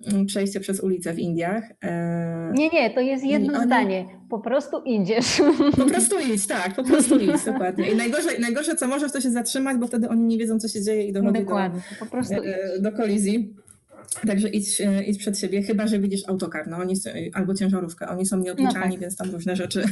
Mhm. 0.06 0.26
Przejście 0.26 0.60
przez 0.60 0.80
ulicę 0.80 1.14
w 1.14 1.18
Indiach. 1.18 1.64
E, 1.84 2.52
nie, 2.54 2.68
nie, 2.68 2.90
to 2.90 3.00
jest 3.00 3.24
jedno 3.24 3.58
oni... 3.58 3.66
zdanie. 3.66 4.06
Po 4.30 4.38
prostu 4.38 4.82
idziesz. 4.84 5.42
Po 5.76 5.84
prostu 5.84 6.16
idź, 6.34 6.46
tak, 6.46 6.76
po 6.76 6.84
prostu 6.84 7.18
idź, 7.18 7.44
dokładnie. 7.44 7.90
I 7.90 7.96
najgorsze, 7.96 8.40
najgorsze 8.40 8.76
co 8.76 8.88
możesz, 8.88 9.12
to 9.12 9.20
się 9.20 9.30
zatrzymać, 9.30 9.76
bo 9.76 9.86
wtedy 9.86 10.08
oni 10.08 10.24
nie 10.24 10.38
wiedzą, 10.38 10.58
co 10.58 10.68
się 10.68 10.82
dzieje 10.82 11.06
i 11.06 11.12
dochodzi 11.12 11.40
dokładnie, 11.40 11.80
do, 12.00 12.06
prostu 12.06 12.34
e, 12.34 12.80
do 12.80 12.92
kolizji. 12.92 13.56
Także 14.26 14.48
idź, 14.48 14.80
e, 14.80 15.04
idź 15.04 15.18
przed 15.18 15.38
siebie, 15.38 15.62
chyba 15.62 15.86
że 15.86 15.98
widzisz 15.98 16.28
autokar, 16.28 16.68
no 16.68 16.76
oni, 16.76 16.94
albo 17.32 17.54
ciężarówkę. 17.54 18.08
Oni 18.08 18.26
są 18.26 18.38
nieodliczalni, 18.38 18.88
no 18.88 18.92
tak. 18.92 19.00
więc 19.00 19.16
tam 19.16 19.30
różne 19.30 19.56
rzeczy 19.56 19.84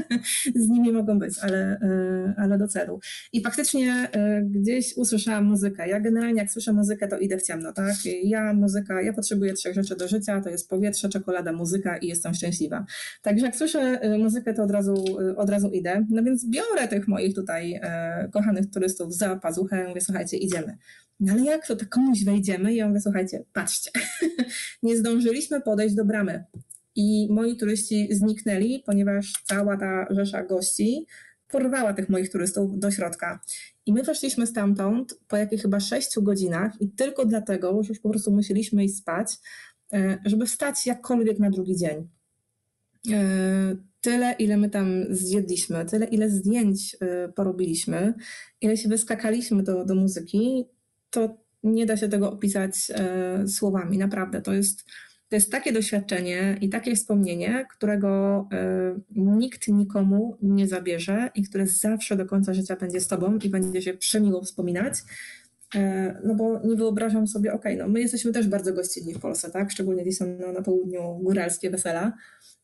z 0.64 0.68
nimi 0.68 0.92
mogą 0.92 1.18
być, 1.18 1.38
ale, 1.42 1.58
e, 1.58 2.34
ale 2.36 2.58
do 2.58 2.68
celu. 2.68 3.00
I 3.32 3.42
faktycznie 3.42 4.08
e, 4.12 4.42
gdzieś 4.42 4.96
usłyszałam 4.96 5.44
muzykę. 5.44 5.88
Ja 5.88 6.00
generalnie 6.00 6.40
jak 6.40 6.50
słyszę 6.50 6.72
muzykę, 6.72 7.08
to 7.08 7.18
idę 7.18 7.38
w 7.38 7.42
ciemno, 7.42 7.72
tak? 7.72 7.94
Ja 8.24 8.52
muzyka, 8.52 9.02
ja 9.02 9.12
potrzebuję 9.12 9.52
trzech 9.52 9.74
rzeczy 9.74 9.96
do 9.96 10.08
życia, 10.08 10.40
to 10.40 10.50
jest 10.50 10.68
powietrze, 10.68 11.08
czekolada, 11.08 11.52
muzyka 11.52 11.96
i 11.96 12.06
jestem 12.06 12.34
szczęśliwa. 12.34 12.86
Także 13.22 13.46
jak 13.46 13.56
słyszę 13.56 14.00
muzykę, 14.18 14.54
to 14.54 14.62
od 14.62 14.70
razu, 14.70 15.04
od 15.36 15.50
razu 15.50 15.68
idę. 15.68 16.06
No 16.10 16.22
więc 16.22 16.46
biorę 16.48 16.88
tych 16.88 17.08
moich 17.08 17.34
tutaj 17.34 17.80
kochanych 18.32 18.70
turystów 18.70 19.14
za 19.14 19.36
pazuchę, 19.36 19.88
mówię, 19.88 20.00
słuchajcie, 20.00 20.36
idziemy. 20.36 20.76
No 21.20 21.32
ale 21.32 21.44
jak 21.44 21.66
to 21.66 21.76
tak 21.76 21.88
komuś 21.88 22.24
wejdziemy? 22.24 22.72
I 22.72 22.76
ja 22.76 22.88
mówię, 22.88 23.00
słuchajcie, 23.00 23.44
patrzcie, 23.52 23.90
nie 24.82 24.96
zdążyliśmy 24.96 25.60
podejść 25.60 25.94
do 25.94 26.04
bramy. 26.04 26.44
I 26.94 27.28
moi 27.30 27.56
turyści 27.56 28.08
zniknęli, 28.10 28.82
ponieważ 28.86 29.32
cała 29.44 29.76
ta 29.76 30.06
rzesza 30.10 30.44
gości 30.44 31.06
porwała 31.48 31.94
tych 31.94 32.08
moich 32.08 32.32
turystów 32.32 32.78
do 32.78 32.90
środka. 32.90 33.40
I 33.86 33.92
my 33.92 34.02
weszliśmy 34.02 34.46
stamtąd 34.46 35.18
po 35.28 35.36
jakich 35.36 35.62
chyba 35.62 35.80
sześciu 35.80 36.22
godzinach 36.22 36.80
i 36.80 36.88
tylko 36.88 37.26
dlatego, 37.26 37.82
że 37.82 37.88
już 37.88 38.00
po 38.00 38.10
prostu 38.10 38.32
musieliśmy 38.32 38.84
iść 38.84 38.96
spać, 38.96 39.36
e, 39.92 40.18
żeby 40.24 40.46
wstać 40.46 40.86
jakkolwiek 40.86 41.38
na 41.38 41.50
drugi 41.50 41.76
dzień. 41.76 42.08
E, 43.12 43.76
tyle, 44.00 44.34
ile 44.38 44.56
my 44.56 44.70
tam 44.70 45.04
zjedliśmy, 45.10 45.84
tyle, 45.84 46.06
ile 46.06 46.30
zdjęć 46.30 46.96
e, 47.00 47.28
porobiliśmy, 47.28 48.14
ile 48.60 48.76
się 48.76 48.88
wyskakaliśmy 48.88 49.62
do, 49.62 49.84
do 49.84 49.94
muzyki, 49.94 50.64
to 51.10 51.46
nie 51.62 51.86
da 51.86 51.96
się 51.96 52.08
tego 52.08 52.32
opisać 52.32 52.74
e, 52.94 53.48
słowami, 53.48 53.98
naprawdę. 53.98 54.42
To 54.42 54.52
jest, 54.52 54.84
to 55.28 55.36
jest 55.36 55.52
takie 55.52 55.72
doświadczenie 55.72 56.58
i 56.60 56.68
takie 56.68 56.96
wspomnienie, 56.96 57.66
którego 57.76 58.48
e, 58.52 59.00
nikt 59.16 59.68
nikomu 59.68 60.38
nie 60.42 60.68
zabierze 60.68 61.30
i 61.34 61.42
które 61.42 61.66
zawsze 61.66 62.16
do 62.16 62.26
końca 62.26 62.54
życia 62.54 62.76
będzie 62.76 63.00
z 63.00 63.08
tobą 63.08 63.38
i 63.44 63.48
będzie 63.48 63.82
się 63.82 63.94
przemiło 63.94 64.42
wspominać. 64.42 64.94
E, 65.74 66.14
no 66.24 66.34
bo 66.34 66.60
nie 66.64 66.76
wyobrażam 66.76 67.26
sobie, 67.26 67.52
okej, 67.52 67.74
okay, 67.74 67.86
no 67.86 67.92
my 67.92 68.00
jesteśmy 68.00 68.32
też 68.32 68.48
bardzo 68.48 68.72
gościnni 68.72 69.14
w 69.14 69.20
Polsce, 69.20 69.50
tak? 69.50 69.70
Szczególnie 69.70 70.02
gdzieś 70.02 70.16
są 70.16 70.38
na, 70.38 70.52
na 70.52 70.62
południu 70.62 71.18
góralskie 71.22 71.70
wesela, 71.70 72.12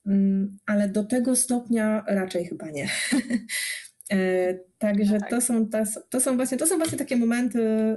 mm, 0.06 0.58
ale 0.66 0.88
do 0.88 1.04
tego 1.04 1.36
stopnia 1.36 2.04
raczej 2.08 2.44
chyba 2.44 2.70
nie. 2.70 2.88
E, 4.12 4.58
także 4.78 5.18
tak. 5.18 5.30
to, 5.30 5.40
są, 5.40 5.68
to, 6.10 6.20
są 6.20 6.36
właśnie, 6.36 6.58
to 6.58 6.66
są 6.66 6.76
właśnie 6.76 6.98
takie 6.98 7.16
momenty 7.16 7.96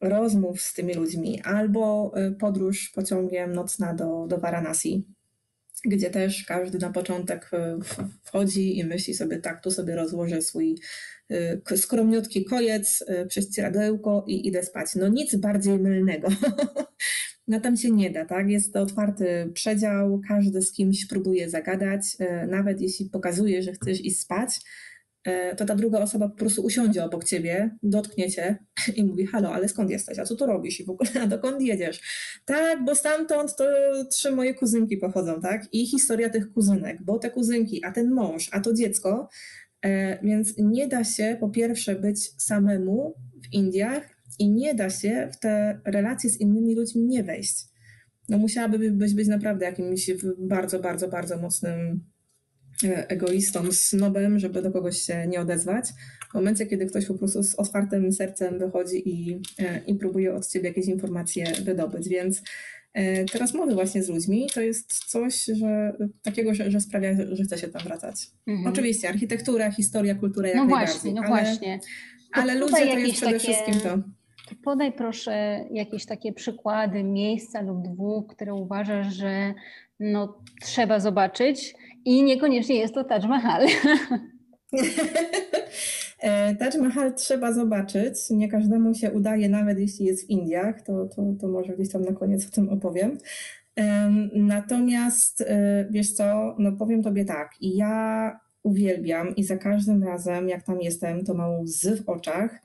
rozmów 0.00 0.62
z 0.62 0.74
tymi 0.74 0.94
ludźmi, 0.94 1.42
albo 1.42 2.12
y, 2.28 2.32
podróż 2.32 2.90
pociągiem 2.94 3.52
nocna 3.52 3.94
do, 3.94 4.26
do 4.26 4.38
Varanasi, 4.38 5.06
gdzie 5.84 6.10
też 6.10 6.44
każdy 6.44 6.78
na 6.78 6.90
początek 6.90 7.50
y, 7.52 7.84
wchodzi 8.24 8.78
i 8.78 8.84
myśli 8.84 9.14
sobie, 9.14 9.38
tak, 9.38 9.62
tu 9.62 9.70
sobie 9.70 9.96
rozłożę 9.96 10.42
swój 10.42 10.78
y, 11.70 11.76
skromniutki 11.76 12.44
kojec, 12.44 13.04
prześcieradełko 13.28 14.24
i 14.26 14.48
idę 14.48 14.62
spać. 14.62 14.94
No 14.94 15.08
nic 15.08 15.36
bardziej 15.36 15.78
mylnego. 15.78 16.28
No 17.48 17.60
tam 17.60 17.76
się 17.76 17.90
nie 17.90 18.10
da, 18.10 18.24
tak? 18.24 18.50
Jest 18.50 18.72
to 18.72 18.80
otwarty 18.80 19.50
przedział, 19.54 20.20
każdy 20.28 20.62
z 20.62 20.72
kimś 20.72 21.06
próbuje 21.06 21.50
zagadać, 21.50 22.02
e, 22.18 22.46
nawet 22.46 22.80
jeśli 22.80 23.10
pokazuje, 23.10 23.62
że 23.62 23.72
chcesz 23.72 24.04
iść 24.04 24.20
spać, 24.20 24.60
e, 25.24 25.56
to 25.56 25.64
ta 25.64 25.74
druga 25.74 25.98
osoba 25.98 26.28
po 26.28 26.36
prostu 26.36 26.62
usiądzie 26.62 27.04
obok 27.04 27.24
ciebie, 27.24 27.76
dotknie 27.82 28.30
cię 28.30 28.56
i 28.96 29.04
mówi, 29.04 29.26
halo, 29.26 29.54
ale 29.54 29.68
skąd 29.68 29.90
jesteś, 29.90 30.18
a 30.18 30.24
co 30.24 30.36
tu 30.36 30.46
robisz 30.46 30.80
i 30.80 30.84
w 30.84 30.90
ogóle, 30.90 31.10
a 31.22 31.26
dokąd 31.26 31.62
jedziesz? 31.62 32.00
Tak, 32.44 32.84
bo 32.84 32.94
stamtąd 32.94 33.56
to 33.56 33.64
trzy 34.10 34.30
moje 34.30 34.54
kuzynki 34.54 34.96
pochodzą, 34.96 35.40
tak? 35.40 35.66
I 35.72 35.86
historia 35.86 36.30
tych 36.30 36.52
kuzynek, 36.52 37.02
bo 37.02 37.18
te 37.18 37.30
kuzynki, 37.30 37.84
a 37.84 37.92
ten 37.92 38.10
mąż, 38.10 38.48
a 38.52 38.60
to 38.60 38.74
dziecko, 38.74 39.28
e, 39.84 40.18
więc 40.26 40.54
nie 40.58 40.88
da 40.88 41.04
się 41.04 41.36
po 41.40 41.48
pierwsze 41.48 41.94
być 41.94 42.42
samemu 42.42 43.14
w 43.42 43.54
Indiach, 43.54 44.17
i 44.38 44.50
nie 44.50 44.74
da 44.74 44.90
się 44.90 45.28
w 45.32 45.38
te 45.38 45.80
relacje 45.84 46.30
z 46.30 46.40
innymi 46.40 46.74
ludźmi 46.74 47.04
nie 47.04 47.24
wejść. 47.24 47.68
No 48.28 48.38
musiałaby 48.38 48.90
być, 48.90 49.14
być 49.14 49.28
naprawdę 49.28 49.66
jakimś 49.66 50.10
bardzo, 50.38 50.80
bardzo, 50.80 51.08
bardzo 51.08 51.38
mocnym 51.38 52.04
e, 52.84 53.08
egoistą, 53.08 53.72
snobem, 53.72 54.38
żeby 54.38 54.62
do 54.62 54.72
kogoś 54.72 54.98
się 54.98 55.26
nie 55.26 55.40
odezwać. 55.40 55.88
W 56.30 56.34
momencie, 56.34 56.66
kiedy 56.66 56.86
ktoś 56.86 57.06
po 57.06 57.14
prostu 57.14 57.42
z 57.42 57.54
otwartym 57.54 58.12
sercem 58.12 58.58
wychodzi 58.58 59.08
i, 59.08 59.40
e, 59.58 59.80
i 59.86 59.94
próbuje 59.94 60.34
od 60.34 60.48
ciebie 60.48 60.68
jakieś 60.68 60.86
informacje 60.86 61.52
wydobyć, 61.64 62.08
więc 62.08 62.42
e, 62.94 63.24
te 63.24 63.38
rozmowy 63.38 63.74
właśnie 63.74 64.02
z 64.02 64.08
ludźmi 64.08 64.46
to 64.54 64.60
jest 64.60 64.92
coś 65.10 65.44
że, 65.44 65.96
takiego, 66.22 66.54
że, 66.54 66.70
że 66.70 66.80
sprawia, 66.80 67.14
że 67.32 67.44
chce 67.44 67.58
się 67.58 67.68
tam 67.68 67.82
wracać. 67.82 68.30
Mhm. 68.46 68.72
Oczywiście 68.72 69.08
architektura, 69.08 69.70
historia, 69.70 70.14
kultura 70.14 70.48
jak 70.48 70.56
no 70.56 70.64
najbardziej. 70.64 70.94
Właśnie, 70.94 71.12
no 71.12 71.22
ale, 71.22 71.28
właśnie. 71.28 71.80
Ale 72.32 72.54
ludzie 72.54 72.72
to 72.72 72.98
jest 72.98 73.14
przede 73.14 73.32
takie... 73.32 73.38
wszystkim 73.38 73.80
to. 73.80 74.17
Podaj 74.64 74.92
proszę 74.92 75.64
jakieś 75.70 76.06
takie 76.06 76.32
przykłady 76.32 77.04
miejsca 77.04 77.62
lub 77.62 77.82
dwóch, 77.82 78.26
które 78.26 78.54
uważasz, 78.54 79.14
że 79.14 79.54
no, 80.00 80.42
trzeba 80.62 81.00
zobaczyć 81.00 81.74
i 82.04 82.22
niekoniecznie 82.22 82.76
jest 82.76 82.94
to 82.94 83.04
Taj 83.04 83.28
Mahal. 83.28 83.66
E, 86.20 86.54
Taj 86.54 86.80
Mahal 86.80 87.14
trzeba 87.14 87.52
zobaczyć. 87.52 88.30
Nie 88.30 88.48
każdemu 88.48 88.94
się 88.94 89.12
udaje, 89.12 89.48
nawet 89.48 89.78
jeśli 89.78 90.06
jest 90.06 90.26
w 90.26 90.30
Indiach, 90.30 90.82
to, 90.82 91.06
to, 91.06 91.22
to 91.40 91.48
może 91.48 91.74
gdzieś 91.74 91.92
tam 91.92 92.02
na 92.02 92.12
koniec 92.12 92.46
o 92.46 92.50
tym 92.50 92.68
opowiem. 92.68 93.18
Natomiast 94.34 95.40
e, 95.40 95.86
wiesz 95.90 96.12
co, 96.12 96.56
no 96.58 96.72
powiem 96.72 97.02
tobie 97.02 97.24
tak, 97.24 97.50
ja 97.60 98.40
uwielbiam 98.62 99.36
i 99.36 99.44
za 99.44 99.56
każdym 99.56 100.04
razem, 100.04 100.48
jak 100.48 100.62
tam 100.62 100.80
jestem, 100.80 101.24
to 101.24 101.34
mam 101.34 101.60
łzy 101.60 101.96
w 101.96 102.08
oczach, 102.08 102.62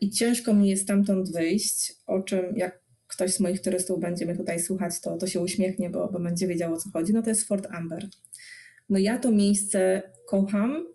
i 0.00 0.10
ciężko 0.10 0.54
mi 0.54 0.68
jest 0.68 0.82
stamtąd 0.82 1.32
wyjść, 1.32 1.92
o 2.06 2.22
czym 2.22 2.56
jak 2.56 2.84
ktoś 3.06 3.34
z 3.34 3.40
moich 3.40 3.60
turystów 3.60 4.00
będzie 4.00 4.26
mnie 4.26 4.36
tutaj 4.36 4.60
słuchać, 4.60 5.00
to, 5.00 5.16
to 5.16 5.26
się 5.26 5.40
uśmiechnie, 5.40 5.90
bo, 5.90 6.08
bo 6.12 6.20
będzie 6.20 6.46
wiedział 6.46 6.74
o 6.74 6.76
co 6.76 6.90
chodzi. 6.90 7.12
No 7.12 7.22
to 7.22 7.28
jest 7.28 7.48
Fort 7.48 7.66
Amber. 7.70 8.08
No 8.88 8.98
ja 8.98 9.18
to 9.18 9.30
miejsce 9.30 10.02
kocham 10.26 10.86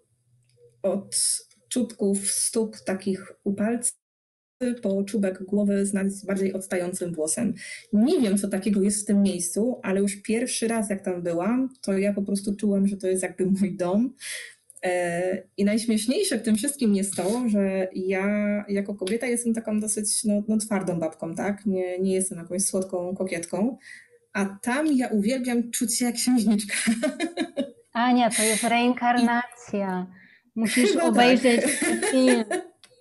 od 0.83 1.15
czubków 1.69 2.31
stóp 2.31 2.77
takich 2.85 3.31
u 3.43 3.53
palców 3.53 3.99
po 4.81 5.03
czubek 5.03 5.43
głowy 5.43 5.85
z 5.85 6.25
bardziej 6.25 6.53
odstającym 6.53 7.13
włosem. 7.13 7.53
Nie 7.93 8.21
wiem, 8.21 8.37
co 8.37 8.47
takiego 8.47 8.81
jest 8.81 9.01
w 9.01 9.05
tym 9.05 9.21
miejscu, 9.21 9.79
ale 9.83 9.99
już 9.99 10.15
pierwszy 10.15 10.67
raz, 10.67 10.89
jak 10.89 11.03
tam 11.03 11.21
byłam, 11.21 11.69
to 11.81 11.97
ja 11.97 12.13
po 12.13 12.21
prostu 12.21 12.55
czułam, 12.55 12.87
że 12.87 12.97
to 12.97 13.07
jest 13.07 13.23
jakby 13.23 13.45
mój 13.45 13.77
dom, 13.77 14.13
E, 14.13 14.58
I 15.57 15.65
najśmieszniejsze 15.65 16.37
w 16.37 16.43
tym 16.43 16.55
wszystkim 16.55 16.95
jest 16.95 17.15
to, 17.15 17.49
że 17.49 17.87
ja 17.95 18.25
jako 18.69 18.95
kobieta 18.95 19.27
jestem 19.27 19.53
taką 19.53 19.79
dosyć 19.79 20.23
no, 20.23 20.43
no 20.47 20.57
twardą 20.57 20.99
babką, 20.99 21.35
tak? 21.35 21.65
Nie, 21.65 21.99
nie 21.99 22.13
jestem 22.13 22.37
jakąś 22.37 22.61
słodką 22.63 23.15
kokietką, 23.15 23.77
a 24.33 24.45
tam 24.45 24.87
ja 24.87 25.07
uwielbiam 25.07 25.71
czuć 25.71 25.97
się 25.97 26.05
jak 26.05 26.15
księżniczka. 26.15 26.75
Ania, 27.93 28.29
to 28.29 28.43
jest 28.43 28.63
reinkarnacja. 28.63 30.07
Musisz 30.55 30.91
Chyba 30.91 31.03
obejrzeć 31.03 31.61
tak. 31.61 32.05
film. 32.11 32.43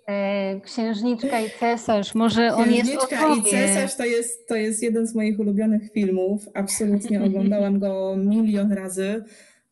E, 0.09 0.61
Księżniczka 0.61 1.41
i 1.41 1.51
cesarz, 1.61 2.15
może 2.15 2.55
on 2.55 2.73
jest 2.73 2.91
Księżniczka 2.91 3.35
i 3.35 3.51
cesarz 3.51 3.97
to 3.97 4.05
jest, 4.05 4.49
to 4.49 4.57
jest 4.57 4.83
jeden 4.83 5.07
z 5.07 5.15
moich 5.15 5.41
ulubionych 5.41 5.93
filmów. 5.93 6.43
Absolutnie 6.55 7.25
oglądałam 7.25 7.79
go 7.79 8.17
milion 8.17 8.73
razy. 8.73 9.25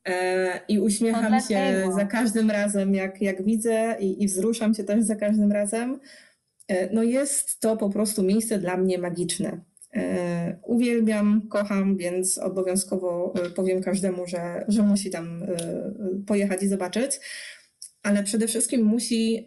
E, 0.06 0.60
I 0.68 0.78
uśmiecham 0.80 1.32
no 1.32 1.40
się 1.40 1.84
za 1.96 2.04
każdym 2.04 2.50
razem, 2.50 2.94
jak, 2.94 3.22
jak 3.22 3.44
widzę, 3.44 3.96
i, 4.00 4.22
i 4.22 4.26
wzruszam 4.26 4.74
się 4.74 4.84
też 4.84 5.02
za 5.02 5.16
każdym 5.16 5.52
razem. 5.52 6.00
E, 6.68 6.94
no 6.94 7.02
jest 7.02 7.60
to 7.60 7.76
po 7.76 7.90
prostu 7.90 8.22
miejsce 8.22 8.58
dla 8.58 8.76
mnie 8.76 8.98
magiczne. 8.98 9.60
E, 9.94 10.58
uwielbiam, 10.62 11.48
kocham, 11.48 11.96
więc 11.96 12.38
obowiązkowo 12.38 13.34
powiem 13.56 13.82
każdemu, 13.82 14.26
że, 14.26 14.64
że 14.68 14.82
musi 14.82 15.10
tam 15.10 15.46
pojechać 16.26 16.62
i 16.62 16.68
zobaczyć. 16.68 17.20
Ale 18.02 18.22
przede 18.22 18.48
wszystkim 18.48 18.84
musi 18.84 19.46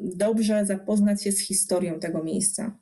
dobrze 0.00 0.66
zapoznać 0.66 1.22
się 1.22 1.32
z 1.32 1.40
historią 1.40 2.00
tego 2.00 2.24
miejsca. 2.24 2.78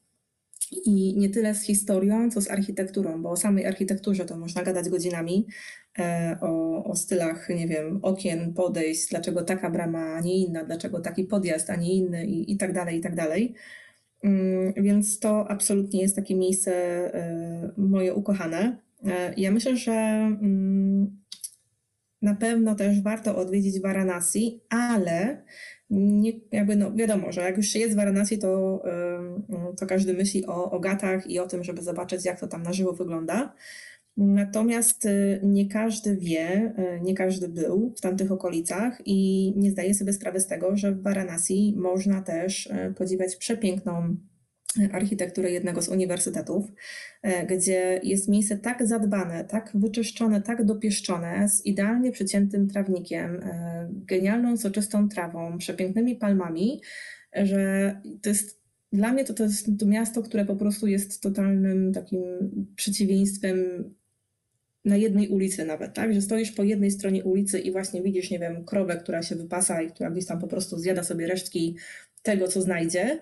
I 0.73 1.14
nie 1.17 1.31
tyle 1.31 1.55
z 1.55 1.62
historią, 1.62 2.31
co 2.31 2.41
z 2.41 2.51
architekturą, 2.51 3.23
bo 3.23 3.31
o 3.31 3.37
samej 3.37 3.67
architekturze 3.67 4.25
to 4.25 4.37
można 4.37 4.62
gadać 4.62 4.89
godzinami, 4.89 5.47
e, 5.99 6.37
o, 6.41 6.85
o 6.85 6.97
stylach, 6.97 7.49
nie 7.49 7.69
wiem, 7.69 7.99
okien, 8.03 8.55
podejść, 8.55 9.09
dlaczego 9.11 9.43
taka 9.43 9.71
brama, 9.71 10.14
a 10.14 10.21
nie 10.21 10.39
inna, 10.39 10.64
dlaczego 10.64 11.01
taki 11.01 11.25
podjazd, 11.25 11.71
a 11.71 11.77
nie 11.77 11.95
inny 11.95 12.27
i, 12.27 12.53
i 12.53 12.57
tak 12.57 12.73
dalej, 12.73 12.99
i 12.99 13.01
tak 13.01 13.14
dalej. 13.14 13.55
Mm, 14.23 14.73
więc 14.77 15.19
to 15.19 15.51
absolutnie 15.51 16.03
jest 16.03 16.17
takie 16.17 16.35
miejsce 16.35 16.73
e, 17.14 17.71
moje 17.77 18.14
ukochane. 18.14 18.79
E, 19.07 19.35
ja 19.37 19.51
myślę, 19.51 19.77
że 19.77 19.93
mm, 19.93 21.23
na 22.23 22.35
pewno 22.35 22.75
też 22.75 23.03
warto 23.03 23.37
odwiedzić 23.37 23.81
Varanasi, 23.81 24.61
ale 24.69 25.45
nie, 25.91 26.32
jakby 26.53 26.76
no 26.76 26.93
wiadomo, 26.95 27.32
że 27.32 27.41
jak 27.41 27.57
już 27.57 27.66
się 27.66 27.78
jest 27.78 27.93
w 27.95 27.97
Varanasi, 27.97 28.39
to, 28.39 28.82
to 29.80 29.87
każdy 29.87 30.14
myśli 30.14 30.47
o, 30.47 30.70
o 30.70 30.80
gatach 30.80 31.30
i 31.30 31.39
o 31.39 31.47
tym, 31.47 31.64
żeby 31.64 31.82
zobaczyć, 31.82 32.24
jak 32.24 32.41
to 32.41 32.49
tam 32.49 32.62
na 32.62 32.72
żywo 32.72 32.93
wygląda. 32.93 33.55
Natomiast 34.16 35.05
y, 35.05 35.41
nie 35.43 35.68
każdy 35.68 36.16
wie, 36.16 36.74
y, 36.78 37.01
nie 37.01 37.14
każdy 37.14 37.49
był 37.49 37.95
w 37.97 38.01
tamtych 38.01 38.32
okolicach 38.32 39.03
i 39.05 39.53
nie 39.57 39.70
zdaje 39.70 39.95
sobie 39.95 40.12
sprawy 40.12 40.41
z 40.41 40.47
tego, 40.47 40.76
że 40.76 40.93
w 40.93 41.03
Varanasi 41.03 41.74
można 41.76 42.22
też 42.22 42.66
y, 42.66 42.95
podziwiać 42.99 43.37
przepiękną 43.37 44.16
architekturę 44.93 45.51
jednego 45.51 45.83
z 45.83 45.89
uniwersytetów, 45.89 46.64
gdzie 47.49 48.01
jest 48.03 48.29
miejsce 48.29 48.59
tak 48.59 48.87
zadbane, 48.87 49.45
tak 49.45 49.71
wyczyszczone, 49.75 50.43
tak 50.43 50.64
dopieszczone, 50.64 51.49
z 51.49 51.67
idealnie 51.67 52.12
przyciętym 52.12 52.69
trawnikiem, 52.69 53.41
genialną, 53.89 54.57
soczystą 54.57 55.09
trawą, 55.09 55.59
przepięknymi 55.59 56.17
palmami, 56.17 56.81
że 57.33 57.95
to 58.23 58.29
jest 58.29 58.61
dla 58.93 59.12
mnie 59.12 59.25
to, 59.25 59.35
to 59.35 59.43
jest 59.43 59.69
to 59.79 59.87
miasto, 59.87 60.23
które 60.23 60.45
po 60.45 60.57
prostu 60.57 60.87
jest 60.87 61.21
totalnym 61.23 61.93
takim 61.93 62.23
przeciwieństwem 62.77 63.57
na 64.85 64.97
jednej 64.97 65.29
ulicy 65.29 65.64
nawet, 65.64 65.95
tak? 65.95 66.14
Że 66.14 66.23
stoisz 66.23 66.53
po 66.53 66.62
jednej 66.62 66.91
stronie 66.91 67.25
ulicy 67.25 67.59
i 67.59 67.73
właśnie 67.73 68.03
widzisz, 68.03 68.31
nie 68.31 68.39
wiem, 68.39 68.64
krowę, 68.64 68.97
która 68.97 69.23
się 69.23 69.37
wypasa 69.37 69.83
i 69.83 69.91
która 69.91 70.11
gdzieś 70.11 70.27
tam 70.27 70.41
po 70.41 70.47
prostu 70.47 70.79
zjada 70.79 71.03
sobie 71.03 71.27
resztki 71.27 71.77
tego, 72.23 72.49
co 72.49 72.62
znajdzie. 72.62 73.19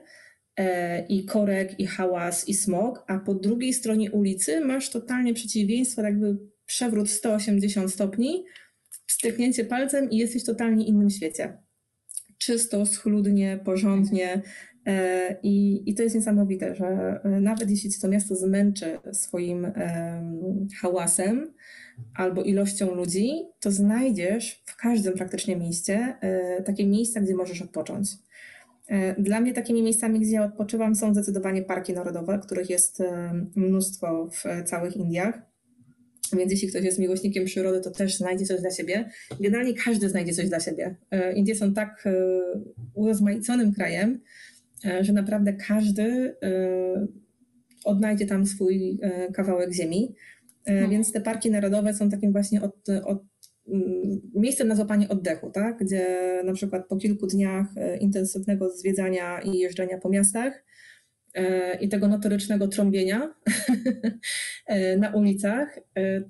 E, 0.57 1.07
I 1.07 1.25
korek, 1.25 1.81
i 1.81 1.87
hałas, 1.87 2.49
i 2.49 2.55
smog, 2.55 3.05
a 3.07 3.19
po 3.19 3.35
drugiej 3.35 3.73
stronie 3.73 4.11
ulicy 4.11 4.61
masz 4.61 4.91
totalnie 4.91 5.35
przeciwieństwo, 5.35 6.03
jakby 6.03 6.39
przewrót 6.67 7.11
180 7.11 7.93
stopni, 7.93 8.45
styknięcie 9.07 9.65
palcem 9.65 10.11
i 10.11 10.17
jesteś 10.17 10.43
w 10.43 10.47
totalnie 10.47 10.87
innym 10.87 11.11
świecie. 11.11 11.59
Czysto, 12.39 12.87
schludnie, 12.87 13.61
porządnie, 13.65 14.43
E, 14.87 15.37
I, 15.43 15.83
I 15.91 15.95
to 15.95 16.03
jest 16.03 16.15
niesamowite, 16.15 16.75
że 16.75 16.87
e, 17.25 17.29
nawet 17.41 17.71
jeśli 17.71 17.91
to 18.03 18.09
miasto 18.09 18.35
zmęczy 18.35 18.99
swoim 19.13 19.73
hałasem 20.81 21.55
albo 22.15 22.43
ilością 22.43 22.95
ludzi, 22.95 23.33
to 23.61 23.71
znajdziesz 23.71 24.63
w 24.67 24.77
każdym 24.77 25.15
praktycznie 25.15 25.57
mieście 25.57 26.17
takie 26.65 26.87
miejsca, 26.87 27.21
gdzie 27.21 27.35
możesz 27.35 27.63
odpocząć. 27.63 28.09
Dla 29.19 29.41
mnie 29.41 29.53
takimi 29.53 29.83
miejscami, 29.83 30.21
gdzie 30.21 30.33
ja 30.33 30.45
odpoczywam, 30.45 30.95
są 30.95 31.13
zdecydowanie 31.13 31.63
parki 31.63 31.93
narodowe, 31.93 32.39
których 32.43 32.71
jest 32.71 33.03
mnóstwo 33.57 34.31
w 34.31 34.69
całych 34.69 34.97
Indiach. 34.97 35.43
Więc 36.37 36.53
jeśli 36.53 36.69
ktoś 36.69 36.85
jest 36.85 36.99
miłośnikiem 36.99 37.45
przyrody, 37.45 37.81
to 37.81 37.91
też 37.91 38.17
znajdzie 38.17 38.47
coś 38.47 38.61
dla 38.61 38.71
siebie. 38.71 39.11
Generalnie 39.41 39.75
każdy 39.75 40.09
znajdzie 40.09 40.33
coś 40.33 40.49
dla 40.49 40.61
siebie. 40.61 40.97
Indie 41.35 41.57
są 41.57 41.75
tak 41.75 42.05
urozmaiconym 42.95 43.73
krajem, 43.73 44.21
E, 44.85 45.05
że 45.05 45.13
naprawdę 45.13 45.53
każdy 45.53 46.37
e, 46.43 47.07
odnajdzie 47.85 48.27
tam 48.27 48.47
swój 48.47 48.99
e, 49.03 49.33
kawałek 49.33 49.73
ziemi. 49.73 50.15
Hmm. 50.67 50.91
Więc 50.91 51.13
te 51.13 51.21
parki 51.21 51.51
narodowe 51.51 51.95
są 51.95 52.11
takim 52.11 52.33
właśnie 52.33 52.63
od, 52.63 52.89
od, 53.05 53.23
miejscem 54.35 54.69
na 54.69 54.77
złapanie 54.77 55.09
oddechu, 55.09 55.51
tak? 55.51 55.79
gdzie 55.79 56.07
na 56.45 56.53
przykład 56.53 56.87
po 56.89 56.97
kilku 56.97 57.27
dniach 57.27 57.67
intensywnego 58.01 58.71
zwiedzania 58.71 59.41
i 59.41 59.59
jeżdżenia 59.59 59.99
po 59.99 60.09
miastach 60.09 60.65
i 61.81 61.89
tego 61.89 62.09
notorycznego 62.09 62.69
trąbienia 62.69 63.35
na 64.99 65.11
ulicach, 65.15 65.79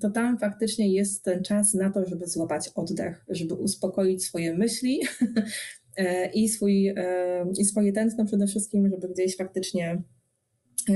to 0.00 0.10
tam 0.10 0.38
faktycznie 0.38 0.92
jest 0.92 1.24
ten 1.24 1.42
czas 1.42 1.74
na 1.74 1.90
to, 1.90 2.04
żeby 2.08 2.26
złapać 2.26 2.70
oddech, 2.74 3.24
żeby 3.28 3.54
uspokoić 3.54 4.24
swoje 4.24 4.54
myśli, 4.54 5.00
E, 5.96 6.30
i, 6.32 6.48
swój, 6.48 6.88
e, 6.88 7.46
i 7.58 7.64
swoje 7.64 7.92
tętno 7.92 8.24
przede 8.24 8.46
wszystkim, 8.46 8.90
żeby 8.90 9.08
gdzieś 9.08 9.36
faktycznie 9.36 9.90
e, 9.90 10.02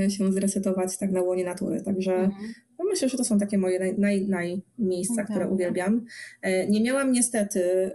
się 0.09 0.31
zresetować 0.31 0.97
tak 0.97 1.11
na 1.11 1.21
łonie 1.21 1.45
natury. 1.45 1.81
Także 1.81 2.15
mhm. 2.15 2.53
no 2.79 2.85
myślę, 2.85 3.09
że 3.09 3.17
to 3.17 3.23
są 3.23 3.39
takie 3.39 3.57
moje 3.57 3.79
naj, 3.79 3.95
naj, 3.97 4.27
naj 4.27 4.61
miejsca, 4.79 5.23
które 5.23 5.47
uwielbiam. 5.47 6.05
Nie 6.69 6.81
miałam 6.81 7.11
niestety 7.11 7.91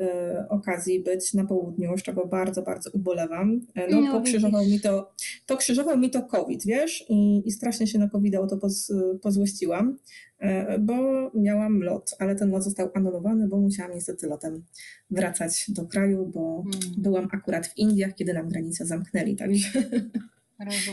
okazji 0.48 1.00
być 1.00 1.34
na 1.34 1.44
południu, 1.44 1.98
z 1.98 2.02
czego 2.02 2.26
bardzo, 2.26 2.62
bardzo 2.62 2.90
ubolewam. 2.90 3.60
No, 3.90 4.00
no 4.00 4.12
pokrzyżował, 4.12 4.64
mi 4.64 4.80
to, 4.80 5.12
pokrzyżował 5.46 5.98
mi 5.98 6.10
to 6.10 6.22
COVID, 6.22 6.66
wiesz, 6.66 7.04
i, 7.08 7.48
i 7.48 7.50
strasznie 7.50 7.86
się 7.86 7.98
na 7.98 8.08
COVID 8.08 8.34
o 8.36 8.46
to 8.46 8.56
poz, 8.56 8.92
pozłościłam. 9.22 9.96
E, 10.44 10.78
bo 10.78 11.30
miałam 11.34 11.82
lot, 11.82 12.16
ale 12.18 12.36
ten 12.36 12.50
lot 12.50 12.64
został 12.64 12.90
anulowany, 12.94 13.48
bo 13.48 13.60
musiałam 13.60 13.94
niestety 13.94 14.26
lotem 14.26 14.62
wracać 15.10 15.64
do 15.68 15.86
kraju, 15.86 16.26
bo 16.34 16.62
hmm. 16.62 17.02
byłam 17.02 17.28
akurat 17.32 17.66
w 17.66 17.78
Indiach, 17.78 18.14
kiedy 18.14 18.32
nam 18.32 18.48
granicę 18.48 18.86
zamknęli, 18.86 19.36
także 19.36 19.82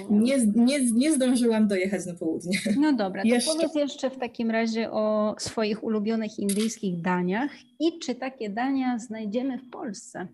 nie, 0.09 0.37
nie, 0.55 0.91
nie 0.91 1.13
zdążyłam 1.13 1.67
dojechać 1.67 2.05
na 2.05 2.13
południe. 2.13 2.59
No 2.79 2.93
dobra, 2.93 3.21
to 3.21 3.27
jeszcze. 3.27 3.53
powiedz 3.53 3.75
jeszcze 3.75 4.09
w 4.09 4.17
takim 4.17 4.51
razie 4.51 4.91
o 4.91 5.35
swoich 5.39 5.83
ulubionych 5.83 6.39
indyjskich 6.39 7.01
daniach 7.01 7.51
i 7.79 7.99
czy 7.99 8.15
takie 8.15 8.49
dania 8.49 8.99
znajdziemy 8.99 9.57
w 9.57 9.69
Polsce? 9.69 10.27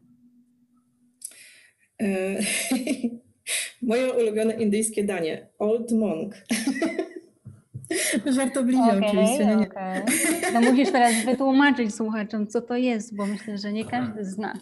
E, 2.01 2.39
moje 3.81 4.13
ulubione 4.13 4.53
indyjskie 4.53 5.03
danie, 5.03 5.47
Old 5.59 5.91
Monk. 5.91 6.35
Żartobliwie 8.35 8.83
okay, 8.83 9.07
oczywiście. 9.07 9.45
Nie, 9.45 9.55
nie. 9.55 9.67
Okay. 9.67 10.03
No 10.53 10.61
musisz 10.61 10.91
teraz 10.91 11.25
wytłumaczyć 11.25 11.95
słuchaczom, 11.95 12.47
co 12.47 12.61
to 12.61 12.77
jest, 12.77 13.15
bo 13.15 13.25
myślę, 13.25 13.57
że 13.57 13.73
nie 13.73 13.85
każdy 13.85 14.25
zna. 14.25 14.53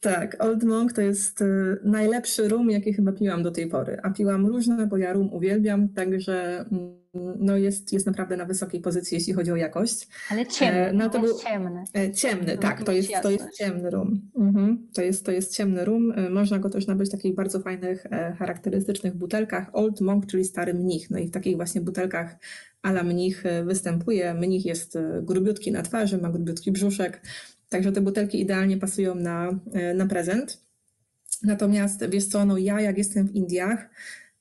Tak, 0.00 0.36
Old 0.44 0.64
Monk 0.64 0.92
to 0.92 1.00
jest 1.00 1.40
y, 1.40 1.78
najlepszy 1.84 2.48
rum, 2.48 2.70
jaki 2.70 2.92
chyba 2.92 3.12
piłam 3.12 3.42
do 3.42 3.50
tej 3.50 3.68
pory. 3.68 3.98
A 4.02 4.10
piłam 4.10 4.46
różne, 4.46 4.86
bo 4.86 4.96
ja 4.96 5.12
rum 5.12 5.32
uwielbiam, 5.32 5.88
także 5.88 6.64
mm, 6.72 6.98
no 7.38 7.56
jest, 7.56 7.92
jest 7.92 8.06
naprawdę 8.06 8.36
na 8.36 8.44
wysokiej 8.44 8.80
pozycji, 8.80 9.14
jeśli 9.14 9.32
chodzi 9.32 9.52
o 9.52 9.56
jakość. 9.56 10.08
Ale 10.30 10.46
ciemny, 10.46 10.80
e, 10.80 10.92
no 10.92 11.10
to, 11.10 11.20
był, 11.20 11.38
ciemny. 11.38 11.84
E, 11.96 12.12
ciemny, 12.12 12.58
tak, 12.58 12.82
to 12.82 12.92
jest, 12.92 13.12
to 13.22 13.30
jest 13.30 13.56
ciemny 13.56 13.90
rum. 13.90 14.30
Mhm, 14.36 14.88
to, 14.94 15.02
jest, 15.02 15.26
to 15.26 15.32
jest 15.32 15.56
ciemny 15.56 15.84
rum. 15.84 16.12
E, 16.16 16.30
można 16.30 16.58
go 16.58 16.70
też 16.70 16.86
nabyć 16.86 17.08
w 17.08 17.12
takich 17.12 17.34
bardzo 17.34 17.60
fajnych, 17.60 18.06
charakterystycznych 18.38 19.14
butelkach. 19.14 19.70
Old 19.72 20.00
Monk, 20.00 20.26
czyli 20.26 20.44
stary 20.44 20.74
mnich. 20.74 21.10
No 21.10 21.18
i 21.18 21.26
w 21.26 21.30
takich 21.30 21.56
właśnie 21.56 21.80
butelkach 21.80 22.36
ala 22.82 23.02
mnich 23.02 23.44
występuje. 23.64 24.34
Mnich 24.34 24.66
jest 24.66 24.98
grubiutki 25.22 25.72
na 25.72 25.82
twarzy, 25.82 26.18
ma 26.18 26.30
grubiutki 26.30 26.72
brzuszek, 26.72 27.20
także 27.68 27.92
te 27.92 28.00
butelki 28.00 28.40
idealnie 28.40 28.76
pasują 28.76 29.14
na, 29.14 29.60
na 29.94 30.06
prezent. 30.06 30.68
Natomiast 31.42 32.06
wiesz 32.10 32.26
co, 32.26 32.44
no 32.44 32.58
ja 32.58 32.80
jak 32.80 32.98
jestem 32.98 33.28
w 33.28 33.34
Indiach, 33.34 33.88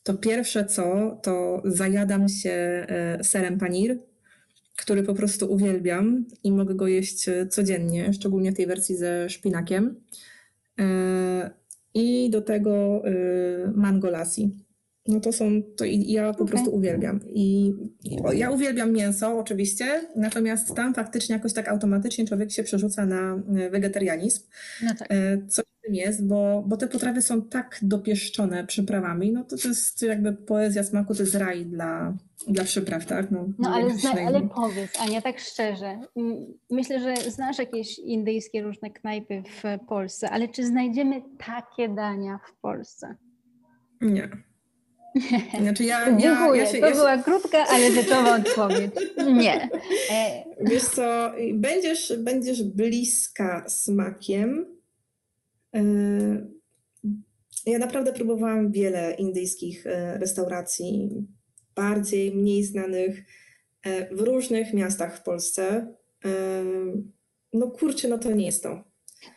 to 0.03 0.13
pierwsze 0.13 0.65
co, 0.65 1.17
to 1.23 1.61
zajadam 1.65 2.29
się 2.29 2.49
e, 2.49 3.23
serem 3.23 3.57
panir, 3.57 3.99
który 4.77 5.03
po 5.03 5.13
prostu 5.13 5.53
uwielbiam 5.53 6.25
i 6.43 6.51
mogę 6.51 6.75
go 6.75 6.87
jeść 6.87 7.29
e, 7.29 7.47
codziennie, 7.47 8.13
szczególnie 8.13 8.51
w 8.51 8.55
tej 8.55 8.67
wersji 8.67 8.95
ze 8.95 9.29
szpinakiem. 9.29 10.01
E, 10.79 11.51
I 11.93 12.29
do 12.29 12.41
tego 12.41 13.01
mango 13.75 14.09
lassi. 14.09 14.66
No 15.07 15.19
to 15.19 15.31
są, 15.31 15.45
to 15.77 15.85
ja 15.85 16.33
po 16.33 16.43
okay. 16.43 16.47
prostu 16.47 16.75
uwielbiam. 16.75 17.19
I, 17.25 17.73
I, 18.03 18.17
ja 18.33 18.51
uwielbiam 18.51 18.91
mięso 18.91 19.39
oczywiście, 19.39 19.85
natomiast 20.15 20.75
tam 20.75 20.93
faktycznie 20.93 21.35
jakoś 21.35 21.53
tak 21.53 21.67
automatycznie 21.67 22.27
człowiek 22.27 22.51
się 22.51 22.63
przerzuca 22.63 23.05
na 23.05 23.41
wegetarianizm. 23.71 24.43
No 24.83 24.95
tak. 24.99 25.07
Co 25.47 25.61
tym 25.87 25.95
jest, 25.95 26.27
bo, 26.27 26.63
bo 26.67 26.77
te 26.77 26.87
potrawy 26.87 27.21
są 27.21 27.41
tak 27.41 27.79
dopieszczone 27.81 28.67
przyprawami, 28.67 29.31
no 29.31 29.43
to 29.43 29.57
to 29.57 29.67
jest 29.67 30.01
jakby 30.01 30.33
poezja 30.33 30.83
smaku, 30.83 31.15
to 31.15 31.23
jest 31.23 31.35
raj 31.35 31.65
dla, 31.65 32.13
dla 32.47 32.63
przypraw, 32.63 33.05
tak? 33.05 33.31
No, 33.31 33.49
no 33.59 33.69
ale, 33.69 33.97
zna, 33.97 34.11
ale 34.27 34.49
powiedz, 34.55 34.99
Ania, 34.99 35.21
tak 35.21 35.39
szczerze, 35.39 35.99
myślę, 36.69 36.99
że 36.99 37.31
znasz 37.31 37.59
jakieś 37.59 37.99
indyjskie 37.99 38.61
różne 38.61 38.89
knajpy 38.89 39.43
w 39.61 39.85
Polsce, 39.87 40.29
ale 40.29 40.47
czy 40.47 40.65
znajdziemy 40.65 41.21
takie 41.37 41.89
dania 41.89 42.39
w 42.47 42.61
Polsce? 42.61 43.15
Nie. 44.01 44.29
Znaczy 45.61 45.83
ja, 45.83 46.05
Dziękuję, 46.17 46.61
ja, 46.61 46.65
ja 46.65 46.65
się, 46.65 46.79
to 46.79 46.85
ja 46.85 46.91
się... 46.91 46.97
była 46.99 47.17
krótka, 47.17 47.65
ale 47.69 47.91
rzeczowa 47.91 48.35
odpowiedź. 48.35 48.91
Nie. 49.33 49.69
E, 50.11 50.43
Wiesz 50.61 50.83
co, 50.83 51.31
będziesz, 51.53 52.13
będziesz 52.17 52.63
bliska 52.63 53.69
smakiem, 53.69 54.77
Yy, 55.73 56.47
ja 57.65 57.79
naprawdę 57.79 58.13
próbowałam 58.13 58.71
wiele 58.71 59.13
indyjskich 59.13 59.87
e, 59.87 60.17
restauracji, 60.17 61.09
bardziej, 61.75 62.35
mniej 62.35 62.63
znanych, 62.63 63.25
e, 63.83 64.15
w 64.15 64.21
różnych 64.21 64.73
miastach 64.73 65.17
w 65.17 65.23
Polsce. 65.23 65.93
E, 66.25 66.63
no 67.53 67.71
kurczę, 67.71 68.07
no 68.07 68.17
to 68.17 68.31
nie 68.31 68.45
jest 68.45 68.63
to. 68.63 68.83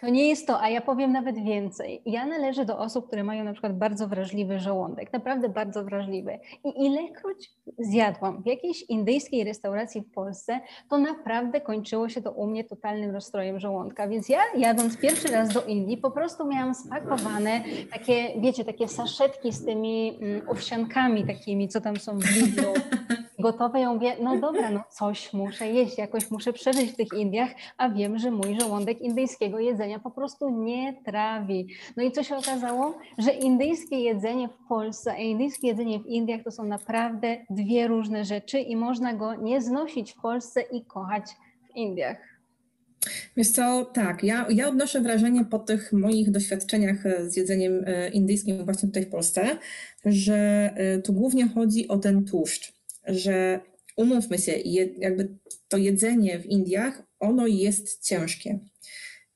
To 0.00 0.08
nie 0.08 0.28
jest 0.28 0.46
to, 0.46 0.60
a 0.60 0.68
ja 0.68 0.80
powiem 0.80 1.12
nawet 1.12 1.44
więcej. 1.44 2.02
Ja 2.06 2.26
należę 2.26 2.64
do 2.64 2.78
osób, 2.78 3.06
które 3.06 3.24
mają 3.24 3.44
na 3.44 3.52
przykład 3.52 3.78
bardzo 3.78 4.08
wrażliwy 4.08 4.58
żołądek, 4.58 5.12
naprawdę 5.12 5.48
bardzo 5.48 5.84
wrażliwy. 5.84 6.38
I 6.64 6.86
ilekroć 6.86 7.50
zjadłam 7.78 8.42
w 8.42 8.46
jakiejś 8.46 8.82
indyjskiej 8.82 9.44
restauracji 9.44 10.00
w 10.00 10.12
Polsce, 10.12 10.60
to 10.90 10.98
naprawdę 10.98 11.60
kończyło 11.60 12.08
się 12.08 12.22
to 12.22 12.32
u 12.32 12.46
mnie 12.46 12.64
totalnym 12.64 13.10
rozstrojem 13.10 13.60
żołądka. 13.60 14.08
Więc 14.08 14.28
ja 14.28 14.40
jadąc 14.56 14.98
pierwszy 14.98 15.28
raz 15.28 15.48
do 15.48 15.62
Indii, 15.62 15.96
po 15.96 16.10
prostu 16.10 16.46
miałam 16.46 16.74
spakowane 16.74 17.60
takie, 17.92 18.40
wiecie, 18.40 18.64
takie 18.64 18.88
saszetki 18.88 19.52
z 19.52 19.64
tymi 19.64 20.18
mm, 20.22 20.48
owsiankami 20.48 21.26
takimi, 21.26 21.68
co 21.68 21.80
tam 21.80 21.96
są 21.96 22.18
w 22.18 22.36
Lidlu 22.36 22.72
gotowe, 23.40 23.80
ja 23.80 23.92
mówię, 23.92 24.16
no 24.20 24.36
dobra, 24.36 24.70
no 24.70 24.80
coś 24.90 25.32
muszę 25.32 25.68
jeść, 25.68 25.98
jakoś 25.98 26.30
muszę 26.30 26.52
przeżyć 26.52 26.90
w 26.90 26.96
tych 26.96 27.08
Indiach, 27.16 27.50
a 27.78 27.88
wiem, 27.88 28.18
że 28.18 28.30
mój 28.30 28.60
żołądek 28.60 29.00
indyjskiego 29.00 29.58
jedzenia 29.70 29.98
po 29.98 30.10
prostu 30.10 30.50
nie 30.50 31.02
trawi. 31.04 31.66
No 31.96 32.02
i 32.02 32.12
co 32.12 32.22
się 32.22 32.36
okazało? 32.36 32.98
Że 33.18 33.30
indyjskie 33.30 33.96
jedzenie 33.96 34.48
w 34.48 34.68
Polsce, 34.68 35.12
a 35.12 35.16
indyjskie 35.16 35.66
jedzenie 35.66 36.00
w 36.00 36.06
Indiach 36.06 36.42
to 36.44 36.50
są 36.50 36.64
naprawdę 36.64 37.36
dwie 37.50 37.86
różne 37.86 38.24
rzeczy 38.24 38.58
i 38.58 38.76
można 38.76 39.14
go 39.14 39.34
nie 39.34 39.62
znosić 39.62 40.12
w 40.12 40.20
Polsce 40.20 40.60
i 40.60 40.84
kochać 40.84 41.24
w 41.66 41.76
Indiach. 41.76 42.16
Wiesz 43.36 43.50
co, 43.50 43.84
tak, 43.84 44.24
ja, 44.24 44.46
ja 44.50 44.68
odnoszę 44.68 45.00
wrażenie 45.00 45.44
po 45.44 45.58
tych 45.58 45.92
moich 45.92 46.30
doświadczeniach 46.30 46.96
z 47.26 47.36
jedzeniem 47.36 47.84
e, 47.86 48.08
indyjskim 48.08 48.64
właśnie 48.64 48.88
tutaj 48.88 49.02
w 49.04 49.10
Polsce, 49.10 49.58
że 50.04 50.70
e, 50.76 50.98
tu 50.98 51.12
głównie 51.12 51.48
chodzi 51.48 51.88
o 51.88 51.98
ten 51.98 52.24
tłuszcz 52.24 52.80
że 53.06 53.60
umówmy 53.96 54.38
się, 54.38 54.52
jakby 54.98 55.28
to 55.68 55.76
jedzenie 55.76 56.40
w 56.40 56.46
Indiach, 56.46 57.02
ono 57.18 57.46
jest 57.46 58.06
ciężkie. 58.06 58.58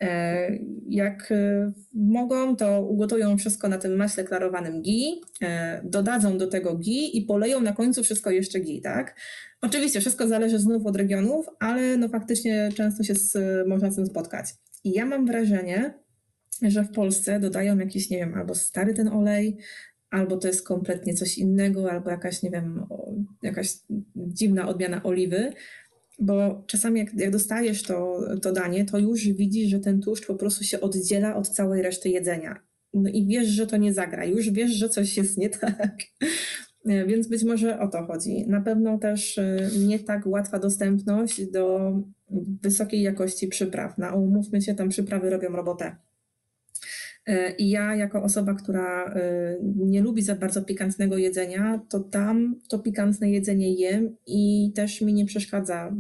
E, 0.05 0.59
jak 0.88 1.32
e, 1.32 1.72
mogą, 1.94 2.57
to 2.57 2.82
ugotują 2.82 3.36
wszystko 3.36 3.68
na 3.68 3.78
tym 3.78 3.96
maśle 3.96 4.24
klarowanym 4.24 4.82
ghee, 4.82 5.20
e, 5.42 5.80
dodadzą 5.84 6.38
do 6.38 6.46
tego 6.46 6.74
ghee 6.74 7.18
i 7.18 7.22
poleją 7.22 7.61
na 7.61 7.72
końcu 7.72 8.02
wszystko 8.02 8.30
jeszcze 8.30 8.61
ghee, 8.61 8.80
tak? 8.80 9.16
Oczywiście 9.61 10.00
wszystko 10.00 10.28
zależy 10.28 10.59
znów 10.59 10.86
od 10.86 10.96
regionów, 10.96 11.46
ale 11.61 11.96
no 11.96 12.09
faktycznie 12.09 12.68
często 12.74 13.02
się 13.02 13.14
z, 13.14 13.38
można 13.68 13.90
z 13.90 13.96
tym 13.96 14.07
spotkać. 14.07 14.46
I 14.84 14.92
ja 14.92 15.07
mam 15.07 15.26
wrażenie, 15.26 15.94
że 16.62 16.84
w 16.84 16.90
Polsce 16.90 17.40
dodają 17.40 17.78
jakiś, 17.78 18.11
nie 18.11 18.18
wiem, 18.18 18.34
albo 18.34 18.55
stary 18.55 18.94
ten 18.94 19.09
olej, 19.09 19.57
albo 20.11 20.36
to 20.36 20.48
jest 20.48 20.66
kompletnie 20.66 21.14
coś 21.14 21.38
innego, 21.38 21.92
albo 21.92 22.11
jakaś, 22.11 22.42
nie 22.42 22.50
wiem, 22.50 22.86
jakaś 23.42 23.74
dziwna 24.16 24.68
odmiana 24.68 25.02
oliwy, 25.02 25.52
bo 26.18 26.64
czasami 26.66 27.00
jak, 27.00 27.14
jak 27.14 27.30
dostajesz 27.30 27.82
to, 27.82 28.20
to 28.42 28.52
danie, 28.52 28.84
to 28.84 28.98
już 28.98 29.28
widzisz, 29.28 29.70
że 29.70 29.78
ten 29.78 30.00
tłuszcz 30.00 30.26
po 30.26 30.34
prostu 30.34 30.64
się 30.64 30.80
oddziela 30.80 31.36
od 31.36 31.48
całej 31.48 31.82
reszty 31.82 32.08
jedzenia. 32.08 32.60
No 32.94 33.10
i 33.10 33.26
wiesz, 33.26 33.48
że 33.48 33.66
to 33.66 33.76
nie 33.76 33.94
zagra, 33.94 34.24
już 34.24 34.50
wiesz, 34.50 34.70
że 34.70 34.88
coś 34.88 35.16
jest 35.16 35.38
nie 35.38 35.50
tak. 35.50 35.98
Więc 36.84 37.28
być 37.28 37.44
może 37.44 37.80
o 37.80 37.88
to 37.88 38.06
chodzi. 38.06 38.46
Na 38.46 38.60
pewno 38.60 38.98
też 38.98 39.38
y, 39.38 39.70
nie 39.86 39.98
tak 39.98 40.26
łatwa 40.26 40.58
dostępność 40.58 41.50
do 41.50 41.92
wysokiej 42.62 43.02
jakości 43.02 43.48
przypraw. 43.48 43.98
No, 43.98 44.16
umówmy 44.16 44.62
się, 44.62 44.74
tam 44.74 44.88
przyprawy 44.88 45.30
robią 45.30 45.48
robotę. 45.48 45.96
E, 47.27 47.51
I 47.51 47.70
ja, 47.70 47.97
jako 47.97 48.22
osoba, 48.22 48.55
która 48.55 49.05
e, 49.05 49.57
nie 49.62 50.03
lubi 50.03 50.22
za 50.22 50.35
bardzo 50.35 50.62
pikantnego 50.62 51.18
jedzenia, 51.18 51.81
to 51.89 52.01
tam 52.01 52.61
to 52.68 52.79
pikantne 52.79 53.31
jedzenie 53.31 53.75
jem 53.75 54.16
i 54.27 54.72
też 54.75 55.01
mi 55.01 55.14
nie 55.14 55.27
przeszkadza 55.27 55.93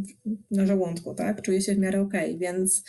na 0.50 0.66
żołądku, 0.66 1.14
tak? 1.14 1.42
Czuję 1.42 1.60
się 1.60 1.74
w 1.74 1.78
miarę 1.78 2.00
okej, 2.00 2.26
okay, 2.26 2.38
więc 2.38 2.84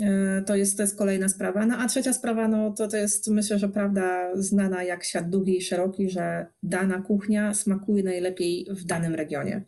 e, 0.00 0.42
to 0.46 0.56
jest, 0.56 0.76
to 0.76 0.82
jest 0.82 0.98
kolejna 0.98 1.28
sprawa. 1.28 1.66
No 1.66 1.78
a 1.78 1.88
trzecia 1.88 2.12
sprawa, 2.12 2.48
no 2.48 2.72
to, 2.72 2.88
to 2.88 2.96
jest 2.96 3.30
myślę, 3.30 3.58
że 3.58 3.68
prawda 3.68 4.36
znana 4.36 4.84
jak 4.84 5.04
świat 5.04 5.30
długi 5.30 5.56
i 5.56 5.62
szeroki, 5.62 6.10
że 6.10 6.46
dana 6.62 7.02
kuchnia 7.02 7.54
smakuje 7.54 8.02
najlepiej 8.02 8.66
w 8.70 8.84
danym 8.84 9.14
regionie. 9.14 9.64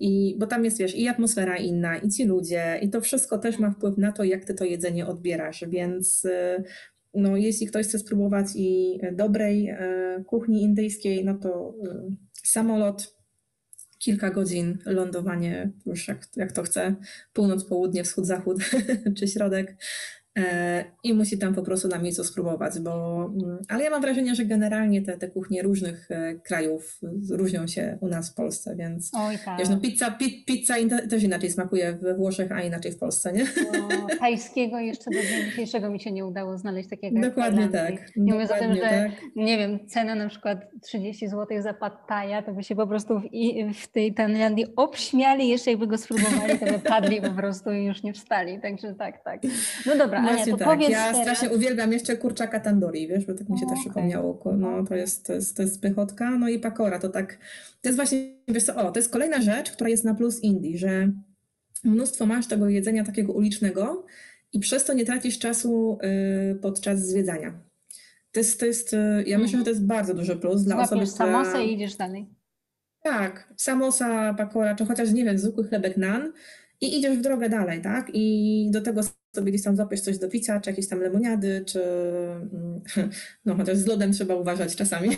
I, 0.00 0.36
bo 0.38 0.46
tam 0.46 0.64
jest, 0.64 0.78
wiesz, 0.78 0.94
i 0.96 1.08
atmosfera 1.08 1.56
inna, 1.56 1.96
i 1.96 2.08
ci 2.08 2.24
ludzie, 2.24 2.78
i 2.82 2.90
to 2.90 3.00
wszystko 3.00 3.38
też 3.38 3.58
ma 3.58 3.70
wpływ 3.70 3.98
na 3.98 4.12
to, 4.12 4.24
jak 4.24 4.44
ty 4.44 4.54
to 4.54 4.64
jedzenie 4.64 5.06
odbierasz, 5.06 5.64
więc 5.68 6.26
no, 7.14 7.36
jeśli 7.36 7.66
ktoś 7.66 7.86
chce 7.86 7.98
spróbować 7.98 8.46
i 8.54 9.00
dobrej 9.12 9.68
e, 9.68 9.78
kuchni 10.26 10.62
indyjskiej, 10.62 11.24
no 11.24 11.34
to 11.34 11.74
e, 11.84 12.10
samolot, 12.44 13.14
kilka 13.98 14.30
godzin, 14.30 14.78
lądowanie, 14.86 15.70
już 15.86 16.08
jak, 16.08 16.26
jak 16.36 16.52
to 16.52 16.62
chce, 16.62 16.94
północ, 17.32 17.64
południe, 17.64 18.04
wschód, 18.04 18.26
zachód 18.26 18.58
czy 19.16 19.28
środek, 19.28 19.76
E, 19.76 20.23
i 21.04 21.14
musi 21.14 21.38
tam 21.38 21.54
po 21.54 21.62
prostu 21.62 21.88
na 21.88 21.98
miejscu 21.98 22.24
spróbować, 22.24 22.80
bo, 22.80 23.24
mm, 23.24 23.58
ale 23.68 23.84
ja 23.84 23.90
mam 23.90 24.02
wrażenie, 24.02 24.34
że 24.34 24.44
generalnie 24.44 25.02
te, 25.02 25.18
te 25.18 25.28
kuchnie 25.28 25.62
różnych 25.62 26.10
e, 26.10 26.34
krajów 26.34 26.98
różnią 27.30 27.66
się 27.66 27.98
u 28.00 28.08
nas 28.08 28.30
w 28.30 28.34
Polsce, 28.34 28.76
więc 28.76 29.10
Oj, 29.14 29.38
tak. 29.44 29.58
wiesz, 29.58 29.68
no 29.68 29.80
pizza, 29.80 30.10
pi, 30.10 30.44
pizza 30.46 30.74
też 31.10 31.22
inaczej 31.22 31.50
smakuje 31.50 31.92
we 31.92 32.14
Włoszech, 32.14 32.52
a 32.52 32.62
inaczej 32.62 32.92
w 32.92 32.98
Polsce, 32.98 33.32
nie? 33.32 33.44
No, 33.72 34.06
tajskiego 34.18 34.78
jeszcze 34.78 35.10
do 35.10 35.18
dnia 35.20 35.44
dzisiejszego 35.44 35.90
mi 35.90 36.00
się 36.00 36.12
nie 36.12 36.26
udało 36.26 36.58
znaleźć 36.58 36.88
takiego 36.88 37.20
Dokładnie 37.20 37.68
tak. 37.68 37.94
Nie 38.16 38.32
mówiąc 38.32 38.50
o 38.50 38.54
tym, 38.54 38.74
że 38.74 38.80
tak. 38.80 39.10
nie 39.36 39.58
wiem, 39.58 39.86
cena 39.86 40.14
na 40.14 40.28
przykład 40.28 40.58
30 40.82 41.28
zł 41.28 41.62
za 41.62 41.74
pattaja, 41.74 42.42
to 42.42 42.52
by 42.52 42.62
się 42.62 42.76
po 42.76 42.86
prostu 42.86 43.20
w, 43.20 43.24
w 43.74 43.88
tej 43.88 44.14
Tajlandii 44.14 44.66
obśmiali, 44.76 45.48
jeszcze 45.48 45.70
jakby 45.70 45.86
go 45.86 45.98
spróbowali, 45.98 46.58
to 46.58 46.66
by 46.66 46.78
padli 46.78 47.22
po 47.22 47.30
prostu 47.30 47.72
i 47.72 47.84
już 47.84 48.02
nie 48.02 48.12
wstali, 48.12 48.60
także 48.60 48.94
tak, 48.94 49.24
tak. 49.24 49.40
No 49.86 49.96
dobra, 49.96 50.23
Właśnie 50.24 50.56
tak. 50.56 50.80
ja 50.80 50.88
teraz... 50.88 51.16
strasznie 51.16 51.50
uwielbiam 51.50 51.92
jeszcze 51.92 52.16
kurczaka 52.16 52.60
tandoori, 52.60 53.08
wiesz, 53.08 53.24
bo 53.26 53.34
tak 53.34 53.48
mi 53.48 53.58
się 53.58 53.66
o, 53.66 53.68
też 53.68 53.78
okay. 53.78 53.84
przypomniało. 53.84 54.42
No 54.56 54.84
to 54.84 54.94
jest, 54.94 55.26
to, 55.26 55.32
jest, 55.32 55.56
to 55.56 55.62
jest 55.62 55.80
pychotka, 55.80 56.30
no 56.30 56.48
i 56.48 56.58
pakora, 56.58 56.98
to 56.98 57.08
tak, 57.08 57.38
to 57.82 57.88
jest 57.88 57.96
właśnie, 57.96 58.18
wiesz 58.48 58.64
co, 58.64 58.76
o, 58.76 58.90
to 58.90 58.98
jest 58.98 59.12
kolejna 59.12 59.42
rzecz, 59.42 59.72
która 59.72 59.90
jest 59.90 60.04
na 60.04 60.14
plus 60.14 60.40
Indii, 60.40 60.78
że 60.78 61.12
mnóstwo 61.84 62.26
masz 62.26 62.46
tego 62.46 62.68
jedzenia 62.68 63.04
takiego 63.04 63.32
ulicznego 63.32 64.06
i 64.52 64.60
przez 64.60 64.84
to 64.84 64.92
nie 64.92 65.04
tracisz 65.04 65.38
czasu 65.38 65.98
y, 66.52 66.54
podczas 66.54 67.06
zwiedzania. 67.06 67.52
To 68.32 68.40
jest, 68.40 68.60
to 68.60 68.66
jest, 68.66 68.92
y, 68.92 69.24
ja 69.26 69.38
myślę, 69.38 69.58
że 69.58 69.64
to 69.64 69.70
jest 69.70 69.86
bardzo 69.86 70.14
duży 70.14 70.36
plus 70.36 70.62
dla 70.62 70.74
Złapiesz 70.74 71.08
osoby, 71.08 71.14
która... 71.14 71.44
samosę 71.44 71.64
i 71.64 71.74
idziesz 71.74 71.96
dalej. 71.96 72.26
Tak, 73.02 73.52
samosa, 73.56 74.34
pakora, 74.34 74.74
czy 74.74 74.86
chociaż, 74.86 75.12
nie 75.12 75.24
wiem, 75.24 75.38
zwykły 75.38 75.68
chlebek 75.68 75.96
nan 75.96 76.32
i 76.84 76.98
idziesz 76.98 77.18
w 77.18 77.22
drogę 77.22 77.48
dalej, 77.48 77.82
tak? 77.82 78.10
I 78.14 78.68
do 78.70 78.80
tego 78.80 79.02
sobie 79.34 79.52
gdzieś 79.52 79.62
tam 79.62 79.76
złapiesz 79.76 80.00
coś 80.00 80.18
do 80.18 80.28
picia, 80.28 80.60
czy 80.60 80.70
jakieś 80.70 80.88
tam 80.88 81.00
lemoniady, 81.00 81.64
czy 81.66 81.82
mm, 81.82 82.80
no 83.44 83.54
chociaż 83.54 83.78
z 83.78 83.86
lodem 83.86 84.12
trzeba 84.12 84.34
uważać 84.34 84.76
czasami, 84.76 85.08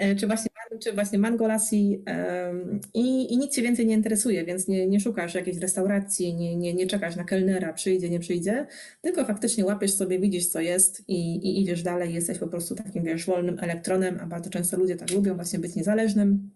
mm. 0.00 0.16
czy, 0.16 0.26
właśnie, 0.26 0.50
czy 0.80 0.92
właśnie 0.92 1.18
mango 1.18 1.46
lassi 1.46 2.04
i, 2.94 3.32
i 3.32 3.38
nic 3.38 3.54
Cię 3.54 3.62
więcej 3.62 3.86
nie 3.86 3.94
interesuje, 3.94 4.44
więc 4.44 4.68
nie, 4.68 4.86
nie 4.86 5.00
szukasz 5.00 5.34
jakiejś 5.34 5.58
restauracji, 5.58 6.34
nie, 6.34 6.56
nie, 6.56 6.74
nie 6.74 6.86
czekasz 6.86 7.16
na 7.16 7.24
kelnera, 7.24 7.72
przyjdzie, 7.72 8.10
nie 8.10 8.20
przyjdzie, 8.20 8.66
tylko 9.00 9.24
faktycznie 9.24 9.64
łapiesz 9.64 9.94
sobie, 9.94 10.18
widzisz 10.18 10.46
co 10.46 10.60
jest 10.60 11.08
i, 11.08 11.36
i 11.36 11.62
idziesz 11.62 11.82
dalej, 11.82 12.14
jesteś 12.14 12.38
po 12.38 12.48
prostu 12.48 12.74
takim, 12.74 13.04
wiesz, 13.04 13.26
wolnym 13.26 13.58
elektronem, 13.60 14.18
a 14.22 14.26
bardzo 14.26 14.50
często 14.50 14.76
ludzie 14.76 14.96
tak 14.96 15.10
lubią 15.10 15.34
właśnie 15.34 15.58
być 15.58 15.74
niezależnym. 15.74 16.50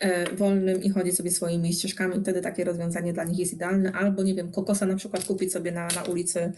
E, 0.00 0.36
wolnym 0.36 0.82
i 0.82 0.90
chodzić 0.90 1.16
sobie 1.16 1.30
swoimi 1.30 1.72
ścieżkami. 1.72 2.20
Wtedy 2.20 2.40
takie 2.40 2.64
rozwiązanie 2.64 3.12
dla 3.12 3.24
nich 3.24 3.38
jest 3.38 3.52
idealne. 3.52 3.92
Albo, 3.92 4.22
nie 4.22 4.34
wiem, 4.34 4.52
kokosa 4.52 4.86
na 4.86 4.96
przykład 4.96 5.24
kupić 5.24 5.52
sobie 5.52 5.72
na, 5.72 5.88
na 5.96 6.02
ulicy 6.02 6.52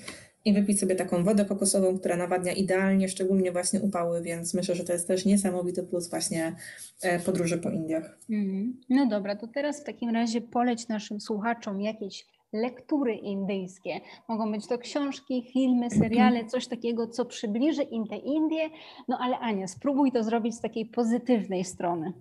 i 0.45 0.53
wypić 0.53 0.81
sobie 0.81 0.95
taką 0.95 1.25
wodę 1.25 1.45
kokosową, 1.45 1.99
która 1.99 2.17
nawadnia 2.17 2.53
idealnie, 2.53 3.09
szczególnie 3.09 3.53
właśnie 3.53 3.81
upały, 3.81 4.23
więc 4.23 4.55
myślę, 4.55 4.75
że 4.75 4.85
to 4.85 4.93
jest 4.93 5.09
też 5.09 5.25
niesamowity 5.25 5.83
plus 5.83 6.11
właśnie 6.11 6.57
e, 7.03 7.21
podróży 7.21 7.59
po 7.59 7.71
Indiach. 7.71 8.19
Mm. 8.31 8.81
No 8.89 9.07
dobra, 9.07 9.37
to 9.37 9.47
teraz 9.47 9.81
w 9.81 9.85
takim 9.85 10.11
razie 10.11 10.41
poleć 10.41 10.89
naszym 10.89 11.21
słuchaczom 11.21 11.81
jakieś 11.81 12.27
lektury 12.53 13.15
indyjskie. 13.15 14.01
Mogą 14.29 14.53
być 14.53 14.67
to 14.67 14.79
książki, 14.79 15.51
filmy, 15.53 15.91
seriale, 15.91 16.45
coś 16.45 16.67
takiego, 16.67 17.07
co 17.07 17.25
przybliży 17.25 17.83
im 17.83 18.07
te 18.07 18.17
Indie. 18.17 18.71
No 19.09 19.19
ale 19.21 19.39
Ania, 19.39 19.67
spróbuj 19.67 20.13
to 20.13 20.25
zrobić 20.25 20.55
z 20.55 20.61
takiej 20.61 20.87
pozytywnej 20.87 21.65
strony. 21.65 22.13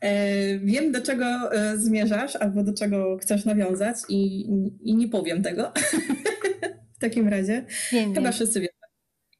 E, 0.00 0.58
wiem, 0.72 0.92
do 0.92 1.00
czego 1.00 1.24
e, 1.24 1.78
zmierzasz 1.78 2.36
albo 2.36 2.62
do 2.62 2.74
czego 2.74 3.18
chcesz 3.18 3.44
nawiązać 3.44 3.96
i, 4.08 4.46
i 4.82 4.96
nie 4.96 5.08
powiem 5.08 5.42
tego. 5.42 5.72
w 6.96 6.98
takim 7.00 7.28
razie. 7.28 7.64
Wiem, 7.92 8.14
Chyba 8.14 8.24
wiem. 8.24 8.32
wszyscy 8.32 8.60
wiedzą. 8.60 8.72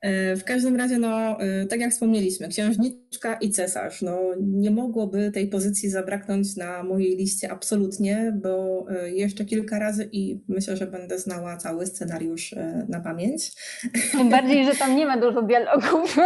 E, 0.01 0.37
w 0.37 0.45
każdym 0.45 0.77
razie, 0.77 0.99
no, 0.99 1.39
tak 1.71 1.81
jak 1.81 1.93
wspomnieliśmy, 1.93 2.49
księżniczka 2.49 3.35
i 3.35 3.51
cesarz. 3.51 4.03
No, 4.03 4.21
nie 4.41 4.71
mogłoby 4.71 5.31
tej 5.31 5.49
pozycji 5.49 5.91
zabraknąć 5.91 6.57
na 6.57 6.83
mojej 6.83 7.17
liście 7.17 7.53
absolutnie, 7.53 8.39
bo 8.43 8.87
jeszcze 9.07 9.45
kilka 9.45 9.79
razy 9.79 10.09
i 10.13 10.41
myślę, 10.49 10.77
że 10.77 10.87
będę 10.87 11.19
znała 11.19 11.57
cały 11.57 11.87
scenariusz 11.87 12.55
na 12.89 13.01
pamięć. 13.01 13.53
Tym 14.13 14.31
bardziej, 14.31 14.67
że 14.67 14.75
tam 14.75 14.97
nie 14.97 15.07
ma 15.07 15.21
dużo 15.21 15.43
dialogów. 15.43 16.17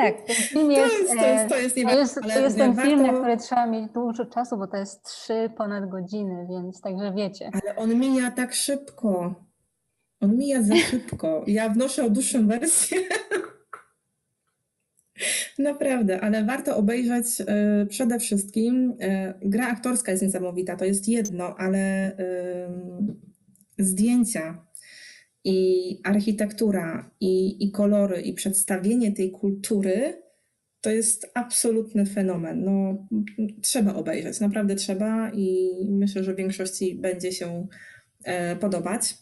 Tak, 0.00 0.22
ten 0.26 0.36
film 0.36 0.70
jest, 0.70 0.94
to 0.94 1.02
jest, 1.26 1.48
to 1.48 1.56
jest, 1.56 1.74
to 1.74 1.80
jest, 1.80 2.14
to 2.14 2.20
jest, 2.20 2.34
to 2.34 2.40
jest 2.40 2.56
ten 2.56 2.76
film, 2.76 3.02
na 3.02 3.12
który 3.12 3.36
trzeba 3.36 3.66
mieć 3.66 3.92
dużo 3.92 4.26
czasu, 4.26 4.56
bo 4.56 4.66
to 4.66 4.76
jest 4.76 5.02
trzy 5.04 5.50
ponad 5.56 5.88
godziny, 5.90 6.46
więc 6.50 6.80
także 6.80 7.12
wiecie. 7.16 7.50
Ale 7.52 7.76
on 7.76 7.94
mija 7.94 8.30
tak 8.30 8.54
szybko. 8.54 9.34
On 10.20 10.36
mija 10.36 10.62
za 10.62 10.76
szybko. 10.90 11.44
Ja 11.46 11.68
wnoszę 11.68 12.04
o 12.04 12.10
dłuższą 12.10 12.46
wersję. 12.46 12.98
Naprawdę, 15.58 16.20
ale 16.20 16.44
warto 16.44 16.76
obejrzeć 16.76 17.26
y, 17.40 17.86
przede 17.86 18.18
wszystkim. 18.18 18.90
Y, 18.90 19.34
gra 19.42 19.68
aktorska 19.68 20.12
jest 20.12 20.22
niesamowita, 20.22 20.76
to 20.76 20.84
jest 20.84 21.08
jedno, 21.08 21.54
ale 21.58 22.12
y, 23.78 23.84
zdjęcia 23.84 24.66
i 25.44 26.00
architektura, 26.04 27.10
i, 27.20 27.64
i 27.64 27.70
kolory, 27.70 28.20
i 28.20 28.32
przedstawienie 28.32 29.12
tej 29.12 29.30
kultury 29.30 30.22
to 30.80 30.90
jest 30.90 31.30
absolutny 31.34 32.06
fenomen. 32.06 32.64
No, 32.64 33.06
trzeba 33.62 33.94
obejrzeć, 33.94 34.40
naprawdę 34.40 34.74
trzeba 34.74 35.30
i 35.34 35.70
myślę, 35.88 36.24
że 36.24 36.34
większości 36.34 36.94
będzie 36.94 37.32
się 37.32 37.66
e, 38.24 38.56
podobać. 38.56 39.14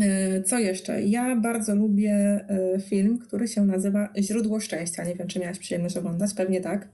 E, 0.00 0.42
co 0.42 0.58
jeszcze? 0.58 1.02
Ja 1.02 1.36
bardzo 1.36 1.74
lubię 1.74 2.14
e, 2.14 2.80
film, 2.80 3.18
który 3.18 3.48
się 3.48 3.64
nazywa 3.64 4.08
Źródło 4.18 4.60
Szczęścia. 4.60 5.04
Nie 5.04 5.14
wiem, 5.14 5.28
czy 5.28 5.40
miałaś 5.40 5.58
przyjemność 5.58 5.96
oglądać, 5.96 6.34
pewnie 6.34 6.60
tak. 6.60 6.88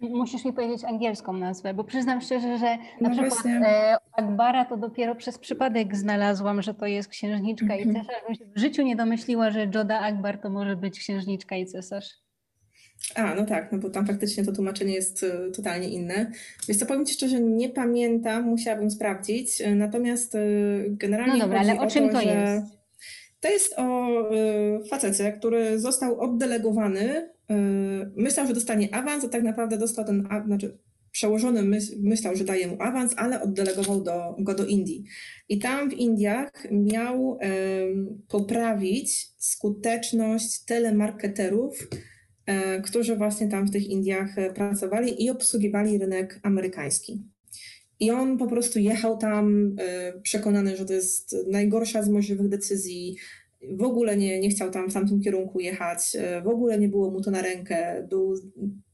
Musisz 0.00 0.44
mi 0.44 0.52
powiedzieć 0.52 0.84
angielską 0.84 1.32
nazwę, 1.32 1.74
bo 1.74 1.84
przyznam 1.84 2.20
szczerze, 2.20 2.58
że 2.58 2.78
na 3.00 3.08
no 3.08 3.10
przykład 3.10 3.46
e, 3.46 3.96
Akbara 4.12 4.64
to 4.64 4.76
dopiero 4.76 5.14
przez 5.14 5.38
przypadek 5.38 5.96
znalazłam, 5.96 6.62
że 6.62 6.74
to 6.74 6.86
jest 6.86 7.08
księżniczka 7.08 7.76
i 7.76 7.82
mhm. 7.82 8.04
cesarz. 8.04 8.22
Bym 8.26 8.34
się 8.34 8.44
w 8.56 8.58
życiu 8.58 8.82
nie 8.82 8.96
domyśliła, 8.96 9.50
że 9.50 9.70
Joda 9.74 10.00
Akbar 10.00 10.38
to 10.38 10.50
może 10.50 10.76
być 10.76 10.98
księżniczka 10.98 11.56
i 11.56 11.66
cesarz. 11.66 12.06
A, 13.14 13.34
no 13.34 13.44
tak, 13.44 13.72
no 13.72 13.78
bo 13.78 13.90
tam 13.90 14.06
faktycznie 14.06 14.44
to 14.44 14.52
tłumaczenie 14.52 14.94
jest 14.94 15.22
y, 15.22 15.50
totalnie 15.56 15.88
inne. 15.88 16.30
Więc 16.68 16.80
to 16.80 16.86
powiem 16.86 17.06
Ci 17.06 17.14
szczerze, 17.14 17.40
nie 17.40 17.68
pamiętam, 17.68 18.44
musiałabym 18.44 18.90
sprawdzić. 18.90 19.60
Y, 19.60 19.74
natomiast 19.74 20.34
y, 20.34 20.86
generalnie. 20.88 21.32
No 21.32 21.38
dobra, 21.38 21.60
ale 21.60 21.80
o 21.80 21.86
czym 21.86 22.08
to, 22.08 22.12
to 22.12 22.20
jest? 22.20 22.80
To 23.40 23.48
jest 23.48 23.74
o 23.78 24.08
facecie, 24.90 25.32
który 25.32 25.78
został 25.78 26.20
oddelegowany. 26.20 27.30
Myślał, 28.16 28.46
że 28.46 28.54
dostanie 28.54 28.94
awans, 28.94 29.24
a 29.24 29.28
tak 29.28 29.42
naprawdę 29.42 29.78
dostał 29.78 30.04
ten 30.04 30.28
znaczy 30.46 30.78
przełożony 31.10 31.62
myśl, 31.62 31.92
myślał, 32.02 32.36
że 32.36 32.44
daje 32.44 32.66
mu 32.66 32.76
awans, 32.82 33.14
ale 33.16 33.42
oddelegował 33.42 34.02
do, 34.02 34.36
go 34.38 34.54
do 34.54 34.66
Indii. 34.66 35.04
I 35.48 35.58
tam 35.58 35.90
w 35.90 35.92
Indiach 35.92 36.52
miał 36.70 37.28
um, 37.28 37.38
poprawić 38.28 39.28
skuteczność 39.38 40.64
telemarketerów 40.64 41.88
E, 42.50 42.80
którzy 42.80 43.16
właśnie 43.16 43.48
tam 43.48 43.66
w 43.66 43.70
tych 43.70 43.86
Indiach 43.86 44.38
e, 44.38 44.52
pracowali 44.52 45.24
i 45.24 45.30
obsługiwali 45.30 45.98
rynek 45.98 46.40
amerykański. 46.42 47.22
I 48.00 48.10
on 48.10 48.38
po 48.38 48.46
prostu 48.46 48.78
jechał 48.78 49.18
tam 49.18 49.74
e, 49.78 50.20
przekonany, 50.20 50.76
że 50.76 50.84
to 50.84 50.92
jest 50.92 51.36
najgorsza 51.50 52.02
z 52.02 52.08
możliwych 52.08 52.48
decyzji. 52.48 53.16
W 53.78 53.82
ogóle 53.82 54.16
nie, 54.16 54.40
nie 54.40 54.50
chciał 54.50 54.70
tam 54.70 54.90
w 54.90 54.94
tamtym 54.94 55.20
kierunku 55.20 55.60
jechać, 55.60 56.16
w 56.44 56.48
ogóle 56.48 56.78
nie 56.78 56.88
było 56.88 57.10
mu 57.10 57.20
to 57.20 57.30
na 57.30 57.42
rękę. 57.42 58.06
Był 58.10 58.34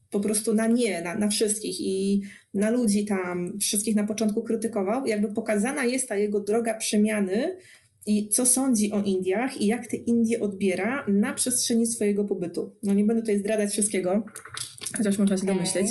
po 0.09 0.19
prostu 0.19 0.53
na 0.53 0.67
nie, 0.67 1.01
na, 1.01 1.15
na 1.15 1.27
wszystkich 1.27 1.81
i 1.81 2.21
na 2.53 2.69
ludzi 2.69 3.05
tam, 3.05 3.59
wszystkich 3.59 3.95
na 3.95 4.03
początku 4.03 4.43
krytykował. 4.43 5.05
Jakby 5.05 5.33
pokazana 5.33 5.83
jest 5.83 6.09
ta 6.09 6.15
jego 6.15 6.39
droga 6.39 6.73
przemiany 6.73 7.57
i 8.05 8.29
co 8.29 8.45
sądzi 8.45 8.91
o 8.91 9.01
Indiach 9.01 9.61
i 9.61 9.67
jak 9.67 9.87
te 9.87 9.97
Indie 9.97 10.39
odbiera 10.39 11.05
na 11.07 11.33
przestrzeni 11.33 11.87
swojego 11.87 12.23
pobytu. 12.23 12.75
No 12.83 12.93
nie 12.93 13.03
będę 13.03 13.21
tutaj 13.21 13.39
zdradzać 13.39 13.71
wszystkiego, 13.71 14.23
chociaż 14.97 15.17
można 15.17 15.37
się 15.37 15.43
okay. 15.43 15.55
domyśleć. 15.55 15.87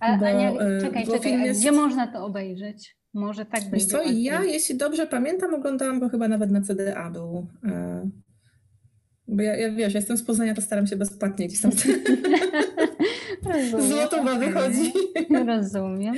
A, 0.00 0.18
bo, 0.18 0.26
Ania, 0.26 0.52
e, 0.52 0.80
czekaj, 0.80 1.06
bo 1.06 1.12
czekaj, 1.12 1.44
jest... 1.44 1.60
gdzie 1.60 1.72
można 1.72 2.12
to 2.12 2.24
obejrzeć? 2.24 2.97
Może 3.14 3.46
tak 3.46 3.60
co, 3.88 4.02
ja 4.02 4.44
jeśli 4.44 4.76
dobrze 4.76 5.06
pamiętam, 5.06 5.54
oglądałam 5.54 6.00
go 6.00 6.08
chyba 6.08 6.28
nawet 6.28 6.50
na 6.50 6.60
CDA 6.60 7.10
był. 7.10 7.46
E, 7.64 8.10
bo 9.28 9.42
ja, 9.42 9.56
ja 9.56 9.72
wiesz, 9.72 9.94
jestem 9.94 10.16
z 10.16 10.22
Poznania, 10.22 10.54
to 10.54 10.62
staram 10.62 10.86
się 10.86 10.96
bezpłatnie 10.96 11.46
gdzieś 11.46 11.60
tam 11.60 11.70
Złotowa 13.88 14.34
wychodzi. 14.34 14.92
Rozumiem. 15.46 16.14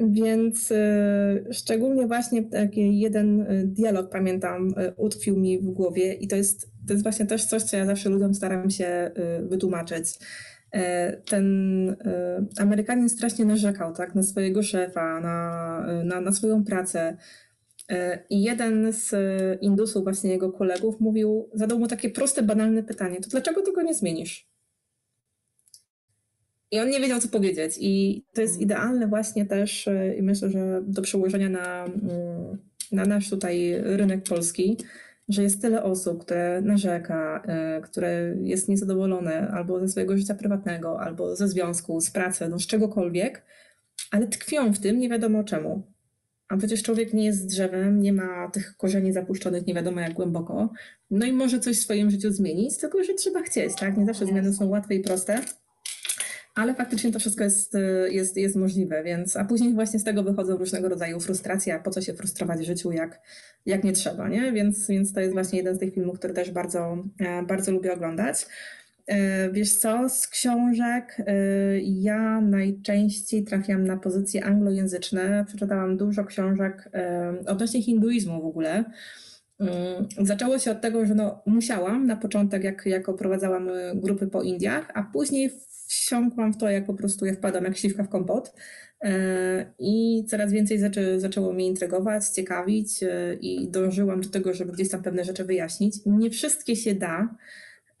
Więc 0.00 0.70
y, 0.70 1.46
szczególnie 1.52 2.06
właśnie 2.06 2.42
taki 2.42 3.00
jeden 3.00 3.40
y, 3.40 3.66
dialog, 3.66 4.10
pamiętam, 4.10 4.68
y, 4.68 4.92
utkwił 4.96 5.36
mi 5.36 5.58
w 5.58 5.64
głowie 5.64 6.14
i 6.14 6.28
to 6.28 6.36
jest, 6.36 6.70
to 6.86 6.92
jest 6.92 7.02
właśnie 7.02 7.26
też 7.26 7.44
coś, 7.44 7.62
co 7.62 7.76
ja 7.76 7.86
zawsze 7.86 8.08
ludziom 8.08 8.34
staram 8.34 8.70
się 8.70 9.10
wytłumaczyć. 9.42 10.06
Ten 11.24 11.96
Amerykanin 12.58 13.08
strasznie 13.08 13.44
narzekał 13.44 13.94
tak, 13.94 14.14
na 14.14 14.22
swojego 14.22 14.62
szefa, 14.62 15.20
na, 15.20 15.86
na, 16.04 16.20
na 16.20 16.32
swoją 16.32 16.64
pracę. 16.64 17.16
I 18.30 18.42
jeden 18.42 18.92
z 18.92 19.14
Indusów, 19.62 20.04
właśnie 20.04 20.30
jego 20.30 20.52
kolegów, 20.52 21.00
mówił, 21.00 21.48
zadał 21.54 21.78
mu 21.78 21.86
takie 21.86 22.10
proste, 22.10 22.42
banalne 22.42 22.82
pytanie: 22.82 23.20
To 23.20 23.28
dlaczego 23.28 23.62
tego 23.62 23.82
nie 23.82 23.94
zmienisz? 23.94 24.50
I 26.70 26.80
on 26.80 26.90
nie 26.90 27.00
wiedział, 27.00 27.20
co 27.20 27.28
powiedzieć. 27.28 27.74
I 27.80 28.24
to 28.34 28.40
jest 28.40 28.60
idealne 28.60 29.08
właśnie 29.08 29.46
też, 29.46 29.88
e, 29.88 30.16
i 30.16 30.22
myślę, 30.22 30.50
że 30.50 30.82
do 30.86 31.02
przełożenia 31.02 31.48
na, 31.48 31.84
mm, 31.84 32.58
na 32.92 33.04
nasz 33.04 33.30
tutaj 33.30 33.74
rynek 33.82 34.22
polski, 34.22 34.76
że 35.32 35.42
jest 35.42 35.62
tyle 35.62 35.82
osób, 35.82 36.24
które 36.24 36.60
narzeka, 36.60 37.42
e, 37.46 37.80
które 37.80 38.34
jest 38.42 38.68
niezadowolone 38.68 39.48
albo 39.48 39.80
ze 39.80 39.88
swojego 39.88 40.16
życia 40.16 40.34
prywatnego, 40.34 41.00
albo 41.00 41.36
ze 41.36 41.48
związku, 41.48 42.00
z 42.00 42.10
pracy, 42.10 42.48
no 42.48 42.58
z 42.58 42.66
czegokolwiek, 42.66 43.42
ale 44.10 44.26
tkwią 44.26 44.72
w 44.72 44.78
tym 44.78 44.98
nie 44.98 45.08
wiadomo 45.08 45.44
czemu. 45.44 45.82
A 46.48 46.56
przecież 46.56 46.82
człowiek 46.82 47.14
nie 47.14 47.24
jest 47.24 47.46
drzewem, 47.46 48.00
nie 48.00 48.12
ma 48.12 48.50
tych 48.50 48.76
korzeni 48.76 49.12
zapuszczonych 49.12 49.66
nie 49.66 49.74
wiadomo 49.74 50.00
jak 50.00 50.12
głęboko. 50.12 50.72
No 51.10 51.26
i 51.26 51.32
może 51.32 51.60
coś 51.60 51.78
w 51.78 51.82
swoim 51.82 52.10
życiu 52.10 52.30
zmienić, 52.30 52.78
tylko 52.78 53.04
że 53.04 53.14
trzeba 53.14 53.42
chcieć, 53.42 53.74
tak? 53.74 53.96
Nie 53.96 54.06
zawsze 54.06 54.26
zmiany 54.26 54.52
są 54.52 54.68
łatwe 54.68 54.94
i 54.94 55.00
proste 55.00 55.40
ale 56.60 56.74
faktycznie 56.74 57.12
to 57.12 57.18
wszystko 57.18 57.44
jest, 57.44 57.74
y, 57.74 58.08
jest, 58.10 58.36
jest 58.36 58.56
możliwe, 58.56 59.02
więc 59.04 59.36
a 59.36 59.44
później 59.44 59.74
właśnie 59.74 59.98
z 59.98 60.04
tego 60.04 60.22
wychodzą 60.22 60.56
różnego 60.56 60.88
rodzaju 60.88 61.20
frustracje, 61.20 61.74
a 61.74 61.78
po 61.78 61.90
co 61.90 62.00
się 62.00 62.14
frustrować 62.14 62.60
w 62.60 62.64
życiu, 62.64 62.92
jak, 62.92 63.20
jak 63.66 63.84
nie 63.84 63.92
trzeba, 63.92 64.28
nie? 64.28 64.52
Więc, 64.52 64.88
więc 64.88 65.12
to 65.12 65.20
jest 65.20 65.32
właśnie 65.32 65.58
jeden 65.58 65.76
z 65.76 65.78
tych 65.78 65.94
filmów, 65.94 66.18
który 66.18 66.34
też 66.34 66.50
bardzo, 66.50 67.04
e, 67.20 67.42
bardzo 67.42 67.72
lubię 67.72 67.92
oglądać. 67.92 68.46
E, 69.06 69.50
wiesz 69.50 69.76
co, 69.76 70.08
z 70.08 70.28
książek 70.28 71.16
e, 71.18 71.34
ja 71.80 72.40
najczęściej 72.40 73.44
trafiam 73.44 73.86
na 73.86 73.96
pozycje 73.96 74.44
anglojęzyczne. 74.44 75.44
Przeczytałam 75.48 75.96
dużo 75.96 76.24
książek 76.24 76.90
odnośnie 77.46 77.82
hinduizmu 77.82 78.42
w 78.42 78.46
ogóle. 78.46 78.84
Mm, 79.60 80.08
zaczęło 80.18 80.58
się 80.58 80.70
od 80.70 80.80
tego, 80.80 81.06
że 81.06 81.14
no, 81.14 81.42
musiałam 81.46 82.06
na 82.06 82.16
początek, 82.16 82.64
jak, 82.64 82.86
jak 82.86 83.08
oprowadzałam 83.08 83.68
grupy 83.94 84.26
po 84.26 84.42
Indiach, 84.42 84.90
a 84.94 85.02
później 85.02 85.50
wsiąkłam 85.90 86.52
w 86.52 86.56
to, 86.56 86.70
jak 86.70 86.86
po 86.86 86.94
prostu 86.94 87.26
ja 87.26 87.34
wpadam 87.34 87.64
jak 87.64 87.76
śliwka 87.76 88.02
w 88.02 88.08
kompot. 88.08 88.54
E, 89.02 89.72
I 89.78 90.24
coraz 90.28 90.52
więcej 90.52 90.78
zaczęło 91.16 91.52
mnie 91.52 91.66
intrygować, 91.66 92.24
ciekawić 92.28 93.02
e, 93.02 93.34
i 93.40 93.68
dążyłam 93.70 94.20
do 94.20 94.28
tego, 94.28 94.54
żeby 94.54 94.72
gdzieś 94.72 94.90
tam 94.90 95.02
pewne 95.02 95.24
rzeczy 95.24 95.44
wyjaśnić. 95.44 95.94
Nie 96.06 96.30
wszystkie 96.30 96.76
się 96.76 96.94
da. 96.94 97.36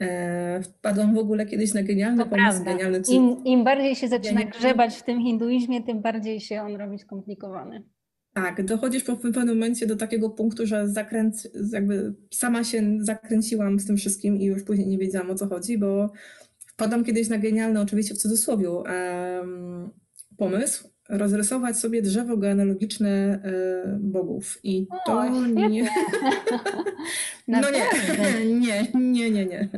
E, 0.00 0.62
wpadłam 0.62 1.14
w 1.14 1.18
ogóle 1.18 1.46
kiedyś 1.46 1.74
na 1.74 1.82
genialny 1.82 2.24
to 2.24 2.30
pomysł. 2.30 2.64
Genialny, 2.64 3.02
czy... 3.02 3.12
Im, 3.12 3.44
Im 3.44 3.64
bardziej 3.64 3.94
się 3.94 4.08
zaczyna 4.08 4.44
grzebać 4.44 4.96
w 4.96 5.02
tym 5.02 5.22
hinduizmie, 5.22 5.82
tym 5.82 6.02
bardziej 6.02 6.40
się 6.40 6.62
on 6.62 6.76
robi 6.76 6.98
skomplikowany. 6.98 7.82
Tak, 8.34 8.64
dochodzisz 8.64 9.04
po 9.04 9.16
pewnym 9.16 9.48
momencie 9.48 9.86
do 9.86 9.96
takiego 9.96 10.30
punktu, 10.30 10.66
że 10.66 10.88
zakręt, 10.88 11.34
jakby 11.72 12.14
sama 12.30 12.64
się 12.64 12.82
zakręciłam 13.00 13.80
z 13.80 13.86
tym 13.86 13.96
wszystkim 13.96 14.36
i 14.36 14.44
już 14.44 14.62
później 14.62 14.86
nie 14.86 14.98
wiedziałam 14.98 15.30
o 15.30 15.34
co 15.34 15.46
chodzi, 15.46 15.78
bo 15.78 16.12
Wpadłam 16.80 17.04
kiedyś 17.04 17.28
na 17.28 17.38
genialny, 17.38 17.80
oczywiście 17.80 18.14
w 18.14 18.18
cudzysłowie, 18.18 18.70
um, 18.70 19.90
pomysł, 20.36 20.88
rozrysować 21.08 21.76
sobie 21.76 22.02
drzewo 22.02 22.36
genealogiczne 22.36 23.42
y, 23.44 23.98
bogów. 23.98 24.58
I 24.62 24.86
to 25.06 25.12
o, 25.12 25.28
nie. 25.46 25.90
no 27.48 27.60
nie, 27.70 27.84
nie, 28.60 28.86
nie, 28.94 29.30
nie, 29.30 29.46
nie. 29.46 29.68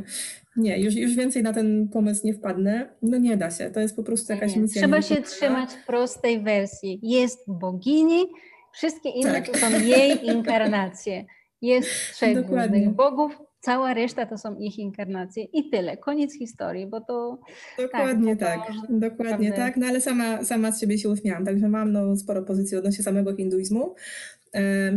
Nie, 0.55 0.79
już, 0.79 0.95
już 0.95 1.15
więcej 1.15 1.43
na 1.43 1.53
ten 1.53 1.89
pomysł 1.89 2.27
nie 2.27 2.33
wpadnę. 2.33 2.89
No 3.01 3.17
nie 3.17 3.37
da 3.37 3.51
się, 3.51 3.69
to 3.69 3.79
jest 3.79 3.95
po 3.95 4.03
prostu 4.03 4.33
jakaś 4.33 4.55
misja. 4.55 4.81
Trzeba 4.81 5.01
się 5.01 5.21
trzymać 5.21 5.69
prostej 5.87 6.43
wersji. 6.43 6.99
Jest 7.01 7.39
bogini, 7.47 8.25
wszystkie 8.73 9.09
inne 9.09 9.41
tak. 9.41 9.49
to 9.49 9.57
są 9.57 9.79
jej 9.79 10.25
inkarnacje. 10.25 11.25
Jest 11.61 11.89
trzech 12.13 12.41
Dokładnie. 12.41 12.89
bogów, 12.89 13.37
cała 13.63 13.93
reszta 13.93 14.25
to 14.25 14.37
są 14.37 14.55
ich 14.55 14.79
inkarnacje 14.79 15.43
i 15.43 15.69
tyle, 15.69 15.97
koniec 15.97 16.37
historii, 16.37 16.87
bo 16.87 17.01
to... 17.01 17.39
Dokładnie 17.77 18.37
tak, 18.37 18.59
tak 18.59 18.75
dokładnie 18.89 19.49
naprawdę... 19.49 19.71
tak, 19.71 19.77
no 19.77 19.87
ale 19.87 20.01
sama, 20.01 20.43
sama 20.43 20.71
z 20.71 20.81
siebie 20.81 20.97
się 20.97 21.09
uśmiałam, 21.09 21.45
także 21.45 21.69
mam 21.69 21.91
no, 21.91 22.15
sporo 22.15 22.41
pozycji 22.41 22.77
odnośnie 22.77 23.03
samego 23.03 23.35
hinduizmu. 23.35 23.95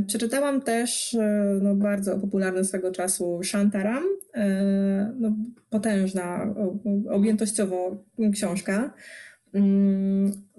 Przeczytałam 0.06 0.60
też 0.60 1.14
e, 1.14 1.58
no, 1.62 1.74
bardzo 1.74 2.18
popularny 2.18 2.64
swego 2.64 2.92
czasu 2.92 3.40
Shantaram, 3.42 4.04
e, 4.34 5.12
no, 5.20 5.32
potężna 5.70 6.54
objętościowo 7.10 8.04
książka. 8.32 8.94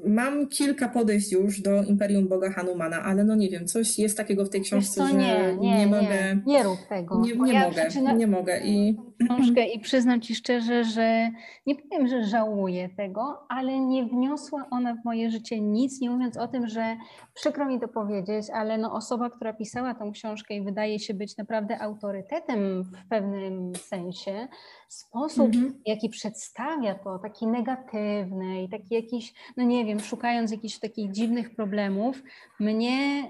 Mam 0.06 0.48
kilka 0.48 0.90
podejść 0.90 1.32
już 1.32 1.62
do 1.62 1.84
Imperium 1.84 2.28
Boga 2.28 2.50
Hanumana, 2.50 3.04
ale 3.04 3.24
no 3.24 3.36
nie 3.36 3.50
wiem, 3.50 3.68
coś 3.68 4.00
jest 4.00 4.18
takiego 4.18 4.46
w 4.46 4.50
tej 4.50 4.62
książce, 4.62 5.02
co, 5.02 5.08
że 5.08 5.14
nie, 5.14 5.58
nie, 5.60 5.78
nie, 5.78 5.88
mogę. 5.88 6.42
Nie 6.46 6.64
rób 6.64 6.80
tego. 6.90 7.22
Nie, 7.22 7.36
nie 7.36 7.54
ja 7.54 7.70
mogę, 7.70 8.14
nie 8.16 8.28
mogę. 8.28 8.60
I... 8.64 8.98
Książkę 9.26 9.68
i 9.68 9.80
przyznam 9.80 10.22
Ci 10.22 10.36
szczerze, 10.36 10.84
że 10.84 11.30
nie 11.66 11.76
powiem, 11.76 12.08
że 12.08 12.24
żałuję 12.24 12.90
tego, 12.98 13.46
ale 13.50 13.80
nie 13.80 14.06
wniosła 14.06 14.68
ona 14.72 14.96
w 14.96 15.06
moje 15.06 15.32
życie 15.32 15.62
nic, 15.62 16.02
nie 16.02 16.10
mówiąc 16.10 16.38
o 16.38 16.48
tym, 16.48 16.68
że 16.68 16.98
przykro 17.34 17.66
mi 17.66 17.80
to 17.80 17.88
powiedzieć, 17.88 18.46
ale 18.54 18.78
no 18.78 18.94
osoba, 18.94 19.30
która 19.30 19.54
pisała 19.54 19.94
tą 19.94 20.12
książkę 20.12 20.56
i 20.56 20.62
wydaje 20.62 21.00
się 21.00 21.14
być 21.14 21.38
naprawdę 21.38 21.82
autorytetem 21.82 22.84
w 22.84 23.10
pewnym 23.10 23.76
sensie, 23.76 24.48
sposób, 24.88 25.56
mhm. 25.56 25.82
jaki 25.86 26.10
przedstawia 26.10 26.96
to, 26.96 27.20
taki 27.20 27.48
negatywny 27.48 28.64
i 28.64 28.70
taki 28.70 28.96
jakiś, 28.96 29.34
no 29.58 29.64
nie 29.64 29.86
wiem, 29.88 30.00
szukając 30.00 30.52
jakichś 30.52 30.80
takich 30.80 31.12
dziwnych 31.12 31.56
problemów, 31.56 32.24
mnie 32.60 33.24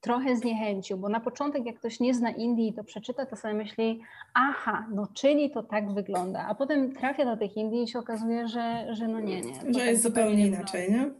trochę 0.00 0.36
zniechęcił, 0.36 0.96
bo 0.96 1.08
na 1.08 1.20
początek 1.20 1.66
jak 1.66 1.76
ktoś 1.76 2.00
nie 2.00 2.14
zna 2.14 2.30
Indii 2.30 2.68
i 2.68 2.72
to 2.72 2.84
przeczyta, 2.84 3.26
to 3.26 3.36
sobie 3.36 3.54
myśli, 3.54 4.00
aha, 4.34 4.86
no 4.94 5.08
czyli 5.14 5.50
to 5.50 5.62
tak 5.62 5.94
wygląda, 5.94 6.46
a 6.48 6.54
potem 6.54 6.92
trafia 6.92 7.24
do 7.24 7.36
tych 7.36 7.56
Indii 7.56 7.82
i 7.82 7.88
się 7.88 7.98
okazuje, 7.98 8.48
że, 8.48 8.86
że 8.90 9.08
no 9.08 9.20
nie, 9.20 9.40
nie. 9.40 9.54
Że 9.54 9.60
tak 9.60 9.74
jest 9.74 10.02
zupełnie 10.02 10.46
inaczej, 10.46 10.92
nie? 10.92 11.10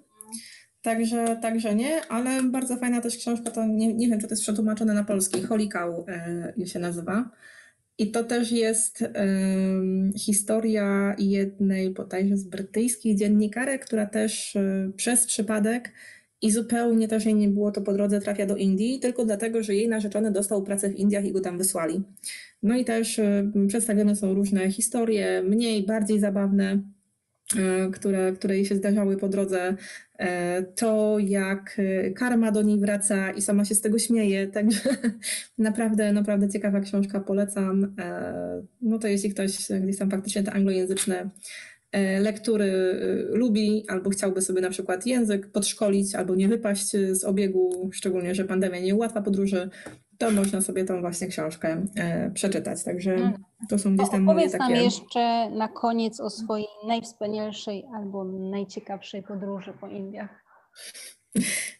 Także, 0.83 1.39
także 1.43 1.75
nie, 1.75 2.07
ale 2.09 2.43
bardzo 2.43 2.77
fajna 2.77 3.01
też 3.01 3.17
książka, 3.17 3.51
to 3.51 3.67
nie, 3.67 3.95
nie 3.95 4.09
wiem, 4.09 4.21
czy 4.21 4.27
to 4.27 4.33
jest 4.33 4.43
przetłumaczone 4.43 4.95
na 4.95 5.05
polski, 5.05 5.43
Holikał 5.43 6.07
e, 6.59 6.67
się 6.67 6.79
nazywa. 6.79 7.31
I 7.99 8.11
to 8.11 8.25
też 8.25 8.53
jest 8.53 9.03
um, 9.03 10.13
historia 10.17 11.17
jednej 11.19 11.91
bodajże 11.91 12.37
z 12.37 12.45
brytyjskich 12.45 13.19
dziennikarek, 13.19 13.87
która 13.87 14.07
też 14.07 14.55
um, 14.57 14.93
przez 14.93 15.27
przypadek 15.27 15.93
i 16.43 16.51
zupełnie 16.51 17.09
też 17.09 17.25
jej 17.25 17.35
nie 17.35 17.49
było 17.49 17.71
to 17.71 17.81
po 17.81 17.93
drodze 17.93 18.21
trafia 18.21 18.47
do 18.47 18.57
Indii, 18.57 19.01
tylko 19.01 19.25
dlatego, 19.25 19.63
że 19.63 19.75
jej 19.75 19.89
narzeczony 19.89 20.31
dostał 20.31 20.63
pracę 20.63 20.91
w 20.91 20.97
Indiach 20.97 21.25
i 21.25 21.33
go 21.33 21.41
tam 21.41 21.59
wysłali. 21.59 22.03
No 22.63 22.77
i 22.77 22.85
też 22.85 23.19
um, 23.19 23.67
przedstawione 23.69 24.17
są 24.17 24.35
różne 24.35 24.71
historie, 24.71 25.43
mniej, 25.43 25.87
bardziej 25.87 26.21
zabawne, 26.21 26.83
które, 27.93 28.33
które 28.33 28.57
jej 28.57 28.65
się 28.65 28.77
zdarzały 28.77 29.17
po 29.17 29.29
drodze, 29.29 29.77
e, 30.19 30.63
to 30.63 31.17
jak 31.19 31.77
e, 31.79 32.11
karma 32.11 32.53
do 32.53 32.63
niej 32.63 32.81
wraca 32.81 33.31
i 33.31 33.43
sama 33.43 33.65
się 33.65 33.75
z 33.75 33.81
tego 33.81 33.99
śmieje, 33.99 34.47
także 34.57 34.97
naprawdę, 35.59 36.13
naprawdę 36.13 36.49
ciekawa 36.49 36.81
książka, 36.81 37.21
polecam. 37.21 37.97
No 38.83 38.99
to 38.99 39.09
jeśli 39.09 39.31
ktoś 39.31 39.51
gdzieś 39.83 39.99
tam 39.99 40.11
faktycznie 40.11 40.43
te 40.43 40.53
anglojęzyczne 40.53 41.31
lektury 42.21 42.73
lubi, 43.29 43.85
albo 43.89 44.11
chciałby 44.11 44.43
sobie 44.43 44.61
na 44.61 44.71
przykład 44.71 45.07
język 45.07 45.47
podszkolić, 45.47 46.15
albo 46.15 46.35
nie 46.35 46.49
wypaść 46.49 46.91
z 47.11 47.25
obiegu, 47.25 47.91
szczególnie, 47.93 48.35
że 48.35 48.45
pandemia 48.45 48.81
nie 48.81 48.95
ułatwa 48.95 49.23
podróży, 49.23 49.71
to 50.19 50.31
można 50.31 50.61
sobie 50.61 50.85
tą 50.85 51.01
właśnie 51.01 51.27
książkę 51.27 51.87
e, 51.97 52.31
przeczytać. 52.31 52.85
Także 52.85 53.15
mm. 53.15 53.45
to 53.69 53.79
są 53.79 53.97
gdzieś 53.97 54.11
tam 54.11 54.23
moje 54.23 54.51
takie... 54.51 54.59
nam 54.59 54.75
jeszcze 54.75 55.51
na 55.51 55.69
koniec 55.69 56.21
o 56.21 56.31
swojej 56.31 56.67
najwspanialszej 56.87 57.85
albo 57.95 58.25
najciekawszej 58.25 59.23
podróży 59.23 59.73
po 59.81 59.89
Indiach. 59.89 60.45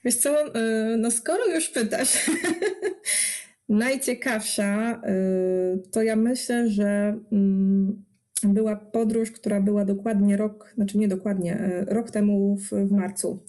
Wiesz 0.05 0.17
co, 0.17 0.55
e, 0.55 0.97
no 0.97 1.11
skoro 1.11 1.47
już 1.47 1.69
pytasz, 1.69 2.31
najciekawsza, 3.69 5.01
e, 5.05 5.13
to 5.93 6.03
ja 6.03 6.17
myślę, 6.17 6.71
że 6.71 7.19
mm, 7.33 8.05
była 8.43 8.77
podróż, 8.77 9.31
która 9.31 9.61
była 9.61 9.85
dokładnie 9.85 10.37
rok, 10.37 10.73
znaczy 10.75 10.99
nie 10.99 11.09
dokładnie, 11.09 11.61
e, 11.61 11.85
rok 11.85 12.11
temu 12.11 12.57
w, 12.57 12.71
w 12.71 12.93
marcu. 12.93 13.43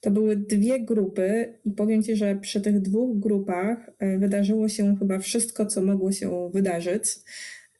To 0.00 0.10
były 0.10 0.36
dwie 0.36 0.80
grupy 0.80 1.54
i 1.64 1.70
powiem 1.70 2.02
Ci, 2.02 2.16
że 2.16 2.36
przy 2.36 2.60
tych 2.60 2.80
dwóch 2.80 3.18
grupach 3.18 3.90
e, 3.98 4.18
wydarzyło 4.18 4.68
się 4.68 4.96
chyba 4.96 5.18
wszystko, 5.18 5.66
co 5.66 5.82
mogło 5.82 6.12
się 6.12 6.50
wydarzyć. 6.54 7.04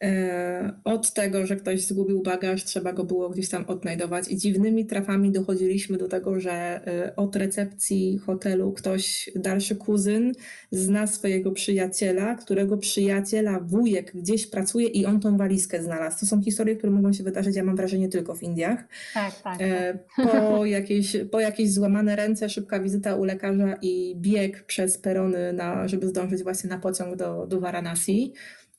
E, 0.02 0.72
od 0.84 1.12
tego, 1.12 1.46
że 1.46 1.56
ktoś 1.56 1.86
zgubił 1.86 2.22
bagaż, 2.22 2.64
trzeba 2.64 2.92
go 2.92 3.04
było 3.04 3.30
gdzieś 3.30 3.48
tam 3.48 3.64
odnajdować 3.66 4.28
i 4.28 4.36
dziwnymi 4.36 4.86
trafami 4.86 5.30
dochodziliśmy 5.30 5.98
do 5.98 6.08
tego, 6.08 6.40
że 6.40 6.52
e, 6.52 7.16
od 7.16 7.36
recepcji 7.36 8.18
hotelu 8.18 8.72
ktoś, 8.72 9.30
dalszy 9.36 9.76
kuzyn, 9.76 10.32
zna 10.70 11.06
swojego 11.06 11.52
przyjaciela, 11.52 12.34
którego 12.34 12.76
przyjaciela 12.76 13.60
wujek 13.60 14.12
gdzieś 14.14 14.46
pracuje 14.46 14.86
i 14.86 15.06
on 15.06 15.20
tą 15.20 15.36
walizkę 15.36 15.82
znalazł. 15.82 16.20
To 16.20 16.26
są 16.26 16.42
historie, 16.42 16.76
które 16.76 16.92
mogą 16.92 17.12
się 17.12 17.24
wydarzyć, 17.24 17.56
ja 17.56 17.64
mam 17.64 17.76
wrażenie, 17.76 18.08
tylko 18.08 18.34
w 18.34 18.42
Indiach. 18.42 18.84
Tak, 19.14 19.40
tak. 19.40 19.58
tak. 19.58 19.96
Po, 20.16 20.66
jakieś, 20.66 21.16
po 21.30 21.40
jakieś 21.40 21.72
złamane 21.72 22.16
ręce, 22.16 22.48
szybka 22.48 22.80
wizyta 22.80 23.14
u 23.16 23.24
lekarza 23.24 23.76
i 23.82 24.16
bieg 24.16 24.64
przez 24.64 24.98
perony, 24.98 25.52
na, 25.52 25.88
żeby 25.88 26.08
zdążyć 26.08 26.42
właśnie 26.42 26.70
na 26.70 26.78
pociąg 26.78 27.16
do, 27.16 27.46
do 27.46 27.60
Varanasi. 27.60 28.32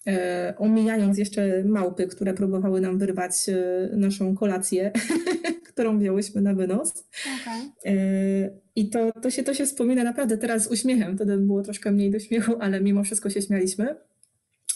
E, 0.08 0.54
omijając 0.58 1.18
jeszcze 1.18 1.64
małpy, 1.64 2.08
które 2.08 2.34
próbowały 2.34 2.82
nam 2.82 2.98
wyrwać 2.98 3.50
e, 3.50 3.90
naszą 3.96 4.36
kolację, 4.36 4.92
którą 5.70 6.00
wzięłyśmy 6.00 6.42
na 6.42 6.54
wynos. 6.54 6.94
Okay. 7.42 7.94
E, 7.94 8.50
I 8.76 8.90
to, 8.90 9.12
to, 9.12 9.30
się, 9.30 9.44
to 9.44 9.54
się 9.54 9.66
wspomina 9.66 10.04
naprawdę 10.04 10.38
teraz 10.38 10.64
z 10.64 10.68
uśmiechem. 10.68 11.16
Wtedy 11.16 11.38
było 11.38 11.62
troszkę 11.62 11.92
mniej 11.92 12.12
do 12.12 12.20
śmiechu, 12.20 12.54
ale 12.60 12.82
mimo 12.82 13.04
wszystko 13.04 13.30
się 13.30 13.42
śmialiśmy. 13.42 13.96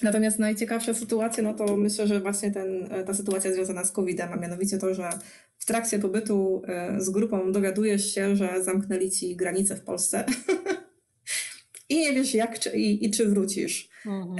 Natomiast 0.02 0.40
najciekawsza 0.40 0.94
sytuacja, 0.94 1.44
no 1.44 1.54
to 1.54 1.78
myślę, 1.78 2.08
że 2.08 2.20
właśnie 2.20 2.52
ten, 2.52 2.90
ta 3.06 3.14
sytuacja 3.14 3.54
związana 3.54 3.86
z 3.86 3.92
COVID-em, 3.92 4.34
a 4.34 4.36
mianowicie 4.36 4.78
to, 4.78 4.94
że 4.94 5.10
w 5.58 5.66
trakcie 5.66 6.00
pobytu 6.00 6.62
z 6.98 7.10
grupą 7.10 7.52
dowiadujesz 7.52 8.14
się, 8.14 8.36
że 8.36 8.64
zamknęli 8.64 9.12
ci 9.12 9.36
granice 9.36 9.76
w 9.76 9.82
Polsce 9.82 10.26
i 11.90 11.98
nie 11.98 12.14
wiesz 12.14 12.34
jak 12.34 12.60
czy, 12.60 12.70
i, 12.70 13.06
i 13.06 13.12
czy 13.12 13.30
wrócisz. 13.30 13.90
Mhm. 14.06 14.38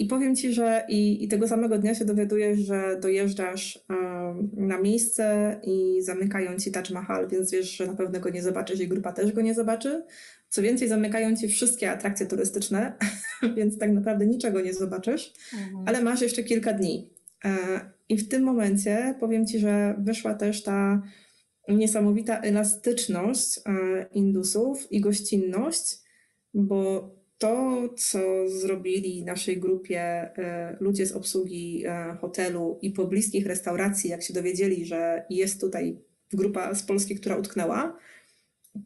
I 0.00 0.06
powiem 0.06 0.36
Ci, 0.36 0.52
że 0.52 0.84
i, 0.88 1.24
i 1.24 1.28
tego 1.28 1.48
samego 1.48 1.78
dnia 1.78 1.94
się 1.94 2.04
dowiadujesz, 2.04 2.58
że 2.58 2.98
dojeżdżasz 3.00 3.78
um, 3.88 4.50
na 4.52 4.80
miejsce 4.80 5.56
i 5.62 6.02
zamykają 6.02 6.58
Ci 6.58 6.72
Taj 6.72 6.84
Mahal, 6.92 7.28
więc 7.28 7.50
wiesz, 7.50 7.76
że 7.76 7.86
na 7.86 7.94
pewno 7.94 8.20
go 8.20 8.30
nie 8.30 8.42
zobaczysz 8.42 8.80
i 8.80 8.88
grupa 8.88 9.12
też 9.12 9.32
go 9.32 9.40
nie 9.40 9.54
zobaczy. 9.54 10.04
Co 10.48 10.62
więcej, 10.62 10.88
zamykają 10.88 11.36
Ci 11.36 11.48
wszystkie 11.48 11.90
atrakcje 11.90 12.26
turystyczne, 12.26 12.92
więc 13.56 13.78
tak 13.78 13.92
naprawdę 13.92 14.26
niczego 14.26 14.60
nie 14.60 14.74
zobaczysz, 14.74 15.32
mhm. 15.52 15.84
ale 15.88 16.02
masz 16.02 16.20
jeszcze 16.20 16.42
kilka 16.42 16.72
dni. 16.72 17.10
E, 17.44 17.80
I 18.08 18.16
w 18.16 18.28
tym 18.28 18.42
momencie 18.42 19.14
powiem 19.20 19.46
Ci, 19.46 19.58
że 19.58 19.94
wyszła 19.98 20.34
też 20.34 20.62
ta 20.62 21.02
niesamowita 21.68 22.40
elastyczność 22.40 23.58
e, 23.58 24.06
Indusów 24.12 24.92
i 24.92 25.00
gościnność, 25.00 25.96
bo 26.54 27.10
to, 27.40 27.88
co 27.96 28.48
zrobili 28.48 29.24
naszej 29.24 29.60
grupie 29.60 30.00
e, 30.00 30.76
ludzie 30.80 31.06
z 31.06 31.12
obsługi 31.12 31.84
e, 31.86 32.16
hotelu 32.20 32.78
i 32.82 32.90
pobliskich 32.90 33.46
restauracji, 33.46 34.10
jak 34.10 34.22
się 34.22 34.34
dowiedzieli, 34.34 34.86
że 34.86 35.24
jest 35.30 35.60
tutaj 35.60 35.98
grupa 36.32 36.74
z 36.74 36.82
Polski, 36.82 37.14
która 37.16 37.36
utknęła, 37.36 37.98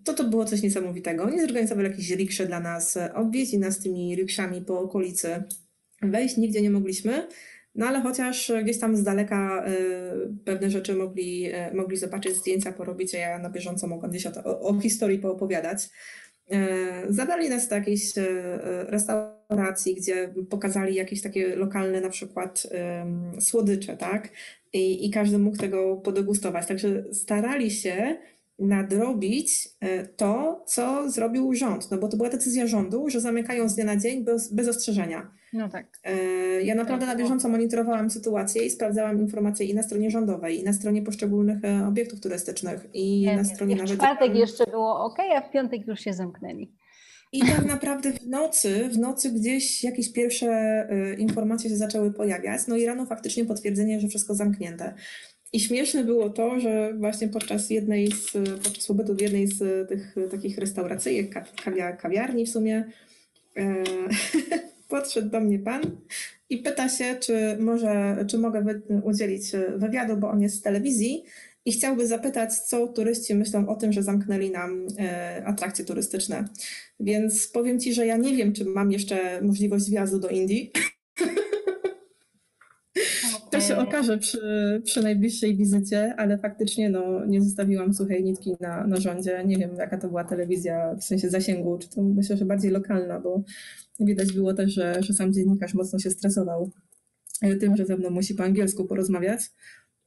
to 0.05 0.15
to 0.15 0.25
było 0.25 0.45
coś 0.45 0.63
niesamowitego. 0.63 1.25
Oni 1.25 1.41
zorganizowali 1.41 1.89
jakieś 1.89 2.11
riksze 2.11 2.47
dla 2.47 2.61
nas, 2.61 2.99
obwieźli 3.15 3.59
nas 3.59 3.79
tymi 3.79 4.17
rikszami 4.17 4.61
po 4.61 4.81
okolicy. 4.81 5.43
Wejść 6.03 6.37
nigdzie 6.37 6.63
nie 6.63 6.71
mogliśmy, 6.71 7.29
no 7.75 7.87
ale 7.87 8.01
chociaż 8.01 8.53
gdzieś 8.65 8.79
tam 8.79 8.97
z 8.97 9.03
daleka 9.03 9.65
y, 9.69 10.45
pewne 10.45 10.71
rzeczy 10.71 10.95
mogli, 10.95 11.51
mogli 11.75 11.97
zobaczyć, 11.97 12.37
zdjęcia 12.37 12.73
porobić, 12.73 13.15
a 13.15 13.19
ja 13.19 13.39
na 13.39 13.51
bieżąco 13.51 13.87
mogłam 13.87 14.11
gdzieś 14.11 14.27
o, 14.27 14.61
o 14.61 14.81
historii 14.81 15.19
poopowiadać. 15.19 15.89
E, 16.51 17.07
zabrali 17.09 17.49
nas 17.49 17.69
do 17.69 17.75
jakiejś 17.75 18.19
e, 18.19 18.25
restauracji, 18.89 19.95
gdzie 19.95 20.35
pokazali 20.51 20.95
jakieś 20.95 21.23
takie 21.23 21.57
lokalne 21.57 22.01
na 22.01 22.11
przykład 22.11 22.67
słodycze, 23.41 23.97
tak? 23.97 24.29
I, 24.73 25.07
i 25.07 25.11
każdy 25.11 25.39
mógł 25.39 25.57
tego 25.57 25.97
podegustować. 25.97 26.67
Także 26.67 27.05
starali 27.13 27.71
się 27.71 28.17
nadrobić 28.59 29.69
e, 29.81 30.07
to, 30.07 30.65
co 30.67 31.11
zrobił 31.11 31.55
rząd, 31.55 31.91
no 31.91 31.99
bo 31.99 32.09
to 32.09 32.17
była 32.17 32.29
decyzja 32.29 32.67
rządu, 32.67 33.11
że 33.11 33.21
zamykają 33.21 33.69
z 33.69 33.75
dnia 33.75 33.85
na 33.85 33.97
dzień 33.97 34.25
bez, 34.25 34.53
bez 34.53 34.69
ostrzeżenia. 34.69 35.31
No 35.55 35.69
tak. 35.69 35.87
E, 36.05 36.15
ja 36.63 36.75
naprawdę 36.75 37.07
na 37.07 37.17
bieżąco 37.17 37.49
monitorowałam 37.49 38.11
sytuację 38.11 38.67
i 38.67 38.71
sprawdzałam 38.71 39.21
informacje 39.21 39.67
i 39.67 39.75
na 39.75 39.83
stronie 39.83 40.11
rządowej, 40.11 40.61
i 40.61 40.65
na 40.65 40.73
stronie 40.73 41.03
poszczególnych 41.03 41.65
e, 41.65 41.87
obiektów 41.89 42.21
turystycznych, 42.21 42.87
i 42.93 43.21
nie, 43.21 43.37
na 43.37 43.45
stronie 43.45 43.75
nie. 43.75 43.83
nawet... 43.83 43.97
W 43.97 43.99
czwartek 43.99 44.37
jeszcze 44.37 44.65
było 44.71 45.05
ok, 45.05 45.19
a 45.37 45.41
w 45.41 45.51
piątek 45.51 45.87
już 45.87 46.01
się 46.01 46.13
zamknęli. 46.13 46.73
I 47.33 47.41
tak 47.41 47.67
naprawdę 47.67 48.13
w 48.13 48.27
nocy, 48.27 48.89
w 48.89 48.99
nocy 48.99 49.31
gdzieś 49.31 49.85
jakieś 49.85 50.13
pierwsze 50.13 50.49
y, 50.93 51.17
informacje 51.17 51.71
się 51.71 51.77
zaczęły 51.77 52.13
pojawiać. 52.13 52.61
No 52.69 52.77
i 52.77 52.87
rano 52.87 53.07
faktycznie 53.07 53.45
potwierdzenie, 53.45 54.01
że 54.01 54.09
wszystko 54.09 54.35
zamknięte. 54.35 54.95
I 55.53 55.61
śmieszne 55.61 56.05
było 56.05 56.31
to, 56.31 56.61
że 56.61 56.95
właśnie 56.95 57.29
podczas 57.29 57.71
jednej 57.71 58.13
z, 58.13 58.33
podczas 58.65 58.87
pobytu 58.87 59.15
w 59.15 59.21
jednej 59.21 59.47
z 59.47 59.89
tych 59.89 60.15
takich 60.31 60.59
restauracyjek, 60.59 61.35
kawiarni 61.99 62.47
w 62.47 62.51
sumie, 62.51 62.85
e, 63.57 63.75
podszedł 64.95 65.31
do 65.31 65.41
mnie 65.41 65.59
pan 65.59 65.83
i 66.51 66.59
pyta 66.59 66.89
się, 66.89 67.17
czy 67.21 67.57
może, 67.61 68.25
czy 68.29 68.39
mogę 68.39 68.65
udzielić 69.03 69.53
wywiadu, 69.77 70.17
bo 70.17 70.31
on 70.31 70.41
jest 70.41 70.57
z 70.57 70.63
telewizji 70.63 71.25
i 71.65 71.73
chciałby 71.73 72.07
zapytać, 72.07 72.59
co 72.59 72.87
turyści 72.87 73.35
myślą 73.35 73.69
o 73.69 73.77
tym, 73.77 73.93
że 73.93 74.03
zamknęli 74.03 74.51
nam 74.51 74.87
e, 74.99 75.43
atrakcje 75.47 75.85
turystyczne. 75.85 76.45
Więc 77.01 77.47
powiem 77.47 77.81
Ci, 77.81 77.95
że 77.95 78.07
ja 78.07 78.17
nie 78.17 78.37
wiem, 78.37 78.53
czy 78.53 78.65
mam 78.65 78.93
jeszcze 78.93 79.43
możliwość 79.43 79.91
wjazdu 79.91 80.19
do 80.19 80.29
Indii. 80.29 80.71
To 83.51 83.61
się 83.61 83.77
okaże 83.77 84.19
przy, 84.19 84.41
przy 84.85 85.03
najbliższej 85.03 85.57
wizycie, 85.57 86.15
ale 86.17 86.39
faktycznie 86.39 86.91
no, 86.91 87.27
nie 87.27 87.43
zostawiłam 87.43 87.95
suchej 87.95 88.25
nitki 88.25 88.57
na, 88.61 88.87
na 88.87 88.97
rządzie. 88.97 89.43
Nie 89.47 89.57
wiem, 89.57 89.71
jaka 89.79 89.99
to 89.99 90.09
była 90.09 90.25
telewizja 90.25 90.95
w 90.95 91.05
sensie 91.05 91.31
zasięgu, 91.31 91.79
czy 91.79 91.89
to 91.89 92.03
myślę, 92.03 92.37
że 92.37 92.45
bardziej 92.45 92.71
lokalna, 92.71 93.21
bo 93.21 93.43
widać 94.01 94.33
było 94.33 94.55
też, 94.55 94.75
że, 94.75 95.03
że 95.03 95.15
sam 95.15 95.33
dziennikarz 95.33 95.75
mocno 95.75 95.99
się 95.99 96.11
stresował 96.11 96.71
tym, 97.61 97.77
że 97.77 97.87
ze 97.87 97.97
mną 97.97 98.11
musi 98.11 98.35
po 98.35 98.45
angielsku 98.45 98.85
porozmawiać. 98.85 99.41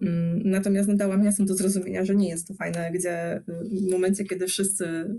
Mm, 0.01 0.41
natomiast 0.49 0.89
no, 0.89 0.95
dałam 0.95 1.23
jasno 1.23 1.45
do 1.45 1.55
zrozumienia, 1.55 2.05
że 2.05 2.15
nie 2.15 2.29
jest 2.29 2.47
to 2.47 2.53
fajne, 2.53 2.91
gdzie 2.91 3.43
w 3.87 3.91
momencie, 3.91 4.25
kiedy 4.25 4.47
wszyscy 4.47 5.15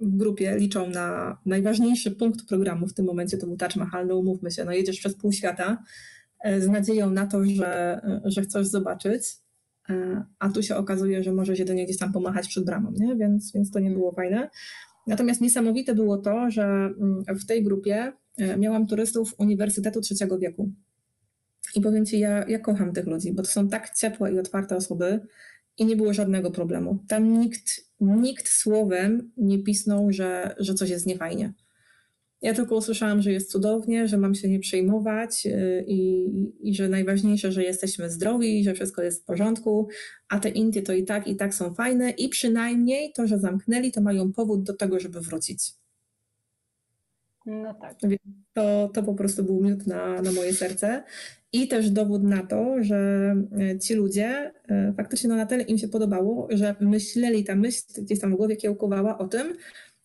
w 0.00 0.16
grupie 0.16 0.56
liczą 0.58 0.90
na 0.90 1.38
najważniejszy 1.46 2.10
punkt 2.10 2.48
programu 2.48 2.86
w 2.86 2.94
tym 2.94 3.06
momencie, 3.06 3.38
to 3.38 3.46
był 3.46 3.56
Taj 3.56 3.70
Mahal, 3.76 4.06
no 4.06 4.16
umówmy 4.16 4.50
się, 4.50 4.64
no 4.64 4.72
jedziesz 4.72 4.98
przez 4.98 5.14
pół 5.14 5.32
świata 5.32 5.82
e, 6.44 6.60
z 6.60 6.68
nadzieją 6.68 7.10
na 7.10 7.26
to, 7.26 7.44
że, 7.44 8.00
że 8.24 8.42
chcesz 8.42 8.66
zobaczyć, 8.66 9.22
e, 9.88 10.24
a 10.38 10.48
tu 10.48 10.62
się 10.62 10.76
okazuje, 10.76 11.22
że 11.22 11.32
może 11.32 11.56
się 11.56 11.64
do 11.64 11.74
niej 11.74 11.84
gdzieś 11.84 11.98
tam 11.98 12.12
pomachać 12.12 12.48
przed 12.48 12.64
bramą, 12.64 12.92
nie? 12.92 13.16
Więc, 13.16 13.52
więc 13.52 13.70
to 13.70 13.78
nie 13.78 13.90
było 13.90 14.12
fajne. 14.12 14.50
Natomiast 15.08 15.40
niesamowite 15.40 15.94
było 15.94 16.18
to, 16.18 16.50
że 16.50 16.64
mm, 16.64 17.24
w 17.40 17.46
tej 17.46 17.62
grupie 17.62 18.12
e, 18.36 18.56
miałam 18.56 18.86
turystów 18.86 19.34
Uniwersytetu 19.38 20.00
Trzeciego 20.00 20.38
Wieku. 20.38 20.70
I 21.74 21.80
powiem 21.80 22.06
Ci, 22.06 22.18
ja, 22.18 22.44
ja 22.48 22.58
kocham 22.58 22.92
tych 22.92 23.06
ludzi, 23.06 23.32
bo 23.32 23.42
to 23.42 23.48
są 23.48 23.68
tak 23.68 23.94
ciepłe 23.94 24.32
i 24.32 24.38
otwarte 24.38 24.76
osoby 24.76 25.20
i 25.78 25.86
nie 25.86 25.96
było 25.96 26.14
żadnego 26.14 26.50
problemu. 26.50 26.98
Tam 27.08 27.40
nikt, 27.40 27.80
nikt 28.00 28.48
słowem 28.48 29.30
nie 29.36 29.58
pisnął, 29.58 30.12
że, 30.12 30.54
że 30.58 30.74
coś 30.74 30.90
jest 30.90 31.06
niefajnie. 31.06 31.52
Ja 32.42 32.54
tylko 32.54 32.76
usłyszałam, 32.76 33.22
że 33.22 33.32
jest 33.32 33.50
cudownie, 33.52 34.08
że 34.08 34.18
mam 34.18 34.34
się 34.34 34.48
nie 34.48 34.60
przejmować 34.60 35.46
y, 35.46 35.84
i, 35.86 36.26
i, 36.60 36.74
że 36.74 36.88
najważniejsze, 36.88 37.52
że 37.52 37.64
jesteśmy 37.64 38.10
zdrowi, 38.10 38.64
że 38.64 38.74
wszystko 38.74 39.02
jest 39.02 39.22
w 39.22 39.24
porządku, 39.24 39.88
a 40.28 40.38
te 40.38 40.48
Indie 40.48 40.82
to 40.82 40.92
i 40.92 41.04
tak, 41.04 41.26
i 41.26 41.36
tak 41.36 41.54
są 41.54 41.74
fajne 41.74 42.10
i 42.10 42.28
przynajmniej 42.28 43.12
to, 43.12 43.26
że 43.26 43.38
zamknęli, 43.38 43.92
to 43.92 44.00
mają 44.00 44.32
powód 44.32 44.62
do 44.62 44.74
tego, 44.74 45.00
żeby 45.00 45.20
wrócić. 45.20 45.72
No 47.46 47.74
tak. 47.74 47.98
To, 48.52 48.90
to 48.94 49.02
po 49.02 49.14
prostu 49.14 49.44
był 49.44 49.62
miód 49.62 49.86
na, 49.86 50.22
na 50.22 50.32
moje 50.32 50.52
serce. 50.52 51.02
I 51.52 51.68
też 51.68 51.90
dowód 51.90 52.22
na 52.22 52.46
to, 52.46 52.76
że 52.80 53.34
e, 53.60 53.78
ci 53.78 53.94
ludzie 53.94 54.52
e, 54.68 54.92
faktycznie 54.96 55.28
no 55.28 55.36
na 55.36 55.46
tyle 55.46 55.62
im 55.62 55.78
się 55.78 55.88
podobało, 55.88 56.48
że 56.50 56.74
myśleli, 56.80 57.44
ta 57.44 57.54
myśl 57.54 57.82
gdzieś 57.98 58.20
tam 58.20 58.32
w 58.32 58.36
głowie 58.36 58.56
kiełkowała 58.56 59.18
o 59.18 59.28
tym, 59.28 59.56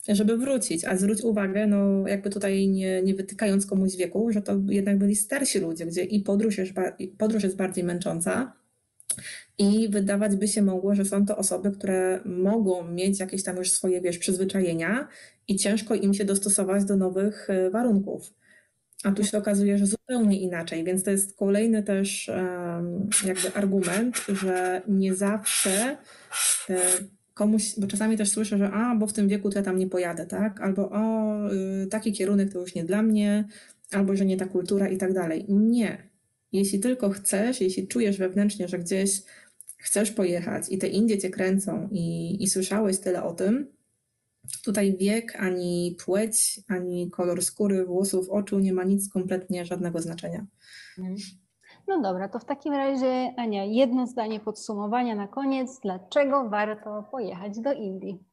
żeby 0.07 0.37
wrócić. 0.37 0.85
A 0.85 0.97
zwróć 0.97 1.21
uwagę, 1.21 1.67
no 1.67 2.07
jakby 2.07 2.29
tutaj 2.29 2.67
nie, 2.67 3.01
nie 3.01 3.15
wytykając 3.15 3.65
komuś 3.65 3.95
wieku, 3.95 4.31
że 4.31 4.41
to 4.41 4.59
jednak 4.69 4.97
byli 4.97 5.15
starsi 5.15 5.59
ludzie, 5.59 5.85
gdzie 5.85 6.03
i 6.03 6.19
podróż 6.19 6.57
jest, 6.57 6.71
podróż 7.17 7.43
jest 7.43 7.55
bardziej 7.55 7.83
męcząca. 7.83 8.53
I 9.57 9.89
wydawać 9.89 10.35
by 10.35 10.47
się 10.47 10.61
mogło, 10.61 10.95
że 10.95 11.05
są 11.05 11.25
to 11.25 11.37
osoby, 11.37 11.71
które 11.71 12.19
mogą 12.25 12.87
mieć 12.87 13.19
jakieś 13.19 13.43
tam 13.43 13.57
już 13.57 13.71
swoje, 13.71 14.01
wiesz, 14.01 14.17
przyzwyczajenia 14.17 15.07
i 15.47 15.55
ciężko 15.55 15.95
im 15.95 16.13
się 16.13 16.25
dostosować 16.25 16.85
do 16.85 16.97
nowych 16.97 17.49
e, 17.49 17.69
warunków. 17.69 18.33
A 19.03 19.11
tu 19.11 19.23
się 19.23 19.37
okazuje, 19.37 19.77
że 19.77 19.85
zupełnie 19.85 20.39
inaczej, 20.39 20.83
więc 20.83 21.03
to 21.03 21.11
jest 21.11 21.37
kolejny 21.37 21.83
też 21.83 22.29
um, 22.29 23.09
jakby 23.25 23.53
argument, 23.53 24.25
że 24.27 24.81
nie 24.87 25.15
zawsze 25.15 25.97
e, 26.69 26.77
komuś, 27.33 27.79
bo 27.79 27.87
czasami 27.87 28.17
też 28.17 28.29
słyszę, 28.29 28.57
że 28.57 28.71
a, 28.71 28.95
bo 28.95 29.07
w 29.07 29.13
tym 29.13 29.27
wieku 29.27 29.49
to 29.49 29.59
ja 29.59 29.65
tam 29.65 29.77
nie 29.77 29.87
pojadę, 29.87 30.25
tak? 30.25 30.61
Albo 30.61 30.89
o, 30.91 31.53
y, 31.83 31.87
taki 31.87 32.13
kierunek 32.13 32.53
to 32.53 32.59
już 32.59 32.75
nie 32.75 32.83
dla 32.83 33.01
mnie, 33.01 33.47
albo 33.91 34.15
że 34.15 34.25
nie 34.25 34.37
ta 34.37 34.45
kultura 34.45 34.89
i 34.89 34.97
tak 34.97 35.13
dalej. 35.13 35.45
Nie. 35.49 36.09
Jeśli 36.51 36.79
tylko 36.79 37.09
chcesz, 37.09 37.61
jeśli 37.61 37.87
czujesz 37.87 38.17
wewnętrznie, 38.17 38.67
że 38.67 38.79
gdzieś 38.79 39.21
chcesz 39.77 40.11
pojechać 40.11 40.63
i 40.69 40.77
te 40.77 40.87
Indie 40.87 41.17
cię 41.17 41.29
kręcą 41.29 41.89
i, 41.91 42.37
i 42.43 42.49
słyszałeś 42.49 42.99
tyle 42.99 43.23
o 43.23 43.33
tym, 43.33 43.67
Tutaj 44.63 44.97
wiek, 44.97 45.35
ani 45.35 45.95
płeć, 46.05 46.59
ani 46.67 47.11
kolor 47.11 47.43
skóry, 47.43 47.85
włosów, 47.85 48.29
oczu 48.29 48.59
nie 48.59 48.73
ma 48.73 48.83
nic 48.83 49.09
kompletnie 49.09 49.65
żadnego 49.65 50.01
znaczenia. 50.01 50.45
Mhm. 50.97 51.15
No 51.87 52.01
dobra, 52.01 52.29
to 52.29 52.39
w 52.39 52.45
takim 52.45 52.73
razie, 52.73 53.33
Ania, 53.37 53.63
jedno 53.63 54.07
zdanie 54.07 54.39
podsumowania 54.39 55.15
na 55.15 55.27
koniec. 55.27 55.79
Dlaczego 55.79 56.49
warto 56.49 57.03
pojechać 57.11 57.59
do 57.59 57.73
Indii? 57.73 58.23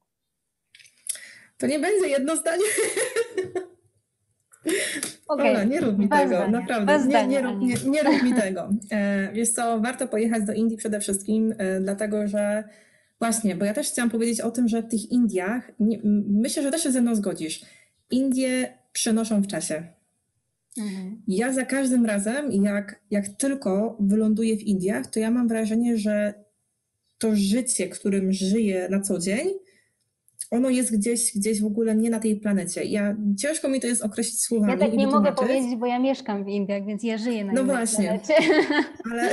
To 1.59 1.67
nie 1.67 1.79
będzie 1.79 2.09
jedno 2.09 2.37
zdanie. 2.37 2.65
Okay. 5.29 5.51
Ola, 5.51 5.65
nie 5.65 5.81
rób 5.81 5.99
mi 5.99 6.09
tego, 6.09 6.27
zdania. 6.27 6.49
naprawdę. 6.49 7.07
Nie, 7.07 7.27
nie, 7.27 7.43
rób, 7.43 7.61
nie, 7.61 7.75
nie 7.91 8.03
rób 8.03 8.23
mi 8.23 8.35
tego. 8.35 8.69
E, 8.91 9.33
wiesz 9.33 9.51
co, 9.51 9.81
warto 9.81 10.09
pojechać 10.09 10.45
do 10.45 10.53
Indii 10.53 10.77
przede 10.77 11.01
wszystkim, 11.01 11.55
e, 11.59 11.81
dlatego 11.81 12.27
że 12.27 12.65
Właśnie, 13.21 13.57
bo 13.57 13.65
ja 13.65 13.75
też 13.75 13.89
chciałam 13.89 14.11
powiedzieć 14.11 14.41
o 14.41 14.51
tym, 14.51 14.69
że 14.69 14.83
w 14.83 14.89
tych 14.89 15.11
Indiach, 15.11 15.73
myślę, 16.29 16.63
że 16.63 16.71
też 16.71 16.83
się 16.83 16.93
ze 16.93 17.03
mną 17.03 17.15
zgodzisz, 17.15 17.61
Indie 18.11 18.79
przenoszą 18.93 19.43
w 19.43 19.47
czasie. 19.47 19.83
Mhm. 20.79 21.23
Ja 21.29 21.53
za 21.53 21.65
każdym 21.65 22.07
razem, 22.07 22.53
jak, 22.53 23.01
jak 23.11 23.29
tylko 23.29 23.97
wyląduję 24.01 24.57
w 24.57 24.63
Indiach, 24.63 25.07
to 25.07 25.21
ja 25.21 25.31
mam 25.31 25.49
wrażenie, 25.49 25.97
że 25.97 26.35
to 27.19 27.37
życie, 27.37 27.89
którym 27.89 28.33
żyję 28.33 28.89
na 28.91 29.01
co 29.01 29.19
dzień, 29.19 29.49
ono 30.51 30.71
jest 30.71 30.97
gdzieś, 30.97 31.37
gdzieś 31.37 31.61
w 31.61 31.67
ogóle 31.67 31.97
nie 31.97 32.11
na 32.11 32.21
tej 32.21 32.37
planecie. 32.37 32.85
Ja, 32.85 33.17
ciężko 33.39 33.69
mi 33.69 33.81
to 33.81 33.87
jest 33.87 34.03
określić 34.03 34.43
słowami. 34.43 34.73
Ja 34.73 34.79
tak 34.79 34.93
nie 34.93 35.07
mogę 35.07 35.33
powiedzieć, 35.33 35.77
bo 35.77 35.87
ja 35.87 35.99
mieszkam 35.99 36.45
w 36.45 36.49
Indiach, 36.49 36.87
więc 36.87 37.03
ja 37.03 37.19
żyję 37.19 37.45
na 37.45 37.53
No 37.53 37.65
właśnie. 37.65 38.21
Ale, 39.13 39.31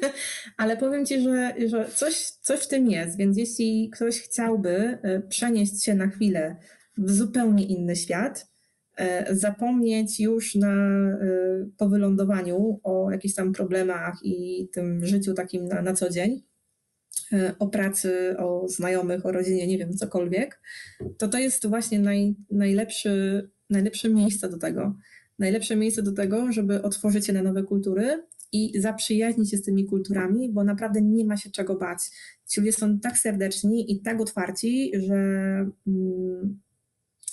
ale 0.56 0.76
powiem 0.76 1.06
Ci, 1.06 1.20
że, 1.20 1.54
że 1.66 1.88
coś, 1.94 2.14
coś 2.30 2.60
w 2.60 2.68
tym 2.68 2.90
jest, 2.90 3.18
więc 3.18 3.38
jeśli 3.38 3.90
ktoś 3.90 4.20
chciałby 4.20 4.98
e, 5.02 5.20
przenieść 5.20 5.84
się 5.84 5.94
na 5.94 6.06
chwilę 6.06 6.56
w 6.98 7.10
zupełnie 7.10 7.64
inny 7.64 7.96
świat, 7.96 8.46
zapomnieć 9.30 10.20
już 10.20 10.54
na, 10.54 10.74
e, 10.74 11.18
po 11.76 11.88
wylądowaniu 11.88 12.80
o 12.82 13.10
jakichś 13.10 13.34
tam 13.34 13.52
problemach 13.52 14.18
i 14.22 14.68
tym 14.72 15.06
życiu 15.06 15.34
takim 15.34 15.68
na, 15.68 15.82
na 15.82 15.92
co 15.92 16.10
dzień, 16.10 16.42
E, 17.32 17.54
o 17.58 17.66
pracy, 17.68 18.36
o 18.38 18.68
znajomych, 18.68 19.26
o 19.26 19.32
rodzinie, 19.32 19.66
nie 19.66 19.78
wiem, 19.78 19.94
cokolwiek, 19.94 20.60
to 21.18 21.28
to 21.28 21.38
jest 21.38 21.66
właśnie 21.66 21.98
naj, 21.98 22.34
najlepszy, 22.50 23.48
najlepsze 23.70 24.08
miejsce 24.08 24.48
do 24.48 24.58
tego. 24.58 24.96
Najlepsze 25.38 25.76
miejsce 25.76 26.02
do 26.02 26.12
tego, 26.12 26.52
żeby 26.52 26.82
otworzyć 26.82 27.26
się 27.26 27.32
na 27.32 27.42
nowe 27.42 27.62
kultury 27.62 28.22
i 28.52 28.80
zaprzyjaźnić 28.80 29.50
się 29.50 29.56
z 29.56 29.62
tymi 29.62 29.84
kulturami, 29.84 30.52
bo 30.52 30.64
naprawdę 30.64 31.02
nie 31.02 31.24
ma 31.24 31.36
się 31.36 31.50
czego 31.50 31.76
bać. 31.76 31.98
Ci 32.46 32.60
ludzie 32.60 32.72
są 32.72 32.98
tak 32.98 33.18
serdeczni 33.18 33.92
i 33.92 34.00
tak 34.00 34.20
otwarci, 34.20 34.92
że 35.06 35.16
mm, 35.86 36.60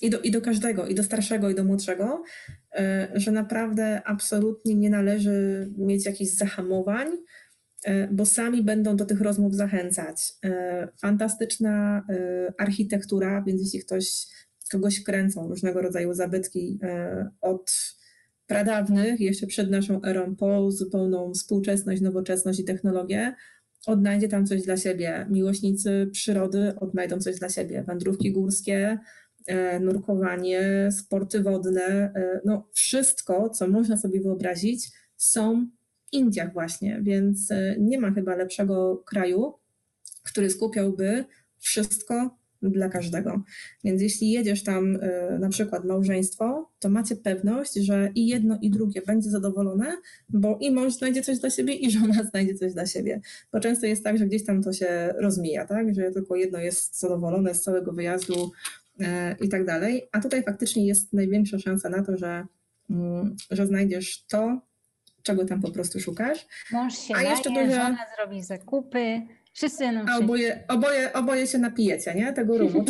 i 0.03 0.09
do, 0.09 0.19
i 0.19 0.31
do 0.31 0.41
każdego, 0.41 0.87
i 0.87 0.95
do 0.95 1.03
starszego, 1.03 1.49
i 1.49 1.55
do 1.55 1.63
młodszego, 1.63 2.23
e, 2.75 3.11
że 3.15 3.31
naprawdę 3.31 4.01
absolutnie 4.05 4.75
nie 4.75 4.89
należy 4.89 5.69
mieć 5.77 6.05
jakichś 6.05 6.31
zahamowań, 6.31 7.07
E, 7.83 8.07
bo 8.07 8.25
sami 8.25 8.63
będą 8.63 8.95
do 8.95 9.05
tych 9.05 9.21
rozmów 9.21 9.55
zachęcać. 9.55 10.33
E, 10.45 10.87
fantastyczna 11.01 12.05
architektura, 12.57 13.43
więc 13.47 13.61
jeśli 13.61 13.79
ktoś, 13.79 14.27
kogoś 14.71 15.03
kręcą 15.03 15.49
różnego 15.49 15.81
rodzaju 15.81 16.13
zabytki 16.13 16.79
od 17.41 17.71
pradawnych, 18.47 19.19
jeszcze 19.19 19.47
przed 19.47 19.71
naszą 19.71 20.03
erą, 20.03 20.35
po 20.35 20.71
zupełną 20.71 21.33
współczesność, 21.33 22.01
nowoczesność 22.01 22.59
i 22.59 22.63
technologię, 22.63 23.35
odnajdzie 23.85 24.27
tam 24.27 24.45
coś 24.45 24.61
dla 24.61 24.77
siebie. 24.77 25.27
Miłośnicy 25.29 26.09
przyrody 26.11 26.73
odnajdą 26.79 27.19
coś 27.19 27.39
dla 27.39 27.49
siebie. 27.49 27.83
Wędrówki 27.87 28.31
górskie, 28.31 28.99
nurkowanie, 29.81 30.89
sporty 30.91 31.43
wodne, 31.43 32.13
no 32.45 32.67
wszystko, 32.73 33.49
co 33.49 33.67
można 33.67 33.97
sobie 33.97 34.21
wyobrazić, 34.21 34.91
są 35.17 35.67
Indiach 36.11 36.53
właśnie, 36.53 36.99
więc 37.01 37.51
e, 37.51 37.75
nie 37.79 37.99
ma 37.99 38.11
chyba 38.11 38.35
lepszego 38.35 39.03
kraju, 39.05 39.53
który 40.23 40.49
skupiałby 40.49 41.25
wszystko 41.59 42.37
dla 42.61 42.89
każdego. 42.89 43.43
Więc 43.83 44.01
jeśli 44.01 44.31
jedziesz 44.31 44.63
tam 44.63 44.97
na 45.39 45.49
przykład 45.49 45.85
małżeństwo, 45.85 46.71
to 46.79 46.89
macie 46.89 47.15
pewność, 47.15 47.73
że 47.73 48.11
i 48.15 48.27
jedno 48.27 48.57
i 48.61 48.69
drugie 48.69 49.01
będzie 49.07 49.29
zadowolone, 49.29 49.97
bo 50.29 50.57
i 50.61 50.71
mąż 50.71 50.93
znajdzie 50.93 51.21
coś 51.21 51.39
dla 51.39 51.49
siebie 51.49 51.73
i 51.73 51.91
żona 51.91 52.23
znajdzie 52.31 52.55
coś 52.55 52.73
dla 52.73 52.85
siebie. 52.85 53.21
Bo 53.51 53.59
często 53.59 53.85
jest 53.85 54.03
tak, 54.03 54.17
że 54.17 54.25
gdzieś 54.25 54.45
tam 54.45 54.63
to 54.63 54.73
się 54.73 55.13
rozmija, 55.17 55.67
tak? 55.67 55.95
że 55.95 56.11
tylko 56.11 56.35
jedno 56.35 56.59
jest 56.59 56.99
zadowolone 56.99 57.55
z 57.55 57.61
całego 57.61 57.91
wyjazdu 57.91 58.51
i 59.41 59.49
tak 59.49 59.65
dalej, 59.65 60.09
a 60.11 60.19
tutaj 60.19 60.43
faktycznie 60.43 60.87
jest 60.87 61.13
największa 61.13 61.59
szansa 61.59 61.89
na 61.89 62.03
to, 62.03 62.17
że, 62.17 62.45
mm, 62.89 63.35
że 63.51 63.67
znajdziesz 63.67 64.23
to, 64.23 64.61
czego 65.23 65.45
tam 65.45 65.61
po 65.61 65.71
prostu 65.71 65.99
szukasz. 65.99 66.47
Mąż 66.71 66.97
się 66.97 67.15
A 67.15 67.21
jeszcze 67.21 67.49
naje, 67.49 67.67
dużo... 67.67 67.81
żona 67.81 68.05
zrobi 68.17 68.43
zakupy, 68.43 69.21
wszyscy 69.53 69.91
nam 69.91 70.09
A 70.09 70.17
oboje, 70.17 70.63
oboje, 70.67 71.13
oboje 71.13 71.47
się 71.47 71.57
napijecie, 71.57 72.15
nie? 72.15 72.33
Tego 72.33 72.57
rumu. 72.57 72.85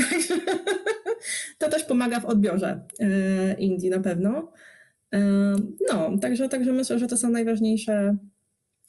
to 1.60 1.70
też 1.70 1.84
pomaga 1.84 2.20
w 2.20 2.26
odbiorze 2.26 2.82
e, 3.00 3.54
Indii 3.54 3.90
na 3.90 4.00
pewno. 4.00 4.52
E, 5.14 5.20
no, 5.92 6.18
także, 6.18 6.50
także 6.50 6.74
myślę, 6.74 7.00
że 7.00 7.08
to 7.08 7.18
są 7.18 7.30
najważniejsze 7.30 8.18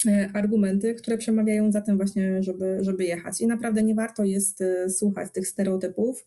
e, 0.07 0.31
argumenty, 0.35 0.95
które 0.95 1.19
przemawiają 1.19 1.73
za 1.73 1.81
tym 1.81 1.97
właśnie, 1.97 2.43
żeby, 2.43 2.79
żeby 2.81 3.05
jechać. 3.05 3.41
I 3.41 3.47
naprawdę 3.47 3.83
nie 3.83 3.95
warto 3.95 4.25
jest 4.25 4.65
słuchać 4.89 5.33
tych 5.33 5.49
stereotypów, 5.49 6.27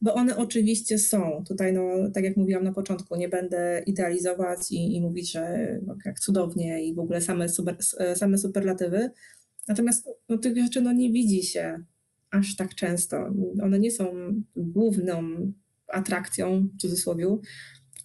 bo 0.00 0.14
one 0.14 0.36
oczywiście 0.36 0.98
są. 0.98 1.44
Tutaj, 1.48 1.72
no, 1.72 2.10
tak 2.14 2.24
jak 2.24 2.36
mówiłam 2.36 2.64
na 2.64 2.72
początku, 2.72 3.16
nie 3.16 3.28
będę 3.28 3.82
idealizować 3.86 4.58
i, 4.70 4.96
i 4.96 5.00
mówić, 5.00 5.32
że 5.32 5.68
no, 5.86 5.96
jak 6.04 6.20
cudownie 6.20 6.84
i 6.84 6.94
w 6.94 6.98
ogóle 6.98 7.20
same, 7.20 7.48
super, 7.48 7.76
same 8.14 8.38
superlatywy. 8.38 9.10
Natomiast 9.68 10.08
no, 10.28 10.38
tych 10.38 10.56
rzeczy 10.56 10.80
no, 10.80 10.92
nie 10.92 11.12
widzi 11.12 11.42
się 11.42 11.84
aż 12.30 12.56
tak 12.56 12.74
często. 12.74 13.34
One 13.62 13.78
nie 13.78 13.90
są 13.90 14.06
główną 14.56 15.22
atrakcją, 15.88 16.68
w 16.76 16.80
cudzysłowie, 16.80 17.38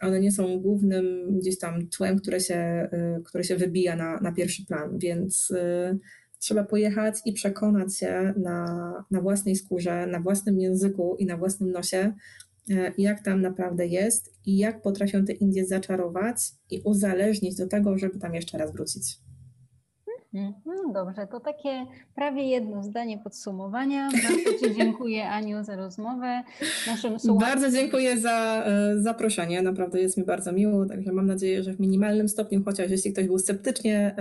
one 0.02 0.20
nie 0.20 0.32
są 0.32 0.60
głównym 0.60 1.38
gdzieś 1.40 1.58
tam 1.60 1.88
tłem, 1.88 2.20
które 2.20 2.40
się, 2.40 2.90
y, 3.20 3.24
które 3.24 3.44
się 3.44 3.56
wybija 3.56 3.96
na, 3.96 4.20
na 4.20 4.32
pierwszy 4.32 4.66
plan, 4.66 5.00
więc 5.00 5.52
y, 5.52 6.00
trzeba 6.42 6.64
pojechać 6.64 7.16
i 7.26 7.34
przekonać 7.34 7.98
się 7.98 8.34
na, 8.38 9.06
na 9.12 9.22
własnej 9.22 9.56
skórze, 9.56 10.08
na 10.08 10.20
własnym 10.20 10.60
języku 10.60 11.16
i 11.20 11.26
na 11.26 11.38
własnym 11.38 11.72
nosie, 11.72 12.14
e, 12.72 12.92
jak 12.98 13.24
tam 13.24 13.42
naprawdę 13.42 13.88
jest 13.88 14.34
i 14.46 14.58
jak 14.58 14.82
potrafią 14.82 15.26
te 15.26 15.34
Indie 15.34 15.66
zaczarować 15.66 16.38
i 16.70 16.82
uzależnić 16.86 17.56
do 17.56 17.68
tego, 17.68 17.98
żeby 17.98 18.20
tam 18.20 18.36
jeszcze 18.36 18.58
raz 18.58 18.74
wrócić. 18.74 19.04
No 20.34 20.94
dobrze, 20.94 21.28
to 21.28 21.40
takie 21.40 21.86
prawie 22.16 22.44
jedno 22.44 22.84
zdanie 22.84 23.18
podsumowania. 23.18 24.10
Bardzo 24.12 24.68
Ci 24.68 24.76
dziękuję 24.76 25.30
Aniu 25.30 25.64
za 25.64 25.76
rozmowę. 25.76 26.44
Naszym 26.88 27.18
Bardzo 27.40 27.72
dziękuję 27.72 28.18
za 28.18 28.64
e, 28.66 29.02
zaproszenie, 29.02 29.62
naprawdę 29.62 30.02
jest 30.02 30.18
mi 30.18 30.24
bardzo 30.24 30.52
miło, 30.52 30.86
także 30.86 31.12
mam 31.12 31.26
nadzieję, 31.28 31.64
że 31.64 31.74
w 31.74 31.80
minimalnym 31.80 32.30
stopniu, 32.30 32.62
chociaż 32.66 32.92
jeśli 32.92 33.14
ktoś 33.14 33.28
był 33.28 33.40
sceptycznie 33.40 34.16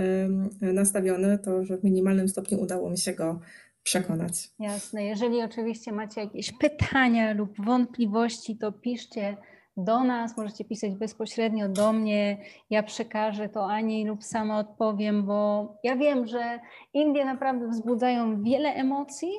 nastawiony, 0.60 1.38
to 1.38 1.64
że 1.64 1.78
w 1.78 1.84
minimalnym 1.84 2.28
stopniu 2.28 2.60
udało 2.60 2.90
mi 2.90 2.98
się 2.98 3.12
go 3.12 3.40
przekonać. 3.82 4.50
Jasne, 4.58 5.04
jeżeli 5.04 5.42
oczywiście 5.42 5.92
macie 5.92 6.20
jakieś 6.20 6.52
pytania 6.52 7.34
lub 7.34 7.64
wątpliwości, 7.64 8.56
to 8.56 8.72
piszcie 8.72 9.36
do 9.84 10.04
nas, 10.04 10.36
możecie 10.36 10.64
pisać 10.64 10.94
bezpośrednio 10.94 11.68
do 11.68 11.92
mnie, 11.92 12.38
ja 12.70 12.82
przekażę 12.82 13.48
to 13.48 13.66
Ani 13.66 14.06
lub 14.06 14.24
sama 14.24 14.58
odpowiem, 14.58 15.26
bo 15.26 15.68
ja 15.82 15.96
wiem, 15.96 16.26
że 16.26 16.60
Indie 16.94 17.24
naprawdę 17.24 17.68
wzbudzają 17.68 18.42
wiele 18.42 18.74
emocji, 18.74 19.32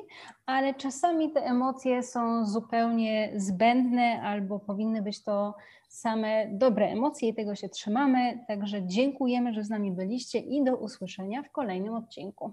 ale 0.46 0.74
czasami 0.74 1.32
te 1.32 1.40
emocje 1.40 2.02
są 2.02 2.46
zupełnie 2.46 3.32
zbędne 3.36 4.22
albo 4.22 4.58
powinny 4.58 5.02
być 5.02 5.24
to 5.24 5.54
same 5.88 6.46
dobre 6.52 6.86
emocje 6.86 7.28
i 7.28 7.34
tego 7.34 7.54
się 7.54 7.68
trzymamy. 7.68 8.44
Także 8.48 8.86
dziękujemy, 8.86 9.52
że 9.54 9.64
z 9.64 9.70
nami 9.70 9.92
byliście 9.92 10.38
i 10.38 10.64
do 10.64 10.76
usłyszenia 10.76 11.42
w 11.42 11.50
kolejnym 11.50 11.94
odcinku. 11.94 12.52